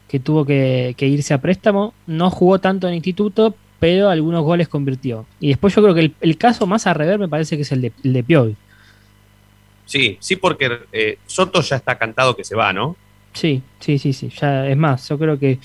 que 0.08 0.20
tuvo 0.20 0.44
que, 0.44 0.94
irse 1.00 1.34
a 1.34 1.40
préstamo, 1.40 1.94
no 2.06 2.30
jugó 2.30 2.60
tanto 2.60 2.86
en 2.86 2.94
instituto, 2.94 3.56
pero 3.80 4.08
algunos 4.08 4.44
goles 4.44 4.68
convirtió. 4.68 5.26
Y 5.40 5.48
después 5.48 5.74
yo 5.74 5.82
creo 5.82 5.94
que 5.94 6.12
el, 6.20 6.36
caso 6.36 6.66
más 6.66 6.86
a 6.86 6.94
rever 6.94 7.18
me 7.18 7.28
parece 7.28 7.56
que 7.56 7.62
es 7.62 7.72
el 7.72 7.80
de, 7.80 7.92
el 8.04 8.12
de 8.12 8.22
Piovi. 8.22 8.56
Sí, 9.86 10.16
sí, 10.20 10.36
porque 10.36 10.80
eh, 10.92 11.18
Soto 11.26 11.60
ya 11.62 11.76
está 11.76 11.98
cantado 11.98 12.36
que 12.36 12.44
se 12.44 12.54
va, 12.54 12.72
¿no? 12.72 12.96
Sí, 13.32 13.62
sí, 13.80 13.98
sí, 13.98 14.12
sí. 14.12 14.30
Ya, 14.40 14.68
es 14.68 14.76
más, 14.76 15.08
yo 15.08 15.18
creo 15.18 15.38
que 15.38 15.58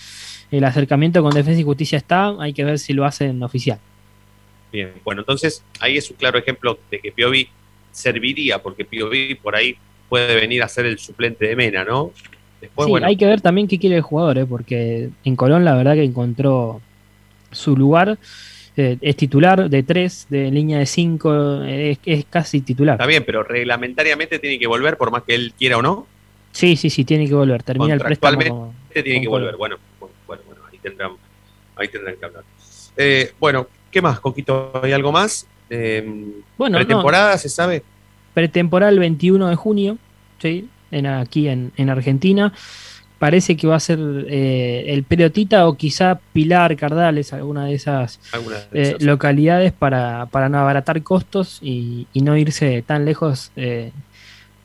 el 0.52 0.64
acercamiento 0.64 1.22
con 1.22 1.34
Defensa 1.34 1.60
y 1.60 1.64
Justicia 1.64 1.98
está, 1.98 2.36
hay 2.40 2.54
que 2.54 2.64
ver 2.64 2.80
si 2.80 2.94
lo 2.94 3.06
hacen 3.06 3.42
oficial. 3.44 3.80
Bien, 4.72 4.94
bueno, 5.04 5.22
entonces 5.22 5.64
ahí 5.80 5.98
es 5.98 6.10
un 6.10 6.18
claro 6.18 6.38
ejemplo 6.38 6.80
de 6.92 7.00
que 7.00 7.12
Piovi 7.12 7.50
serviría, 7.92 8.62
porque 8.62 8.86
Piovi 8.86 9.36
por 9.36 9.56
ahí 9.56 9.76
puede 10.10 10.36
venir 10.36 10.64
a 10.64 10.68
ser 10.68 10.86
el 10.86 11.00
suplente 11.00 11.48
de 11.48 11.56
Mena, 11.56 11.84
¿no? 11.84 12.12
Después, 12.62 12.88
sí, 12.88 13.04
hay 13.04 13.18
que 13.18 13.26
ver 13.26 13.42
también 13.42 13.68
qué 13.68 13.78
quiere 13.78 13.98
el 13.98 14.02
jugador, 14.02 14.38
¿eh? 14.40 14.46
porque 14.46 15.10
en 15.24 15.36
Colón 15.36 15.64
la 15.64 15.76
verdad 15.76 15.94
que 15.94 16.04
encontró 16.04 16.82
su 17.52 17.76
lugar. 17.76 18.18
Eh, 18.76 18.98
es 19.02 19.16
titular 19.16 19.70
de 19.70 19.84
3, 19.84 20.28
de 20.30 20.52
línea 20.52 20.78
de 20.78 20.86
5, 20.86 21.64
es, 21.64 22.26
casi 22.30 22.62
titular. 22.62 22.94
Está 22.94 23.08
bien, 23.08 23.24
pero 23.26 23.42
reglamentariamente 23.42 24.38
tiene 24.38 24.60
que 24.60 24.68
volver 24.68 24.98
por 24.98 25.10
más 25.10 25.24
que 25.24 25.34
él 25.34 25.54
quiera 25.58 25.78
o 25.78 25.82
no. 25.82 26.06
Sí, 26.52 26.76
sí, 26.76 26.90
sí, 26.90 27.06
tiene 27.06 27.28
que 27.28 27.34
volver. 27.34 27.64
Termina 27.64 27.94
el 27.94 28.00
préstamo. 28.00 28.74
tiene 28.94 29.22
que 29.22 29.28
volver. 29.28 29.56
Bueno, 29.58 29.78
bueno, 30.00 30.14
bueno, 30.26 30.62
ahí 30.72 30.80
tendrán, 30.80 31.12
ahí 31.76 31.88
tendrán 31.88 32.16
que 32.18 32.26
hablar. 32.26 32.44
Eh, 32.96 33.34
bueno, 33.40 33.68
¿qué 33.92 34.02
más, 34.02 34.20
Coquito? 34.20 34.72
¿Hay 34.84 34.92
algo 34.92 35.12
más? 35.12 35.48
Eh, 35.70 36.34
bueno, 36.58 36.78
¿Pretemporada 36.78 37.38
se 37.38 37.50
sabe? 37.50 37.84
Pretemporada 38.34 38.92
el 38.92 39.00
21 39.00 39.50
de 39.50 39.56
junio, 39.56 39.98
¿sí? 40.40 40.70
En, 40.90 41.06
aquí 41.06 41.48
en, 41.48 41.74
en 41.76 41.90
Argentina 41.90 42.54
parece 43.20 43.58
que 43.58 43.68
va 43.68 43.76
a 43.76 43.80
ser 43.80 44.00
eh, 44.28 44.86
el 44.88 45.04
Pelotita 45.04 45.68
o 45.68 45.76
quizá 45.76 46.20
Pilar, 46.34 46.76
Cardales, 46.76 47.34
alguna 47.34 47.66
de 47.66 47.74
esas, 47.74 48.20
eh, 48.74 48.96
localidades 49.00 49.74
para, 49.74 50.28
no 50.50 50.60
abaratar 50.60 51.02
costos 51.04 51.60
y, 51.62 52.08
no 52.14 52.38
irse 52.38 52.84
tan 52.86 53.06
lejos, 53.06 53.52
eh, 53.56 53.92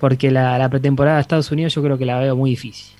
porque 0.03 0.33
la, 0.33 0.69
pretemporada 0.69 1.19
de 1.19 1.21
Estados 1.21 1.53
Unidos 1.53 1.77
yo 1.77 1.81
creo 1.81 1.97
que 1.97 2.05
la 2.05 2.19
veo 2.19 2.35
muy 2.35 2.51
difícil. 2.51 2.97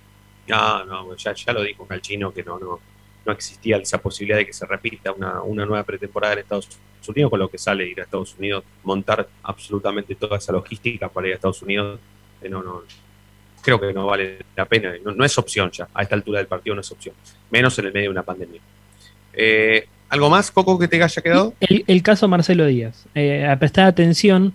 No, 0.47 0.85
no, 0.85 1.17
ya, 1.17 1.35
lo 1.53 1.65
dijo 1.65 1.85
Calchino 1.85 2.33
que 2.33 2.45
no, 2.45 2.61
no, 2.61 2.79
no 3.27 3.33
existía 3.33 3.79
esa 3.79 3.99
posibilidad 3.99 4.39
de 4.39 4.47
que 4.47 4.53
se 4.53 4.65
repita 4.67 5.11
una, 5.11 5.43
una 5.43 5.67
nueva 5.67 5.83
pretemporada 5.83 6.35
en 6.35 6.39
Estados 6.39 6.69
Unidos, 7.09 7.29
con 7.29 7.41
lo 7.41 7.51
que 7.51 7.59
sale 7.59 7.89
ir 7.89 7.99
a 7.99 8.05
Estados 8.05 8.37
Unidos, 8.39 8.63
montar 8.85 9.29
absolutamente 9.43 10.15
toda 10.15 10.39
esa 10.39 10.53
logística 10.53 11.09
para 11.09 11.27
ir 11.27 11.33
a 11.33 11.35
Estados 11.35 11.61
Unidos, 11.63 11.99
no, 12.49 12.63
no, 12.63 12.83
creo 13.63 13.81
que 13.81 13.93
no 13.93 14.07
vale 14.07 14.39
la 14.55 14.67
pena. 14.67 14.95
No, 15.05 15.25
es 15.25 15.37
opción 15.37 15.73
ya. 15.73 15.89
A 15.93 16.03
esta 16.05 16.15
altura 16.15 16.39
del 16.39 16.47
partido 16.47 16.77
no 16.77 16.83
es 16.83 16.93
opción. 16.93 17.17
Menos 17.51 17.77
en 17.81 17.87
el 17.87 17.93
medio 17.93 18.11
de 18.11 18.13
una 18.13 18.23
pandemia. 18.23 18.61
Eh, 19.33 19.89
¿Algo 20.09 20.31
más, 20.31 20.53
Coco, 20.53 20.79
que 20.79 20.87
te 20.87 21.03
haya 21.03 21.21
quedado? 21.21 21.53
El, 21.59 22.03
caso 22.05 22.29
Marcelo 22.29 22.65
Díaz. 22.65 23.07
Eh, 23.17 23.45
a 23.45 23.59
prestar 23.59 23.87
atención 23.87 24.55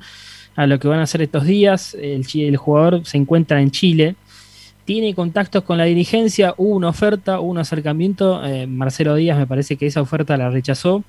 a 0.57 0.65
lo 0.65 0.79
que 0.79 0.87
van 0.89 0.99
a 0.99 1.03
hacer 1.03 1.21
estos 1.21 1.45
días. 1.45 1.93
El, 1.93 2.25
el 2.33 2.57
jugador 2.57 3.05
se 3.05 3.17
encuentra 3.17 3.61
en 3.61 3.71
Chile. 3.71 4.15
Tiene 4.83 5.13
contactos 5.13 5.63
con 5.63 5.77
la 5.77 5.85
dirigencia. 5.85 6.55
Hubo 6.57 6.75
una 6.75 6.89
oferta, 6.89 7.39
hubo 7.39 7.51
un 7.51 7.59
acercamiento. 7.59 8.43
Eh, 8.43 8.65
Marcelo 8.65 9.15
Díaz 9.15 9.37
me 9.37 9.45
parece 9.45 9.77
que 9.77 9.85
esa 9.85 10.01
oferta 10.01 10.35
la 10.35 10.49
rechazó. 10.49 11.03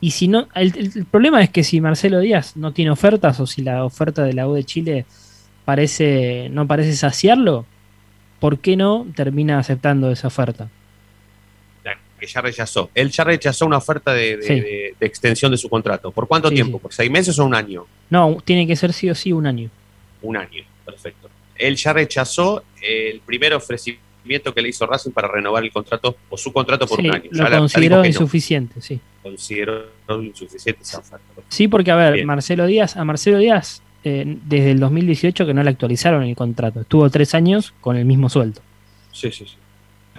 Y 0.00 0.12
si 0.12 0.28
no, 0.28 0.46
el, 0.54 1.06
problema 1.10 1.42
es 1.42 1.50
que 1.50 1.64
si 1.64 1.80
Marcelo 1.80 2.20
Díaz 2.20 2.56
no 2.56 2.72
tiene 2.72 2.92
ofertas 2.92 3.40
o 3.40 3.46
si 3.46 3.62
la 3.62 3.84
oferta 3.84 4.22
de 4.22 4.32
la 4.32 4.48
U 4.48 4.54
de 4.54 4.64
Chile 4.64 5.06
parece, 5.64 6.48
no 6.50 6.66
parece 6.66 6.94
saciarlo, 6.94 7.66
¿por 8.38 8.58
qué 8.58 8.76
no 8.76 9.06
termina 9.14 9.58
aceptando 9.58 10.10
esa 10.10 10.28
oferta? 10.28 10.68
Que 12.22 12.28
ya 12.28 12.40
rechazó. 12.40 12.88
Él 12.94 13.10
ya 13.10 13.24
rechazó 13.24 13.66
una 13.66 13.78
oferta 13.78 14.14
de, 14.14 14.94
extensión 15.00 15.50
de 15.50 15.58
su 15.58 15.68
contrato. 15.68 16.12
¿Por 16.12 16.28
cuánto 16.28 16.50
tiempo? 16.50 16.78
¿Por 16.78 16.92
seis 16.92 17.10
meses 17.10 17.36
o 17.40 17.44
un 17.44 17.52
año? 17.52 17.84
No, 18.10 18.38
tiene 18.44 18.64
que 18.64 18.76
ser 18.76 18.92
sí 18.92 19.10
o 19.10 19.14
sí 19.16 19.32
un 19.32 19.44
año. 19.44 19.68
Un 20.22 20.36
año, 20.36 20.62
perfecto. 20.84 21.28
Él 21.56 21.74
ya 21.74 21.92
rechazó 21.92 22.62
el 22.80 23.20
primer 23.26 23.54
ofrecimiento 23.54 24.54
que 24.54 24.62
le 24.62 24.68
hizo 24.68 24.86
Racing 24.86 25.10
para 25.10 25.26
renovar 25.26 25.64
el 25.64 25.72
contrato 25.72 26.16
o 26.30 26.36
su 26.36 26.52
contrato 26.52 26.86
por 26.86 27.00
un 27.00 27.12
año. 27.12 27.28
Lo 27.32 27.50
consideró 27.50 28.04
insuficiente, 28.04 28.80
sí. 28.80 29.00
Consideró 29.20 29.88
insuficiente 30.22 30.82
esa 30.82 31.00
oferta. 31.00 31.42
Sí, 31.48 31.66
porque 31.66 31.90
a 31.90 31.96
ver, 31.96 32.24
Marcelo 32.24 32.66
Díaz, 32.66 32.96
a 32.96 33.04
Marcelo 33.04 33.38
Díaz 33.38 33.82
eh, 34.04 34.38
desde 34.44 34.70
el 34.70 34.78
2018 34.78 35.44
que 35.44 35.54
no 35.54 35.64
le 35.64 35.70
actualizaron 35.70 36.22
el 36.22 36.36
contrato. 36.36 36.82
Estuvo 36.82 37.10
tres 37.10 37.34
años 37.34 37.74
con 37.80 37.96
el 37.96 38.04
mismo 38.04 38.28
sueldo. 38.28 38.60
Sí, 39.10 39.32
sí, 39.32 39.44
sí. 39.44 39.56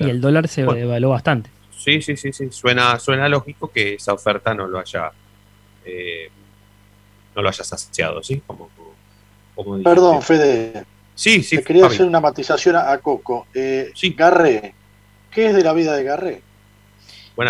Y 0.01 0.09
el 0.09 0.19
dólar 0.19 0.49
se 0.49 0.63
devaluó 0.63 1.11
bastante. 1.11 1.49
Sí, 1.83 2.01
sí, 2.01 2.15
sí, 2.15 2.31
sí. 2.31 2.47
Suena, 2.49 2.97
suena 2.97 3.27
lógico 3.27 3.69
que 3.69 3.95
esa 3.95 4.13
oferta 4.13 4.53
no 4.53 4.67
lo 4.67 4.79
haya 4.79 5.11
eh, 5.83 6.29
no 7.35 7.41
lo 7.41 7.49
haya 7.49 7.63
saciado, 7.63 8.23
¿sí? 8.23 8.41
Como, 8.47 8.69
Perdón, 9.83 10.21
Fede. 10.21 10.85
Sí, 11.13 11.43
sí. 11.43 11.61
quería 11.61 11.87
hacer 11.87 12.05
una 12.05 12.21
matización 12.21 12.77
a, 12.77 12.97
Coco. 12.99 13.47
Eh, 13.53 13.91
sí. 13.93 14.15
Garré, 14.17 14.73
¿qué 15.29 15.47
es 15.47 15.55
de 15.55 15.63
la 15.63 15.73
vida 15.73 15.95
de 15.95 16.03
Garré? 16.03 16.41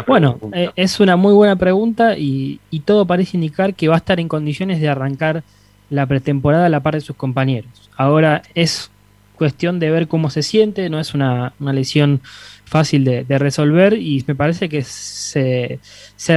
bueno, 0.07 0.39
eh, 0.53 0.71
es 0.75 0.99
una 0.99 1.15
muy 1.15 1.33
buena 1.33 1.55
pregunta 1.55 2.17
y, 2.17 2.59
y, 2.71 2.79
todo 2.81 3.05
parece 3.05 3.37
indicar 3.37 3.75
que 3.75 3.89
va 3.89 3.95
a 3.95 3.97
estar 3.97 4.19
en 4.19 4.29
condiciones 4.29 4.79
de 4.79 4.89
arrancar 4.89 5.43
la 5.89 6.05
pretemporada 6.07 6.65
a 6.65 6.69
la 6.69 6.79
par 6.79 6.95
de 6.95 7.01
sus 7.01 7.15
compañeros. 7.15 7.89
Ahora 7.95 8.41
es 8.55 8.89
cuestión 9.35 9.79
de 9.79 9.91
ver 9.91 10.07
cómo 10.07 10.29
se 10.29 10.43
siente, 10.43 10.89
no 10.89 10.99
es 10.99 11.13
una, 11.13 11.53
lesión 11.59 12.21
fácil 12.65 13.03
de, 13.03 13.37
resolver 13.37 13.93
y 13.93 14.23
me 14.27 14.35
parece 14.35 14.69
que 14.69 14.83
se, 14.83 15.79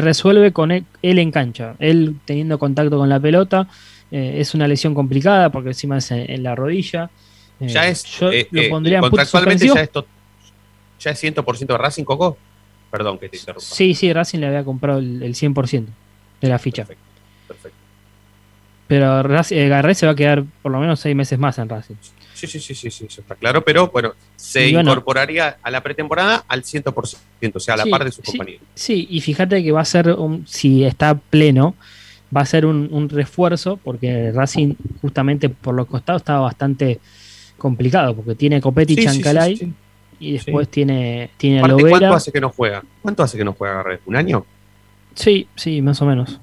resuelve 0.00 0.52
con 0.52 0.72
él, 0.72 0.84
en 1.02 1.30
cancha, 1.30 1.76
él 1.78 2.16
teniendo 2.24 2.58
contacto 2.58 2.98
con 2.98 3.08
la 3.08 3.20
pelota. 3.20 3.68
Eh, 4.12 4.36
es 4.38 4.54
una 4.54 4.68
lesión 4.68 4.94
complicada 4.94 5.50
porque 5.50 5.70
encima 5.70 5.98
es 5.98 6.10
en, 6.10 6.42
la 6.42 6.54
rodilla. 6.54 7.10
Eh, 7.58 7.68
ya 7.68 7.88
es, 7.88 8.04
yo 8.04 8.30
eh, 8.30 8.46
lo 8.50 8.68
pondría 8.68 9.00
contractualmente 9.00 9.66
ya 9.66 9.82
es, 9.82 9.90
ya 11.00 11.10
es 11.10 11.24
100% 11.24 11.66
de 11.66 11.78
Racing, 11.78 12.04
Coco. 12.04 12.36
Perdón 12.90 13.18
que 13.18 13.28
te 13.28 13.36
interrumpa. 13.36 13.66
Sí, 13.66 13.94
sí, 13.94 14.12
Racing 14.12 14.38
le 14.38 14.46
había 14.46 14.64
comprado 14.64 15.00
el, 15.00 15.34
100% 15.34 15.86
de 16.40 16.48
la 16.48 16.58
ficha. 16.58 16.84
Perfecto, 16.84 17.04
perfecto. 17.48 17.78
Pero 18.86 19.20
eh, 19.50 19.68
Garré 19.68 19.94
se 19.94 20.06
va 20.06 20.12
a 20.12 20.14
quedar 20.14 20.44
por 20.62 20.70
lo 20.70 20.78
menos 20.78 21.00
seis 21.00 21.16
meses 21.16 21.38
más 21.38 21.58
en 21.58 21.68
Racing. 21.68 21.96
Sí, 22.36 22.46
sí, 22.46 22.60
sí, 22.60 22.74
sí, 22.74 22.90
sí 22.90 23.06
eso 23.06 23.22
está 23.22 23.34
claro. 23.34 23.64
Pero 23.64 23.88
bueno, 23.88 24.12
se 24.36 24.68
incorporaría 24.68 25.56
a 25.62 25.70
la 25.70 25.82
pretemporada 25.82 26.44
al 26.46 26.64
100%, 26.64 27.16
o 27.54 27.60
sea, 27.60 27.74
a 27.74 27.76
la 27.78 27.86
par 27.86 28.04
de 28.04 28.12
sus 28.12 28.22
compañeros. 28.22 28.60
Sí, 28.74 29.06
y 29.08 29.22
fíjate 29.22 29.64
que 29.64 29.72
va 29.72 29.80
a 29.80 29.86
ser, 29.86 30.10
un, 30.10 30.46
si 30.46 30.84
está 30.84 31.14
pleno, 31.14 31.74
va 32.36 32.42
a 32.42 32.46
ser 32.46 32.66
un, 32.66 33.08
refuerzo, 33.08 33.78
porque 33.82 34.32
Racing, 34.32 34.74
justamente 35.00 35.48
por 35.48 35.74
los 35.74 35.86
costados, 35.86 36.20
estaba 36.20 36.40
bastante 36.40 37.00
complicado, 37.56 38.14
porque 38.14 38.34
tiene 38.34 38.60
Copetti 38.60 38.92
y 38.92 39.04
Chancalay. 39.04 39.72
Y 40.18 40.32
después 40.32 40.68
tiene, 40.68 41.30
tiene 41.38 41.60
¿Cuánto 41.60 42.14
hace 42.14 42.32
que 42.32 42.40
no 42.40 42.50
juega? 42.50 42.82
¿Cuánto 43.00 43.22
hace 43.22 43.38
que 43.38 43.44
no 43.44 43.54
juega 43.54 43.76
Garré? 43.76 44.00
¿Un 44.04 44.16
año? 44.16 44.44
Sí, 45.14 45.48
sí, 45.56 45.80
más 45.80 46.02
o 46.02 46.06
menos. 46.06 46.38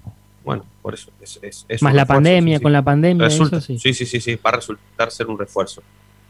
Por 0.84 0.94
eso. 0.94 1.12
Es, 1.42 1.66
Más 1.82 1.96
la 1.96 2.06
pandemia, 2.06 2.60
con 2.60 2.74
la 2.74 2.84
pandemia. 2.84 3.30
sí. 3.30 3.80
sí. 3.80 3.94
sí, 3.94 4.06
sí, 4.06 4.36
va 4.36 4.52
a 4.52 4.56
resultar 4.58 5.10
ser 5.10 5.28
un 5.28 5.40
refuerzo. 5.40 5.82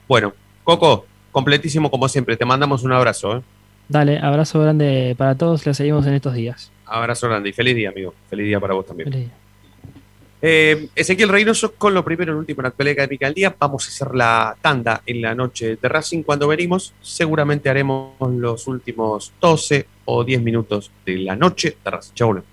Bueno, 0.08 0.34
Coco, 0.64 1.06
completísimo 1.32 1.92
como 1.92 2.08
siempre. 2.08 2.38
Te 2.38 2.46
mandamos 2.46 2.84
un 2.84 2.94
abrazo. 2.94 3.38
¿eh? 3.38 3.42
Dale, 3.90 4.20
abrazo 4.20 4.62
grande 4.62 5.16
para 5.18 5.36
todos. 5.36 5.66
Le 5.66 5.74
seguimos 5.74 6.06
en 6.06 6.14
estos 6.14 6.36
días. 6.36 6.72
Abrazo 6.86 7.28
grande 7.28 7.50
y 7.50 7.54
feliz 7.54 7.76
día, 7.76 7.90
amigo. 7.90 8.14
Feliz 8.30 8.46
día 8.46 8.60
para 8.60 8.76
vos 8.76 8.86
también. 8.86 9.32
Eh, 10.46 10.90
Ezequiel 10.94 11.30
Reynoso 11.30 11.74
con 11.74 11.94
lo 11.94 12.04
primero 12.04 12.34
y 12.34 12.36
último 12.36 12.60
en 12.60 12.64
la 12.64 12.70
actualidad 12.70 12.94
académica 12.94 13.26
del 13.26 13.34
día. 13.34 13.56
Vamos 13.58 13.86
a 13.86 13.90
hacer 13.90 14.14
la 14.14 14.56
tanda 14.62 15.02
en 15.06 15.22
la 15.22 15.34
noche 15.34 15.78
de 15.82 15.90
Racing. 15.90 16.22
Cuando 16.22 16.48
venimos, 16.48 16.94
seguramente 17.02 17.70
haremos 17.70 18.14
los 18.30 18.68
últimos 18.68 19.34
12 19.42 19.88
o 20.06 20.24
10 20.24 20.42
minutos 20.44 20.92
de 21.06 21.18
la 21.18 21.36
noche 21.36 21.78
de 21.84 21.90
Racing. 21.90 22.14
Volvemos. 22.20 22.53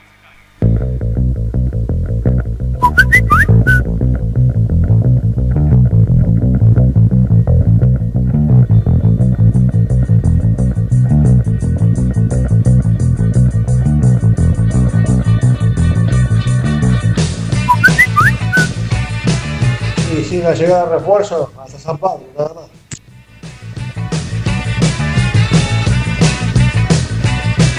Sin 20.40 20.46
la 20.46 20.56
llegada 20.56 20.86
de 20.86 20.96
refuerzo 20.96 21.52
hasta 21.62 21.78
San 21.78 21.98
Pablo, 21.98 22.26
nada 22.38 22.54
más. 22.54 22.64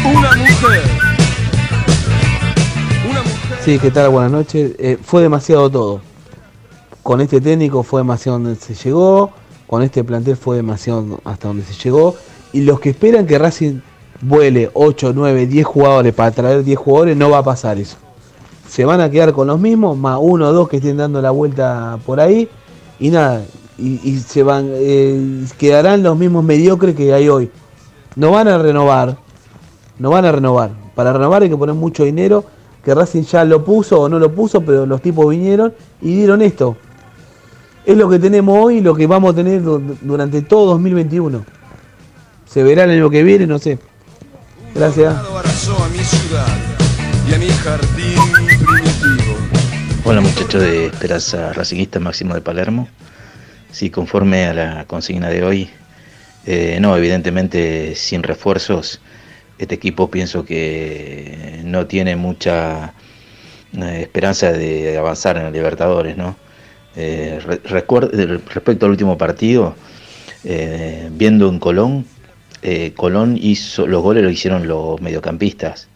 Una 0.05 0.37
mujer. 0.37 0.83
Una 3.11 3.23
mujer. 3.23 3.59
Sí, 3.65 3.79
¿qué 3.79 3.91
tal? 3.91 4.11
Buenas 4.11 4.33
noches. 4.33 4.73
Eh, 4.79 4.99
fue 5.03 5.23
demasiado 5.23 5.71
todo. 5.71 6.01
Con 7.03 7.23
este 7.23 7.41
técnico 7.41 7.83
fue 7.83 8.01
demasiado 8.03 8.39
donde 8.39 8.57
se 8.57 8.75
llegó, 8.75 9.31
con 9.67 9.83
este 9.83 10.05
plantel 10.05 10.37
fue 10.37 10.57
demasiado 10.57 11.19
hasta 11.25 11.49
donde 11.49 11.65
se 11.65 11.73
llegó. 11.73 12.15
Y 12.53 12.61
los 12.61 12.79
que 12.79 12.91
esperan 12.91 13.27
que 13.27 13.39
Racing 13.39 13.81
vuele 14.21 14.71
8, 14.75 15.13
9, 15.15 15.47
10 15.47 15.67
jugadores 15.67 16.13
para 16.13 16.31
traer 16.31 16.63
10 16.63 16.79
jugadores, 16.79 17.17
no 17.17 17.31
va 17.31 17.39
a 17.39 17.43
pasar 17.43 17.79
eso. 17.79 17.97
Se 18.71 18.85
van 18.85 19.01
a 19.01 19.11
quedar 19.11 19.33
con 19.33 19.49
los 19.49 19.59
mismos, 19.59 19.99
más 19.99 20.17
uno 20.21 20.49
o 20.49 20.53
dos 20.53 20.69
que 20.69 20.77
estén 20.77 20.97
dando 20.97 21.21
la 21.21 21.33
vuelta 21.33 21.99
por 22.07 22.21
ahí. 22.21 22.49
Y 23.01 23.11
nada, 23.11 23.43
y, 23.77 24.19
se 24.21 24.45
van, 24.45 24.71
eh, 24.73 25.45
quedarán 25.59 26.05
los 26.05 26.17
mismos 26.17 26.45
mediocres 26.45 26.95
que 26.95 27.13
hay 27.13 27.29
hoy. 27.29 27.51
No 28.15 28.31
van 28.31 28.47
a 28.47 28.59
renovar, 28.59 29.19
no 29.99 30.11
van 30.11 30.25
a 30.25 30.31
renovar. 30.31 30.71
Para 30.95 31.13
renovar 31.13 31.43
hay 31.43 31.49
que 31.49 31.57
poner 31.57 31.75
mucho 31.75 32.05
dinero, 32.05 32.45
que 32.85 32.95
Racing 32.95 33.23
ya 33.25 33.45
lo 33.45 33.65
puso 33.65 34.03
o 34.03 34.09
no 34.09 34.21
lo 34.21 34.33
puso, 34.33 34.61
pero 34.61 34.87
los 34.87 35.03
tipos 35.03 35.29
vinieron 35.29 35.75
y 36.01 36.15
dieron 36.15 36.41
esto. 36.41 36.77
Es 37.85 37.97
lo 37.97 38.09
que 38.09 38.21
tenemos 38.21 38.57
hoy 38.57 38.77
y 38.77 38.81
lo 38.83 38.95
que 38.95 39.09
vamos 39.09 39.33
a 39.33 39.37
tener 39.37 39.63
durante 39.63 40.43
todo 40.43 40.67
2021. 40.67 41.45
Se 42.47 42.63
verá 42.63 42.85
el 42.85 42.91
año 42.91 43.11
que 43.11 43.25
viene, 43.25 43.49
no 43.49 43.59
sé. 43.59 43.81
Gracias. 44.77 45.13
Hola 50.11 50.23
muchachos 50.23 50.61
de 50.61 50.87
Esperanza 50.87 51.53
Racingista 51.53 52.01
Máximo 52.01 52.35
de 52.35 52.41
Palermo. 52.41 52.89
Sí, 53.71 53.91
conforme 53.91 54.45
a 54.47 54.53
la 54.53 54.85
consigna 54.87 55.29
de 55.29 55.45
hoy, 55.45 55.71
eh, 56.47 56.79
no, 56.81 56.97
evidentemente 56.97 57.95
sin 57.95 58.25
refuerzos, 58.25 59.01
este 59.57 59.77
equipo 59.77 60.11
pienso 60.11 60.45
que 60.45 61.61
no 61.63 61.87
tiene 61.87 62.17
mucha 62.17 62.93
eh, 63.73 63.99
esperanza 64.01 64.51
de 64.51 64.99
avanzar 64.99 65.37
en 65.37 65.47
el 65.47 65.53
Libertadores, 65.53 66.17
¿no? 66.17 66.35
Eh, 66.97 67.39
respecto 67.63 68.87
al 68.87 68.91
último 68.91 69.17
partido, 69.17 69.77
viendo 70.43 71.49
en 71.49 71.61
Colón, 71.61 72.05
Colón 72.97 73.39
hizo, 73.41 73.87
los 73.87 74.03
goles 74.03 74.25
lo 74.25 74.31
hicieron 74.31 74.67
los 74.67 75.01
mediocampistas, 75.01 75.87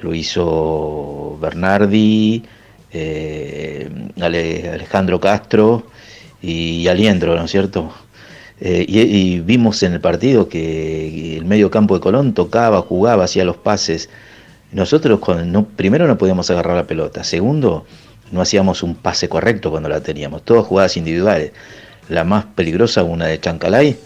lo 0.00 0.14
hizo 0.14 1.36
Bernardi, 1.42 2.42
Alejandro 4.20 5.20
Castro, 5.20 5.86
y 6.44 6.86
Aliendro, 6.88 7.34
¿no 7.36 7.44
es 7.44 7.50
cierto? 7.50 7.92
Eh, 8.60 8.84
y, 8.86 9.40
vimos 9.40 9.82
en 9.82 9.94
el 9.94 10.00
partido 10.00 10.48
que 10.48 11.36
el 11.36 11.44
medio 11.44 11.70
campo 11.70 11.94
de 11.94 12.00
Colón 12.00 12.34
tocaba, 12.34 12.82
jugaba, 12.82 13.24
hacía 13.24 13.44
los 13.44 13.56
pases. 13.56 14.10
Nosotros 14.72 15.20
no, 15.46 15.64
primero 15.64 16.06
no 16.06 16.18
podíamos 16.18 16.50
agarrar 16.50 16.76
la 16.76 16.86
pelota, 16.86 17.24
segundo 17.24 17.86
no 18.32 18.40
hacíamos 18.40 18.82
un 18.82 18.94
pase 18.96 19.28
correcto 19.28 19.70
cuando 19.70 19.88
la 19.88 20.00
teníamos, 20.00 20.42
todas 20.44 20.66
jugadas 20.66 20.96
individuales. 20.96 21.52
La 22.08 22.24
más 22.24 22.44
peligrosa 22.54 23.02
una 23.02 23.26
de 23.26 23.40
Chancalay, 23.40 23.96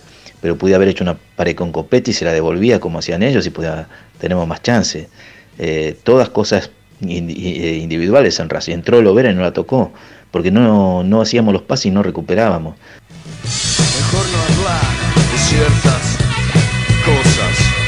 pero 0.41 0.57
pude 0.57 0.75
haber 0.75 0.89
hecho 0.89 1.05
una 1.05 1.19
pared 1.37 1.57
con 1.57 1.73
Copetti 1.73 2.13
y 2.13 2.15
se 2.15 2.25
la 2.25 2.33
devolvía 2.33 2.79
como 2.79 3.01
hacían 3.01 3.23
ellos 3.23 3.47
y 3.47 3.51
podía, 3.51 3.89
tenemos 4.19 4.47
más 4.47 4.63
chance. 4.63 5.09
Eh, 5.59 5.97
todas 6.05 6.29
cosas 6.29 6.67
eh, 6.67 6.78
individuales 7.01 8.39
en 8.41 8.49
Racing. 8.49 8.75
Entró 8.75 9.01
Lovera 9.03 9.31
y 9.31 9.35
no 9.35 9.43
la 9.43 9.53
tocó 9.53 9.93
porque 10.31 10.51
no, 10.51 11.03
no 11.05 11.21
hacíamos 11.21 11.53
los 11.53 11.63
pases 11.63 11.87
y 11.87 11.91
no 11.91 12.03
recuperábamos. 12.03 12.77
Mejor 13.45 14.27
no 14.31 14.39
hablar 14.43 14.83
de 15.15 15.39
ciertas 15.39 16.19
cosas. 17.05 17.79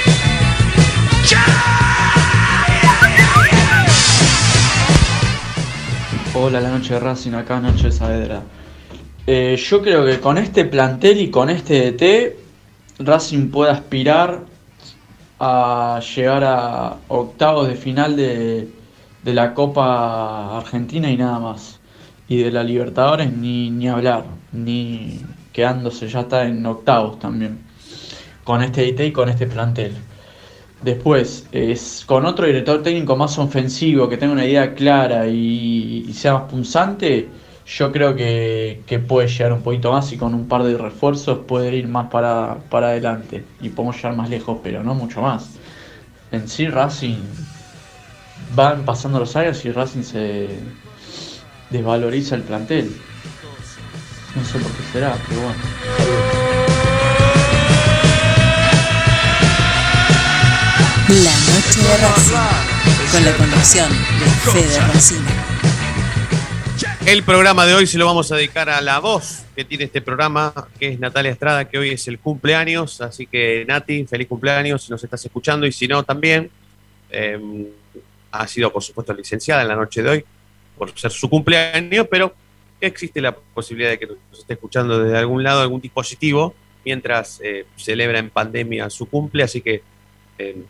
Hola, 6.33 6.61
la 6.61 6.71
noche 6.71 6.95
de 6.95 7.01
Racing, 7.01 7.33
acá 7.33 7.61
Noche 7.61 7.85
de 7.85 7.93
Saavedra. 7.93 8.43
Eh, 9.27 9.57
yo 9.57 9.83
creo 9.83 10.07
que 10.07 10.21
con 10.21 10.39
este 10.39 10.65
plantel 10.65 11.21
y 11.21 11.31
con 11.31 11.51
este 11.51 11.93
DT, 11.93 12.37
Racing 13.01 13.51
puede 13.51 13.73
aspirar 13.73 14.41
a 15.39 16.01
llegar 16.15 16.45
a 16.45 16.97
octavos 17.09 17.69
de 17.69 17.75
final 17.75 18.17
de, 18.17 18.69
de 19.23 19.35
la 19.35 19.55
Copa 19.55 20.59
Argentina 20.59 21.11
y 21.11 21.17
nada 21.17 21.39
más 21.39 21.81
y 22.31 22.39
de 22.45 22.53
la 22.53 22.63
Libertadores 22.63 23.33
ni, 23.33 23.71
ni 23.71 23.89
hablar, 23.89 24.25
ni 24.53 25.21
quedándose, 25.53 26.09
ya 26.09 26.21
está 26.21 26.47
en 26.47 26.65
octavos 26.65 27.19
también, 27.19 27.59
con 28.45 28.63
este 28.63 28.87
IT 28.87 29.01
y 29.01 29.13
con 29.13 29.29
este 29.29 29.47
plantel. 29.49 29.95
Después, 30.81 31.47
es 31.53 32.05
con 32.07 32.25
otro 32.25 32.47
director 32.47 32.83
técnico 32.83 33.17
más 33.17 33.37
ofensivo, 33.39 34.09
que 34.09 34.17
tenga 34.17 34.33
una 34.33 34.47
idea 34.47 34.75
clara 34.75 35.27
y, 35.27 36.11
sea 36.15 36.35
más 36.35 36.43
punzante, 36.45 37.29
yo 37.67 37.91
creo 37.91 38.15
que, 38.15 39.05
puede 39.09 39.27
llegar 39.27 39.53
un 39.53 39.63
poquito 39.63 39.91
más 39.93 40.13
y 40.13 40.17
con 40.17 40.33
un 40.33 40.47
par 40.47 40.63
de 40.63 40.79
refuerzos 40.79 41.41
puede 41.47 41.77
ir 41.77 41.89
más 41.89 42.11
para, 42.11 42.59
para 42.71 42.89
adelante 42.89 43.45
y 43.61 43.71
podemos 43.71 43.97
llegar 43.97 44.17
más 44.17 44.31
lejos, 44.31 44.59
pero 44.63 44.85
no 44.85 44.95
mucho 44.95 45.21
más. 45.21 45.59
En 46.31 46.49
sí, 46.49 46.69
Racing 46.69 47.19
van 48.55 48.85
pasando 48.85 49.19
los 49.19 49.37
años 49.37 49.65
y 49.65 49.73
Racing 49.73 50.03
se, 50.03 50.49
desvaloriza 51.71 52.35
el 52.35 52.43
plantel. 52.43 52.95
No 54.35 54.45
sé 54.45 54.59
por 54.59 54.71
qué 54.73 54.83
será, 54.93 55.17
pero 55.29 55.41
bueno. 55.41 55.61
La 61.09 61.33
noche 61.33 61.81
de 61.83 61.97
Racing, 61.97 63.13
con 63.13 63.25
la 63.25 63.33
conducción 63.33 63.91
de 63.91 64.51
Fede 64.53 64.81
Racina. 64.81 65.31
El 67.07 67.23
programa 67.23 67.67
de 67.67 67.75
hoy 67.75 67.87
se 67.87 67.99
lo 67.99 68.07
vamos 68.07 68.31
a 68.31 68.37
dedicar 68.37 68.69
a 68.69 68.81
la 68.81 69.01
voz 69.01 69.43
que 69.57 69.65
tiene 69.65 69.85
este 69.85 70.01
programa, 70.01 70.53
que 70.79 70.89
es 70.89 71.01
Natalia 71.01 71.33
Estrada, 71.33 71.65
que 71.65 71.79
hoy 71.79 71.91
es 71.91 72.07
el 72.07 72.19
cumpleaños. 72.19 73.01
Así 73.01 73.27
que, 73.27 73.65
Nati, 73.67 74.07
feliz 74.07 74.29
cumpleaños 74.29 74.85
si 74.85 74.93
nos 74.93 75.03
estás 75.03 75.25
escuchando 75.25 75.67
y 75.67 75.73
si 75.73 75.89
no, 75.89 76.05
también. 76.05 76.51
Em, 77.11 77.67
ha 78.31 78.47
sido, 78.47 78.73
por 78.73 78.83
supuesto, 78.83 79.13
licenciada 79.13 79.63
en 79.63 79.69
la 79.69 79.77
noche 79.77 80.03
de 80.03 80.11
hoy 80.11 80.25
por 80.77 80.99
ser 80.99 81.11
su 81.11 81.29
cumpleaños, 81.29 82.07
pero 82.11 82.35
existe 82.81 83.21
la 83.21 83.35
posibilidad 83.35 83.91
de 83.91 83.99
que 83.99 84.07
nos 84.07 84.39
esté 84.39 84.55
escuchando 84.55 85.03
desde 85.03 85.19
algún 85.19 85.43
lado, 85.43 85.61
algún 85.61 85.81
dispositivo, 85.81 86.55
mientras 86.85 87.41
eh, 87.43 87.67
celebra 87.77 88.19
en 88.19 88.31
pandemia 88.31 88.89
su 88.89 89.07
cumple. 89.07 89.43
Así 89.43 89.61
que 89.61 89.83
eh, 90.39 90.63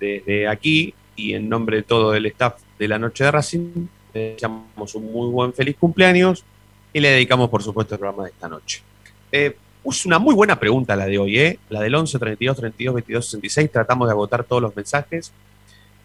desde 0.00 0.48
aquí 0.48 0.94
y 1.14 1.34
en 1.34 1.48
nombre 1.48 1.78
de 1.78 1.82
todo 1.82 2.14
el 2.14 2.26
staff 2.26 2.62
de 2.78 2.88
la 2.88 2.98
Noche 2.98 3.24
de 3.24 3.30
Racing, 3.30 3.86
le 4.14 4.32
deseamos 4.32 4.94
un 4.94 5.12
muy 5.12 5.30
buen 5.30 5.52
feliz 5.52 5.76
cumpleaños 5.78 6.44
y 6.92 7.00
le 7.00 7.10
dedicamos, 7.10 7.48
por 7.48 7.62
supuesto, 7.62 7.94
el 7.94 7.98
programa 7.98 8.24
de 8.24 8.30
esta 8.30 8.48
noche. 8.48 8.82
Eh, 9.30 9.56
es 9.84 10.06
una 10.06 10.18
muy 10.18 10.34
buena 10.34 10.58
pregunta 10.58 10.94
la 10.94 11.06
de 11.06 11.18
hoy, 11.18 11.38
¿eh? 11.38 11.58
la 11.68 11.80
del 11.80 11.94
11 11.94 12.18
32 12.18 12.56
32 12.56 12.94
22 12.94 13.24
66. 13.24 13.70
Tratamos 13.72 14.08
de 14.08 14.12
agotar 14.12 14.44
todos 14.44 14.62
los 14.62 14.76
mensajes, 14.76 15.32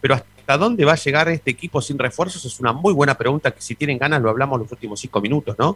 pero 0.08 0.16
hasta 0.16 0.38
¿Hasta 0.48 0.60
dónde 0.60 0.86
va 0.86 0.94
a 0.94 0.96
llegar 0.96 1.28
este 1.28 1.52
equipo 1.52 1.82
sin 1.82 2.00
refuerzos? 2.00 2.46
Es 2.46 2.58
una 2.62 2.72
muy 2.72 2.94
buena 2.94 3.18
pregunta 3.18 3.52
que 3.52 3.62
si 3.62 3.76
tienen 3.76 3.98
ganas 3.98 4.22
lo 4.22 4.30
hablamos 4.30 4.58
los 4.58 4.72
últimos 4.72 4.98
cinco 4.98 5.20
minutos, 5.20 5.60
¿no? 5.60 5.76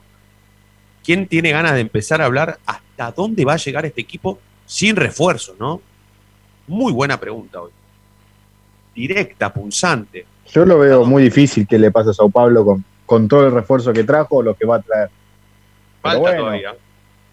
¿Quién 1.04 1.28
tiene 1.28 1.52
ganas 1.52 1.74
de 1.74 1.82
empezar 1.82 2.22
a 2.22 2.26
hablar 2.26 2.58
hasta 2.66 3.12
dónde 3.12 3.44
va 3.44 3.56
a 3.56 3.58
llegar 3.58 3.86
este 3.86 4.00
equipo 4.00 4.40
sin 4.66 4.96
refuerzos, 4.96 5.60
¿no? 5.60 5.82
Muy 6.68 6.94
buena 6.94 7.20
pregunta 7.20 7.64
hoy. 7.64 7.72
Directa, 8.96 9.52
punzante. 9.52 10.26
Yo 10.50 10.64
lo 10.64 10.80
veo 10.80 11.04
muy 11.04 11.24
difícil 11.24 11.68
que 11.68 11.78
le 11.78 11.92
pase 11.92 12.12
a 12.12 12.14
Sao 12.14 12.30
Paulo 12.30 12.64
con, 12.64 12.86
con 13.06 13.28
todo 13.28 13.48
el 13.48 13.52
refuerzo 13.52 13.92
que 13.92 14.06
trajo 14.06 14.38
o 14.38 14.42
lo 14.42 14.54
que 14.56 14.66
va 14.66 14.78
a 14.78 14.82
traer. 14.82 15.10
Falta 16.02 16.38
todavía. 16.38 16.74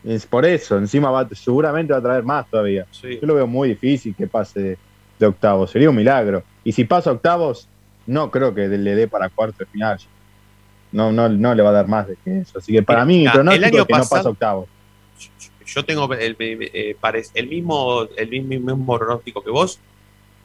Es 0.02 0.26
por 0.26 0.44
eso, 0.44 0.76
encima 0.76 1.12
va, 1.12 1.28
seguramente 1.28 1.92
va 1.92 2.00
a 2.00 2.02
traer 2.02 2.24
más 2.24 2.50
todavía. 2.50 2.84
Yo 3.00 3.18
lo 3.22 3.36
veo 3.36 3.46
muy 3.46 3.68
difícil 3.68 4.12
que 4.16 4.26
pase 4.26 4.76
de 5.18 5.26
octavos. 5.26 5.70
Sería 5.70 5.90
un 5.90 5.96
milagro. 5.96 6.42
Y 6.64 6.72
si 6.72 6.84
pasa 6.84 7.12
octavos, 7.12 7.68
no 8.06 8.30
creo 8.30 8.54
que 8.54 8.68
le 8.68 8.94
dé 8.94 9.08
para 9.08 9.28
cuarto 9.28 9.58
de 9.58 9.66
final. 9.66 9.98
No, 10.90 11.12
no, 11.12 11.28
no 11.28 11.54
le 11.54 11.62
va 11.62 11.70
a 11.70 11.72
dar 11.72 11.88
más 11.88 12.08
de 12.08 12.16
que 12.24 12.40
eso. 12.40 12.58
Así 12.58 12.72
que 12.72 12.82
para 12.82 13.04
mí, 13.04 13.24
mi 13.24 13.28
pronóstico 13.28 13.66
es 13.66 13.86
que 13.86 13.92
no 13.92 14.04
pasa 14.04 14.28
octavos. 14.28 14.68
Yo 15.66 15.84
tengo 15.84 16.12
el, 16.14 16.36
eh, 16.38 16.96
el, 17.34 17.48
mismo, 17.48 18.08
el 18.16 18.28
mismo, 18.28 18.74
mismo 18.76 18.98
pronóstico 18.98 19.44
que 19.44 19.50
vos. 19.50 19.78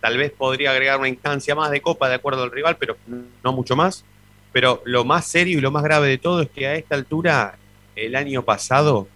Tal 0.01 0.17
vez 0.17 0.31
podría 0.31 0.71
agregar 0.71 0.99
una 0.99 1.07
instancia 1.07 1.55
más 1.55 1.71
de 1.71 1.81
copa 1.81 2.09
de 2.09 2.15
acuerdo 2.15 2.43
al 2.43 2.51
rival, 2.51 2.75
pero 2.77 2.97
no 3.41 3.53
mucho 3.53 3.77
más. 3.77 4.03
Pero 4.51 4.81
lo 4.85 5.05
más 5.05 5.25
serio 5.25 5.57
y 5.57 5.61
lo 5.61 5.71
más 5.71 5.83
grave 5.83 6.09
de 6.09 6.17
todo 6.17 6.41
es 6.41 6.49
que 6.49 6.67
a 6.67 6.75
esta 6.75 6.95
altura, 6.95 7.57
el 7.95 8.15
año 8.17 8.43
pasado, 8.43 9.07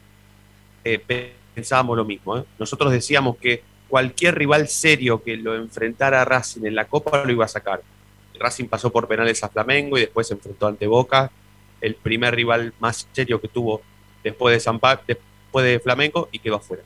eh, 0.86 1.28
pensábamos 1.54 1.98
lo 1.98 2.06
mismo. 2.06 2.38
¿eh? 2.38 2.44
Nosotros 2.58 2.94
decíamos 2.94 3.36
que 3.36 3.62
cualquier 3.88 4.36
rival 4.36 4.68
serio 4.68 5.24
que 5.24 5.38
lo 5.38 5.56
enfrentara 5.56 6.22
a 6.22 6.26
Racing 6.26 6.66
en 6.66 6.76
la 6.76 6.86
Copa 6.86 7.24
lo 7.24 7.32
iba 7.32 7.46
a 7.46 7.48
sacar. 7.48 7.82
Racing 8.40 8.66
pasó 8.66 8.92
por 8.92 9.08
penales 9.08 9.44
a 9.44 9.50
Flamengo 9.50 9.98
y 9.98 10.02
después 10.02 10.28
se 10.28 10.34
enfrentó 10.34 10.68
ante 10.68 10.86
Boca 10.88 11.32
el 11.82 11.96
primer 11.96 12.36
rival 12.36 12.74
más 12.80 13.08
serio 13.12 13.40
que 13.42 13.48
tuvo 13.48 13.82
después 14.24 14.54
de 14.54 14.60
San 14.60 14.80
Pa- 14.80 15.02
después 15.08 15.66
de 15.66 15.80
Flamengo 15.80 16.28
y 16.32 16.40
quedó 16.40 16.56
afuera. 16.56 16.84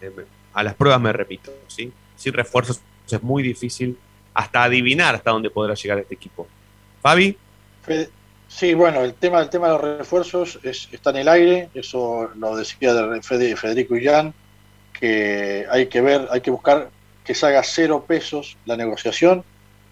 Eh, 0.00 0.10
a 0.54 0.62
las 0.62 0.74
pruebas 0.74 1.00
me 1.00 1.12
repito, 1.12 1.52
¿sí? 1.66 1.92
Sin 2.16 2.32
refuerzos 2.32 2.80
es 3.10 3.22
muy 3.22 3.42
difícil 3.42 3.98
hasta 4.34 4.62
adivinar 4.64 5.14
hasta 5.14 5.30
dónde 5.30 5.50
podrá 5.50 5.74
llegar 5.74 5.98
este 5.98 6.14
equipo. 6.14 6.46
Fabi, 7.02 7.36
Fede- 7.84 8.10
Sí, 8.50 8.72
bueno, 8.72 9.02
el 9.02 9.12
tema, 9.12 9.40
el 9.40 9.50
tema 9.50 9.66
de 9.66 9.72
los 9.74 9.98
refuerzos 9.98 10.58
es- 10.62 10.88
está 10.90 11.10
en 11.10 11.16
el 11.16 11.28
aire, 11.28 11.68
eso 11.74 12.30
lo 12.36 12.56
decía 12.56 12.94
de 12.94 13.20
Fede- 13.22 13.56
Federico 13.56 13.94
Illán, 13.94 14.32
que 14.98 15.66
hay 15.70 15.86
que 15.86 16.00
ver, 16.00 16.28
hay 16.30 16.40
que 16.40 16.50
buscar 16.50 16.90
que 17.24 17.34
salga 17.34 17.62
cero 17.62 18.04
pesos 18.06 18.56
la 18.64 18.76
negociación 18.76 19.44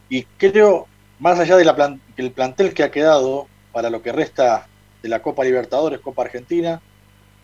y 0.08 0.22
creo, 0.22 0.86
más 1.18 1.38
allá 1.38 1.56
del 1.56 1.70
el 2.16 2.30
plantel 2.30 2.74
que 2.74 2.82
ha 2.82 2.90
quedado 2.90 3.46
para 3.72 3.90
lo 3.90 4.02
que 4.02 4.12
resta 4.12 4.66
de 5.02 5.08
la 5.08 5.20
Copa 5.20 5.44
Libertadores, 5.44 6.00
Copa 6.00 6.22
Argentina, 6.22 6.80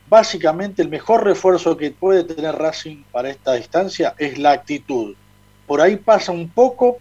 básicamente 0.08 0.82
el 0.82 0.88
mejor 0.88 1.24
refuerzo 1.24 1.76
que 1.76 1.90
puede 1.90 2.24
tener 2.24 2.54
Racing 2.54 3.04
para 3.12 3.30
esta 3.30 3.54
distancia 3.54 4.14
es 4.18 4.38
la 4.38 4.52
actitud. 4.52 5.14
Por 5.66 5.80
ahí 5.80 5.96
pasa 5.96 6.32
un 6.32 6.48
poco 6.48 6.98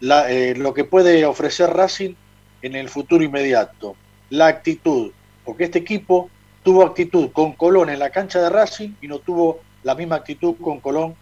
eh, 0.00 0.54
lo 0.56 0.74
que 0.74 0.84
puede 0.84 1.24
ofrecer 1.24 1.70
Racing 1.70 2.14
en 2.62 2.74
el 2.74 2.88
futuro 2.88 3.24
inmediato. 3.24 3.96
La 4.30 4.46
actitud, 4.46 5.12
porque 5.44 5.64
este 5.64 5.78
equipo 5.78 6.30
tuvo 6.66 6.82
actitud 6.84 7.30
con 7.30 7.52
Colón 7.52 7.90
en 7.90 8.00
la 8.00 8.10
cancha 8.10 8.40
de 8.42 8.50
Racing 8.50 8.94
y 9.00 9.06
no 9.06 9.20
tuvo 9.20 9.60
la 9.84 9.94
misma 9.94 10.16
actitud 10.16 10.56
con 10.60 10.80
Colón 10.80 11.14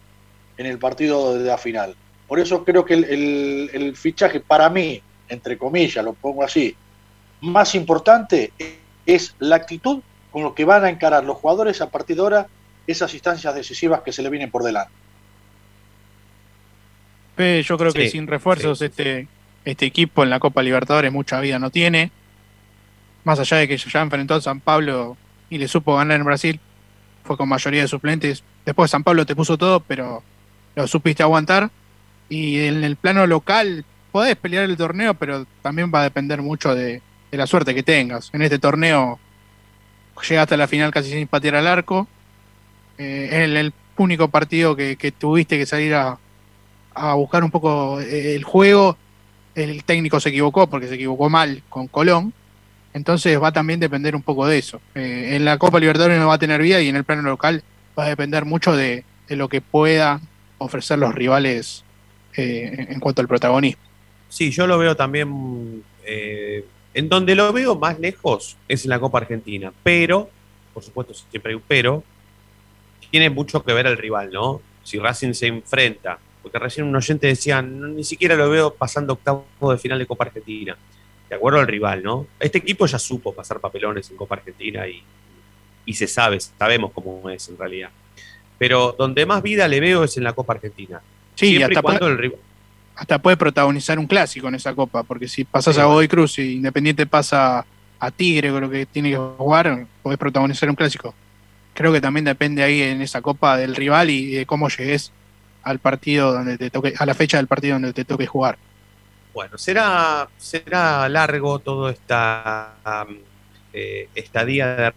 en 0.56 0.64
el 0.64 0.78
partido 0.78 1.36
de 1.38 1.44
la 1.44 1.58
final. 1.58 1.94
Por 2.26 2.40
eso 2.40 2.64
creo 2.64 2.82
que 2.86 2.94
el, 2.94 3.04
el- 3.04 3.70
el 3.74 3.94
fichaje 3.94 4.40
para 4.40 4.70
mí, 4.70 5.02
entre 5.28 5.58
comillas, 5.58 6.02
lo 6.02 6.14
pongo 6.14 6.42
así, 6.44 6.74
más 7.42 7.74
importante 7.74 8.54
es 9.04 9.34
la 9.38 9.56
actitud 9.56 10.00
con 10.32 10.44
lo 10.44 10.54
que 10.54 10.64
van 10.64 10.82
a 10.86 10.88
encarar 10.88 11.22
los 11.24 11.36
jugadores 11.36 11.82
a 11.82 11.90
partir 11.90 12.16
de 12.16 12.22
ahora 12.22 12.46
esas 12.86 13.12
instancias 13.12 13.54
decisivas 13.54 14.00
que 14.00 14.12
se 14.12 14.22
le 14.22 14.30
vienen 14.30 14.50
por 14.50 14.62
delante. 14.62 14.92
Yo 17.36 17.76
creo 17.76 17.92
que 17.92 18.08
sin 18.08 18.26
refuerzos 18.26 18.80
este, 18.80 19.28
este 19.66 19.84
equipo 19.84 20.22
en 20.22 20.30
la 20.30 20.40
Copa 20.40 20.62
Libertadores 20.62 21.12
mucha 21.12 21.38
vida 21.40 21.58
no 21.58 21.68
tiene. 21.68 22.10
Más 23.24 23.38
allá 23.38 23.58
de 23.58 23.68
que 23.68 23.76
ya 23.76 24.00
enfrentó 24.00 24.36
a 24.36 24.40
San 24.40 24.60
Pablo 24.60 25.18
y 25.54 25.58
le 25.58 25.68
supo 25.68 25.96
ganar 25.96 26.18
en 26.18 26.24
Brasil, 26.24 26.58
fue 27.22 27.36
con 27.36 27.48
mayoría 27.48 27.82
de 27.82 27.88
suplentes. 27.88 28.42
Después 28.66 28.90
San 28.90 29.04
Pablo 29.04 29.24
te 29.24 29.36
puso 29.36 29.56
todo, 29.56 29.78
pero 29.78 30.24
lo 30.74 30.88
supiste 30.88 31.22
aguantar. 31.22 31.70
Y 32.28 32.58
en 32.64 32.82
el 32.82 32.96
plano 32.96 33.24
local 33.28 33.84
podés 34.10 34.34
pelear 34.34 34.64
el 34.64 34.76
torneo, 34.76 35.14
pero 35.14 35.46
también 35.62 35.92
va 35.94 36.00
a 36.00 36.04
depender 36.04 36.42
mucho 36.42 36.74
de, 36.74 37.02
la 37.30 37.46
suerte 37.46 37.72
que 37.72 37.84
tengas. 37.84 38.30
En 38.32 38.42
este 38.42 38.58
torneo 38.58 39.20
llegaste 40.28 40.54
a 40.54 40.58
la 40.58 40.66
final 40.66 40.90
casi 40.90 41.10
sin 41.10 41.28
patear 41.28 41.54
al 41.54 41.68
arco. 41.68 42.08
Eh, 42.98 43.44
el, 43.44 43.72
único 43.96 44.26
partido 44.26 44.74
que, 44.74 44.96
que 44.96 45.12
tuviste 45.12 45.56
que 45.56 45.66
salir 45.66 45.94
a, 45.94 46.18
a 46.94 47.14
buscar 47.14 47.44
un 47.44 47.52
poco 47.52 48.00
eh, 48.00 48.34
el 48.34 48.42
juego. 48.42 48.96
El 49.54 49.84
técnico 49.84 50.18
se 50.18 50.30
equivocó 50.30 50.66
porque 50.66 50.88
se 50.88 50.96
equivocó 50.96 51.30
mal 51.30 51.62
con 51.68 51.86
Colón. 51.86 52.34
Entonces 52.94 53.42
va 53.42 53.48
a 53.48 53.52
también 53.52 53.80
depender 53.80 54.14
un 54.14 54.22
poco 54.22 54.46
de 54.46 54.56
eso. 54.56 54.80
Eh, 54.94 55.30
en 55.32 55.44
la 55.44 55.58
Copa 55.58 55.80
Libertadores 55.80 56.18
no 56.18 56.28
va 56.28 56.34
a 56.34 56.38
tener 56.38 56.62
vida 56.62 56.80
y 56.80 56.88
en 56.88 56.96
el 56.96 57.04
plano 57.04 57.22
local 57.22 57.62
va 57.98 58.04
a 58.04 58.08
depender 58.08 58.44
mucho 58.44 58.74
de, 58.74 59.04
lo 59.28 59.48
que 59.48 59.60
puedan 59.60 60.20
ofrecer 60.58 60.98
los 60.98 61.12
rivales 61.12 61.84
eh, 62.36 62.86
en 62.88 63.00
cuanto 63.00 63.20
al 63.20 63.28
protagonismo. 63.28 63.82
Sí, 64.28 64.50
yo 64.52 64.66
lo 64.66 64.78
veo 64.78 64.96
también. 64.96 65.82
eh, 66.04 66.64
en 66.94 67.08
donde 67.08 67.34
lo 67.34 67.52
veo 67.52 67.74
más 67.74 67.98
lejos 67.98 68.56
es 68.68 68.84
en 68.84 68.90
la 68.90 69.00
Copa 69.00 69.18
Argentina. 69.18 69.72
Pero, 69.82 70.30
por 70.72 70.84
supuesto, 70.84 71.12
siempre 71.12 71.50
hay 71.50 71.56
un 71.56 71.62
pero. 71.66 72.04
Tiene 73.10 73.30
mucho 73.30 73.64
que 73.64 73.72
ver 73.72 73.86
el 73.86 73.96
rival, 73.96 74.30
¿no? 74.32 74.60
Si 74.84 75.00
Racing 75.00 75.32
se 75.32 75.48
enfrenta. 75.48 76.18
Porque 76.40 76.58
recién 76.60 76.86
un 76.86 76.94
oyente 76.94 77.26
decía, 77.26 77.60
"No, 77.62 77.88
ni 77.88 78.04
siquiera 78.04 78.36
lo 78.36 78.48
veo 78.48 78.74
pasando 78.74 79.14
octavo 79.14 79.44
de 79.72 79.78
final 79.78 79.98
de 79.98 80.06
Copa 80.06 80.24
Argentina. 80.24 80.76
De 81.28 81.36
acuerdo 81.36 81.58
al 81.60 81.66
rival, 81.66 82.02
¿no? 82.02 82.26
Este 82.38 82.58
equipo 82.58 82.86
ya 82.86 82.98
supo 82.98 83.32
pasar 83.34 83.58
papelones 83.60 84.10
en 84.10 84.16
Copa 84.16 84.36
Argentina 84.36 84.86
y, 84.86 85.02
y 85.86 85.94
se 85.94 86.06
sabe, 86.06 86.38
sabemos 86.40 86.92
cómo 86.92 87.28
es 87.30 87.48
en 87.48 87.58
realidad. 87.58 87.90
Pero 88.58 88.94
donde 88.96 89.26
más 89.26 89.42
vida 89.42 89.66
le 89.66 89.80
veo 89.80 90.04
es 90.04 90.16
en 90.16 90.24
la 90.24 90.32
Copa 90.32 90.52
Argentina. 90.54 91.00
Sí, 91.34 91.46
Siempre 91.48 91.64
hasta 91.64 91.80
y 91.80 91.82
cuando 91.82 92.00
puede- 92.00 92.12
el 92.12 92.18
rival. 92.18 92.38
Hasta 92.96 93.18
puede 93.18 93.36
protagonizar 93.36 93.98
un 93.98 94.06
clásico 94.06 94.46
en 94.46 94.54
esa 94.54 94.72
copa, 94.72 95.02
porque 95.02 95.26
si 95.26 95.42
pasas 95.44 95.74
Sí, 95.74 95.80
a. 95.80 95.84
Godoy 95.86 96.06
Cruz 96.06 96.38
y 96.38 96.52
Independiente 96.56 97.06
pasa 97.06 97.66
a 97.98 98.10
Tigre, 98.12 98.54
creo 98.54 98.70
que 98.70 98.86
tiene 98.86 99.10
que 99.10 99.16
jugar, 99.16 99.86
podés 100.02 100.16
protagonizar 100.18 100.70
un 100.70 100.76
clásico. 100.76 101.12
Creo 101.74 101.92
que 101.92 102.00
también 102.00 102.24
depende 102.24 102.62
ahí 102.62 102.82
en 102.82 103.02
esa 103.02 103.20
copa 103.20 103.56
del 103.56 103.74
rival 103.74 104.10
y 104.10 104.34
de 104.36 104.46
cómo 104.46 104.68
llegues 104.68 105.10
al 105.64 105.80
partido 105.80 106.32
donde 106.32 106.56
te 106.56 106.70
toque, 106.70 106.94
a 106.96 107.04
la 107.04 107.14
fecha 107.14 107.38
del 107.38 107.48
partido 107.48 107.74
donde 107.74 107.92
te 107.92 108.04
toque 108.04 108.26
jugar. 108.26 108.58
Bueno, 109.34 109.58
será, 109.58 110.28
será 110.38 111.08
largo 111.08 111.58
todo 111.58 111.88
esta 111.88 112.76
um, 113.08 113.16
eh, 113.72 114.08
estadía 114.14 114.76
de 114.76 114.92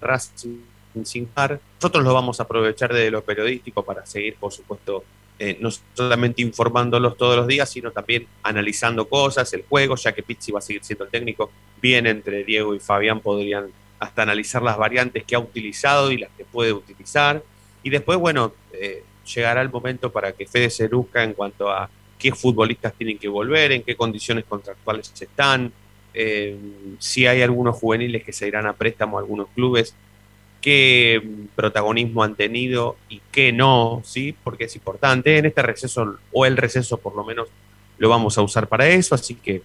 Racing 0.00 0.58
sin 1.04 1.26
par. 1.26 1.60
Nosotros 1.76 2.02
lo 2.02 2.12
vamos 2.12 2.40
a 2.40 2.42
aprovechar 2.42 2.92
de 2.92 3.12
lo 3.12 3.22
periodístico 3.22 3.84
para 3.84 4.04
seguir, 4.04 4.34
por 4.40 4.52
supuesto, 4.52 5.04
eh, 5.38 5.56
no 5.60 5.70
solamente 5.94 6.42
informándolos 6.42 7.16
todos 7.16 7.36
los 7.36 7.46
días, 7.46 7.70
sino 7.70 7.92
también 7.92 8.26
analizando 8.42 9.08
cosas, 9.08 9.52
el 9.52 9.62
juego, 9.62 9.94
ya 9.94 10.10
que 10.10 10.24
Pizzi 10.24 10.50
va 10.50 10.58
a 10.58 10.62
seguir 10.62 10.82
siendo 10.82 11.04
el 11.04 11.10
técnico. 11.10 11.52
Bien, 11.80 12.08
entre 12.08 12.42
Diego 12.42 12.74
y 12.74 12.80
Fabián 12.80 13.20
podrían 13.20 13.70
hasta 14.00 14.22
analizar 14.22 14.62
las 14.62 14.76
variantes 14.76 15.22
que 15.22 15.36
ha 15.36 15.38
utilizado 15.38 16.10
y 16.10 16.18
las 16.18 16.30
que 16.36 16.44
puede 16.44 16.72
utilizar. 16.72 17.40
Y 17.84 17.90
después, 17.90 18.18
bueno, 18.18 18.52
eh, 18.72 19.04
llegará 19.32 19.62
el 19.62 19.70
momento 19.70 20.10
para 20.10 20.32
que 20.32 20.44
Fede 20.44 20.70
se 20.70 20.88
luzca 20.88 21.22
en 21.22 21.34
cuanto 21.34 21.70
a 21.70 21.88
qué 22.18 22.32
futbolistas 22.32 22.94
tienen 22.94 23.18
que 23.18 23.28
volver, 23.28 23.72
en 23.72 23.82
qué 23.82 23.96
condiciones 23.96 24.44
contractuales 24.44 25.12
están, 25.20 25.72
eh, 26.18 26.56
si 26.98 27.26
hay 27.26 27.42
algunos 27.42 27.76
juveniles 27.76 28.24
que 28.24 28.32
se 28.32 28.48
irán 28.48 28.66
a 28.66 28.72
préstamo 28.72 29.18
a 29.18 29.20
algunos 29.20 29.48
clubes, 29.54 29.94
qué 30.62 31.22
protagonismo 31.54 32.22
han 32.22 32.34
tenido 32.34 32.96
y 33.10 33.20
qué 33.30 33.52
no, 33.52 34.00
¿sí? 34.02 34.34
Porque 34.42 34.64
es 34.64 34.74
importante. 34.74 35.36
En 35.36 35.44
este 35.44 35.62
receso, 35.62 36.18
o 36.32 36.46
el 36.46 36.56
receso 36.56 36.96
por 36.96 37.14
lo 37.14 37.22
menos, 37.22 37.48
lo 37.98 38.08
vamos 38.08 38.38
a 38.38 38.42
usar 38.42 38.66
para 38.66 38.88
eso, 38.88 39.14
así 39.14 39.34
que 39.34 39.62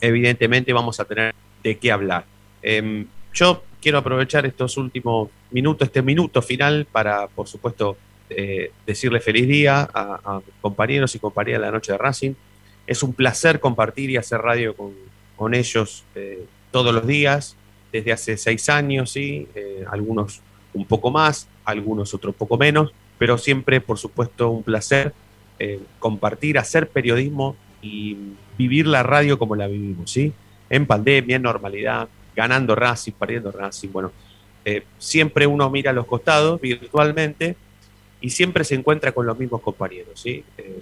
evidentemente 0.00 0.72
vamos 0.72 0.98
a 0.98 1.04
tener 1.04 1.34
de 1.62 1.78
qué 1.78 1.92
hablar. 1.92 2.24
Em, 2.62 3.06
yo 3.34 3.62
quiero 3.82 3.98
aprovechar 3.98 4.46
estos 4.46 4.78
últimos 4.78 5.28
minutos, 5.50 5.88
este 5.88 6.02
minuto 6.02 6.40
final, 6.40 6.86
para, 6.90 7.28
por 7.28 7.46
supuesto, 7.46 7.98
eh, 8.32 8.70
decirle 8.86 9.18
feliz 9.18 9.48
día 9.48 9.90
a, 9.92 10.40
compañeros 10.60 11.16
y 11.16 11.18
compañeras 11.18 11.60
de 11.60 11.66
la 11.66 11.72
noche 11.72 11.90
de 11.90 11.98
Racing. 11.98 12.34
Es 12.86 13.02
un 13.02 13.12
placer 13.12 13.58
compartir 13.58 14.08
y 14.08 14.16
hacer 14.16 14.40
radio 14.40 14.76
con, 14.76 14.92
con 15.34 15.52
ellos 15.52 16.04
eh, 16.14 16.44
todos 16.70 16.94
los 16.94 17.04
días, 17.08 17.56
desde 17.90 18.12
hace 18.12 18.36
seis 18.36 18.68
años, 18.68 19.10
¿sí? 19.10 19.48
Eh, 19.56 19.84
algunos 19.90 20.40
un 20.72 20.84
poco 20.84 21.10
más, 21.10 21.48
algunos 21.64 22.14
otros 22.14 22.32
poco 22.36 22.56
menos, 22.56 22.92
pero 23.18 23.36
siempre, 23.36 23.80
por 23.80 23.98
supuesto, 23.98 24.50
un 24.50 24.62
placer 24.62 25.12
compartir, 25.98 26.56
hacer 26.56 26.88
periodismo 26.88 27.54
y 27.82 28.16
vivir 28.56 28.86
la 28.86 29.02
radio 29.02 29.38
como 29.38 29.56
la 29.56 29.66
vivimos, 29.66 30.10
¿sí? 30.10 30.32
En 30.70 30.86
pandemia, 30.86 31.36
en 31.36 31.42
normalidad, 31.42 32.08
ganando 32.34 32.74
Racing, 32.74 33.12
perdiendo 33.12 33.52
Racing, 33.52 33.90
bueno, 33.92 34.10
siempre 34.96 35.46
uno 35.46 35.68
mira 35.68 35.90
a 35.90 35.92
los 35.92 36.06
costados 36.06 36.58
virtualmente 36.62 37.56
y 38.20 38.30
siempre 38.30 38.64
se 38.64 38.74
encuentra 38.74 39.12
con 39.12 39.26
los 39.26 39.38
mismos 39.38 39.62
compañeros, 39.62 40.20
¿sí? 40.20 40.44
Eh, 40.58 40.80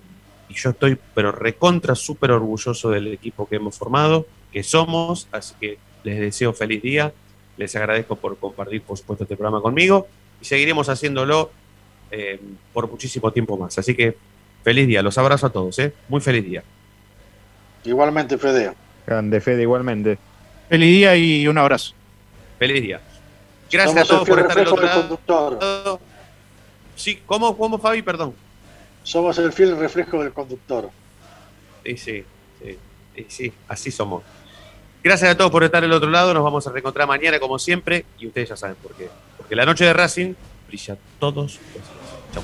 y 0.48 0.54
yo 0.54 0.70
estoy, 0.70 0.98
pero 1.14 1.30
recontra, 1.30 1.94
súper 1.94 2.30
orgulloso 2.30 2.90
del 2.90 3.08
equipo 3.08 3.48
que 3.48 3.56
hemos 3.56 3.76
formado, 3.76 4.26
que 4.52 4.62
somos, 4.62 5.28
así 5.30 5.54
que 5.60 5.78
les 6.04 6.18
deseo 6.18 6.52
feliz 6.52 6.82
día, 6.82 7.12
les 7.56 7.74
agradezco 7.76 8.16
por 8.16 8.38
compartir, 8.38 8.82
por 8.82 8.96
supuesto, 8.96 9.24
este 9.24 9.36
programa 9.36 9.60
conmigo 9.60 10.06
y 10.40 10.44
seguiremos 10.44 10.88
haciéndolo 10.88 11.50
eh, 12.10 12.40
por 12.72 12.90
muchísimo 12.90 13.30
tiempo 13.30 13.56
más. 13.56 13.78
Así 13.78 13.94
que 13.94 14.16
feliz 14.64 14.86
día, 14.86 15.02
los 15.02 15.18
abrazo 15.18 15.46
a 15.46 15.50
todos, 15.50 15.78
¿eh? 15.78 15.92
Muy 16.08 16.20
feliz 16.20 16.44
día. 16.44 16.62
Igualmente, 17.84 18.38
Fede. 18.38 18.72
Grande, 19.06 19.40
Fede, 19.40 19.62
igualmente. 19.62 20.18
Feliz 20.68 20.88
día 20.88 21.16
y 21.16 21.46
un 21.46 21.58
abrazo. 21.58 21.94
Feliz 22.58 22.82
día. 22.82 23.00
Gracias 23.70 23.90
Somos 23.90 24.04
a 24.04 24.14
todos 24.14 24.28
por 24.28 24.40
estar 24.40 24.56
del 24.56 24.68
otro 24.68 24.86
lado. 25.60 26.00
Sí, 26.98 27.22
¿cómo, 27.24 27.56
cómo 27.56 27.78
Fabi? 27.78 28.02
Perdón. 28.02 28.34
Somos 29.04 29.38
el 29.38 29.52
fiel 29.52 29.78
reflejo 29.78 30.22
del 30.22 30.32
conductor. 30.32 30.90
Sí, 31.84 31.96
sí, 31.96 32.24
sí, 33.28 33.52
así 33.68 33.90
somos. 33.90 34.24
Gracias 35.02 35.30
a 35.30 35.36
todos 35.36 35.50
por 35.52 35.62
estar 35.62 35.80
del 35.80 35.92
otro 35.92 36.10
lado. 36.10 36.34
Nos 36.34 36.42
vamos 36.42 36.66
a 36.66 36.72
reencontrar 36.72 37.06
mañana, 37.06 37.38
como 37.38 37.58
siempre, 37.58 38.04
y 38.18 38.26
ustedes 38.26 38.48
ya 38.50 38.56
saben 38.56 38.76
por 38.82 38.94
qué. 38.94 39.08
Porque 39.36 39.54
la 39.54 39.64
noche 39.64 39.84
de 39.84 39.92
Racing 39.92 40.34
brilla 40.66 40.98
todos 41.20 41.34
los 41.36 41.72
días. 41.72 41.86
Chau. 42.34 42.42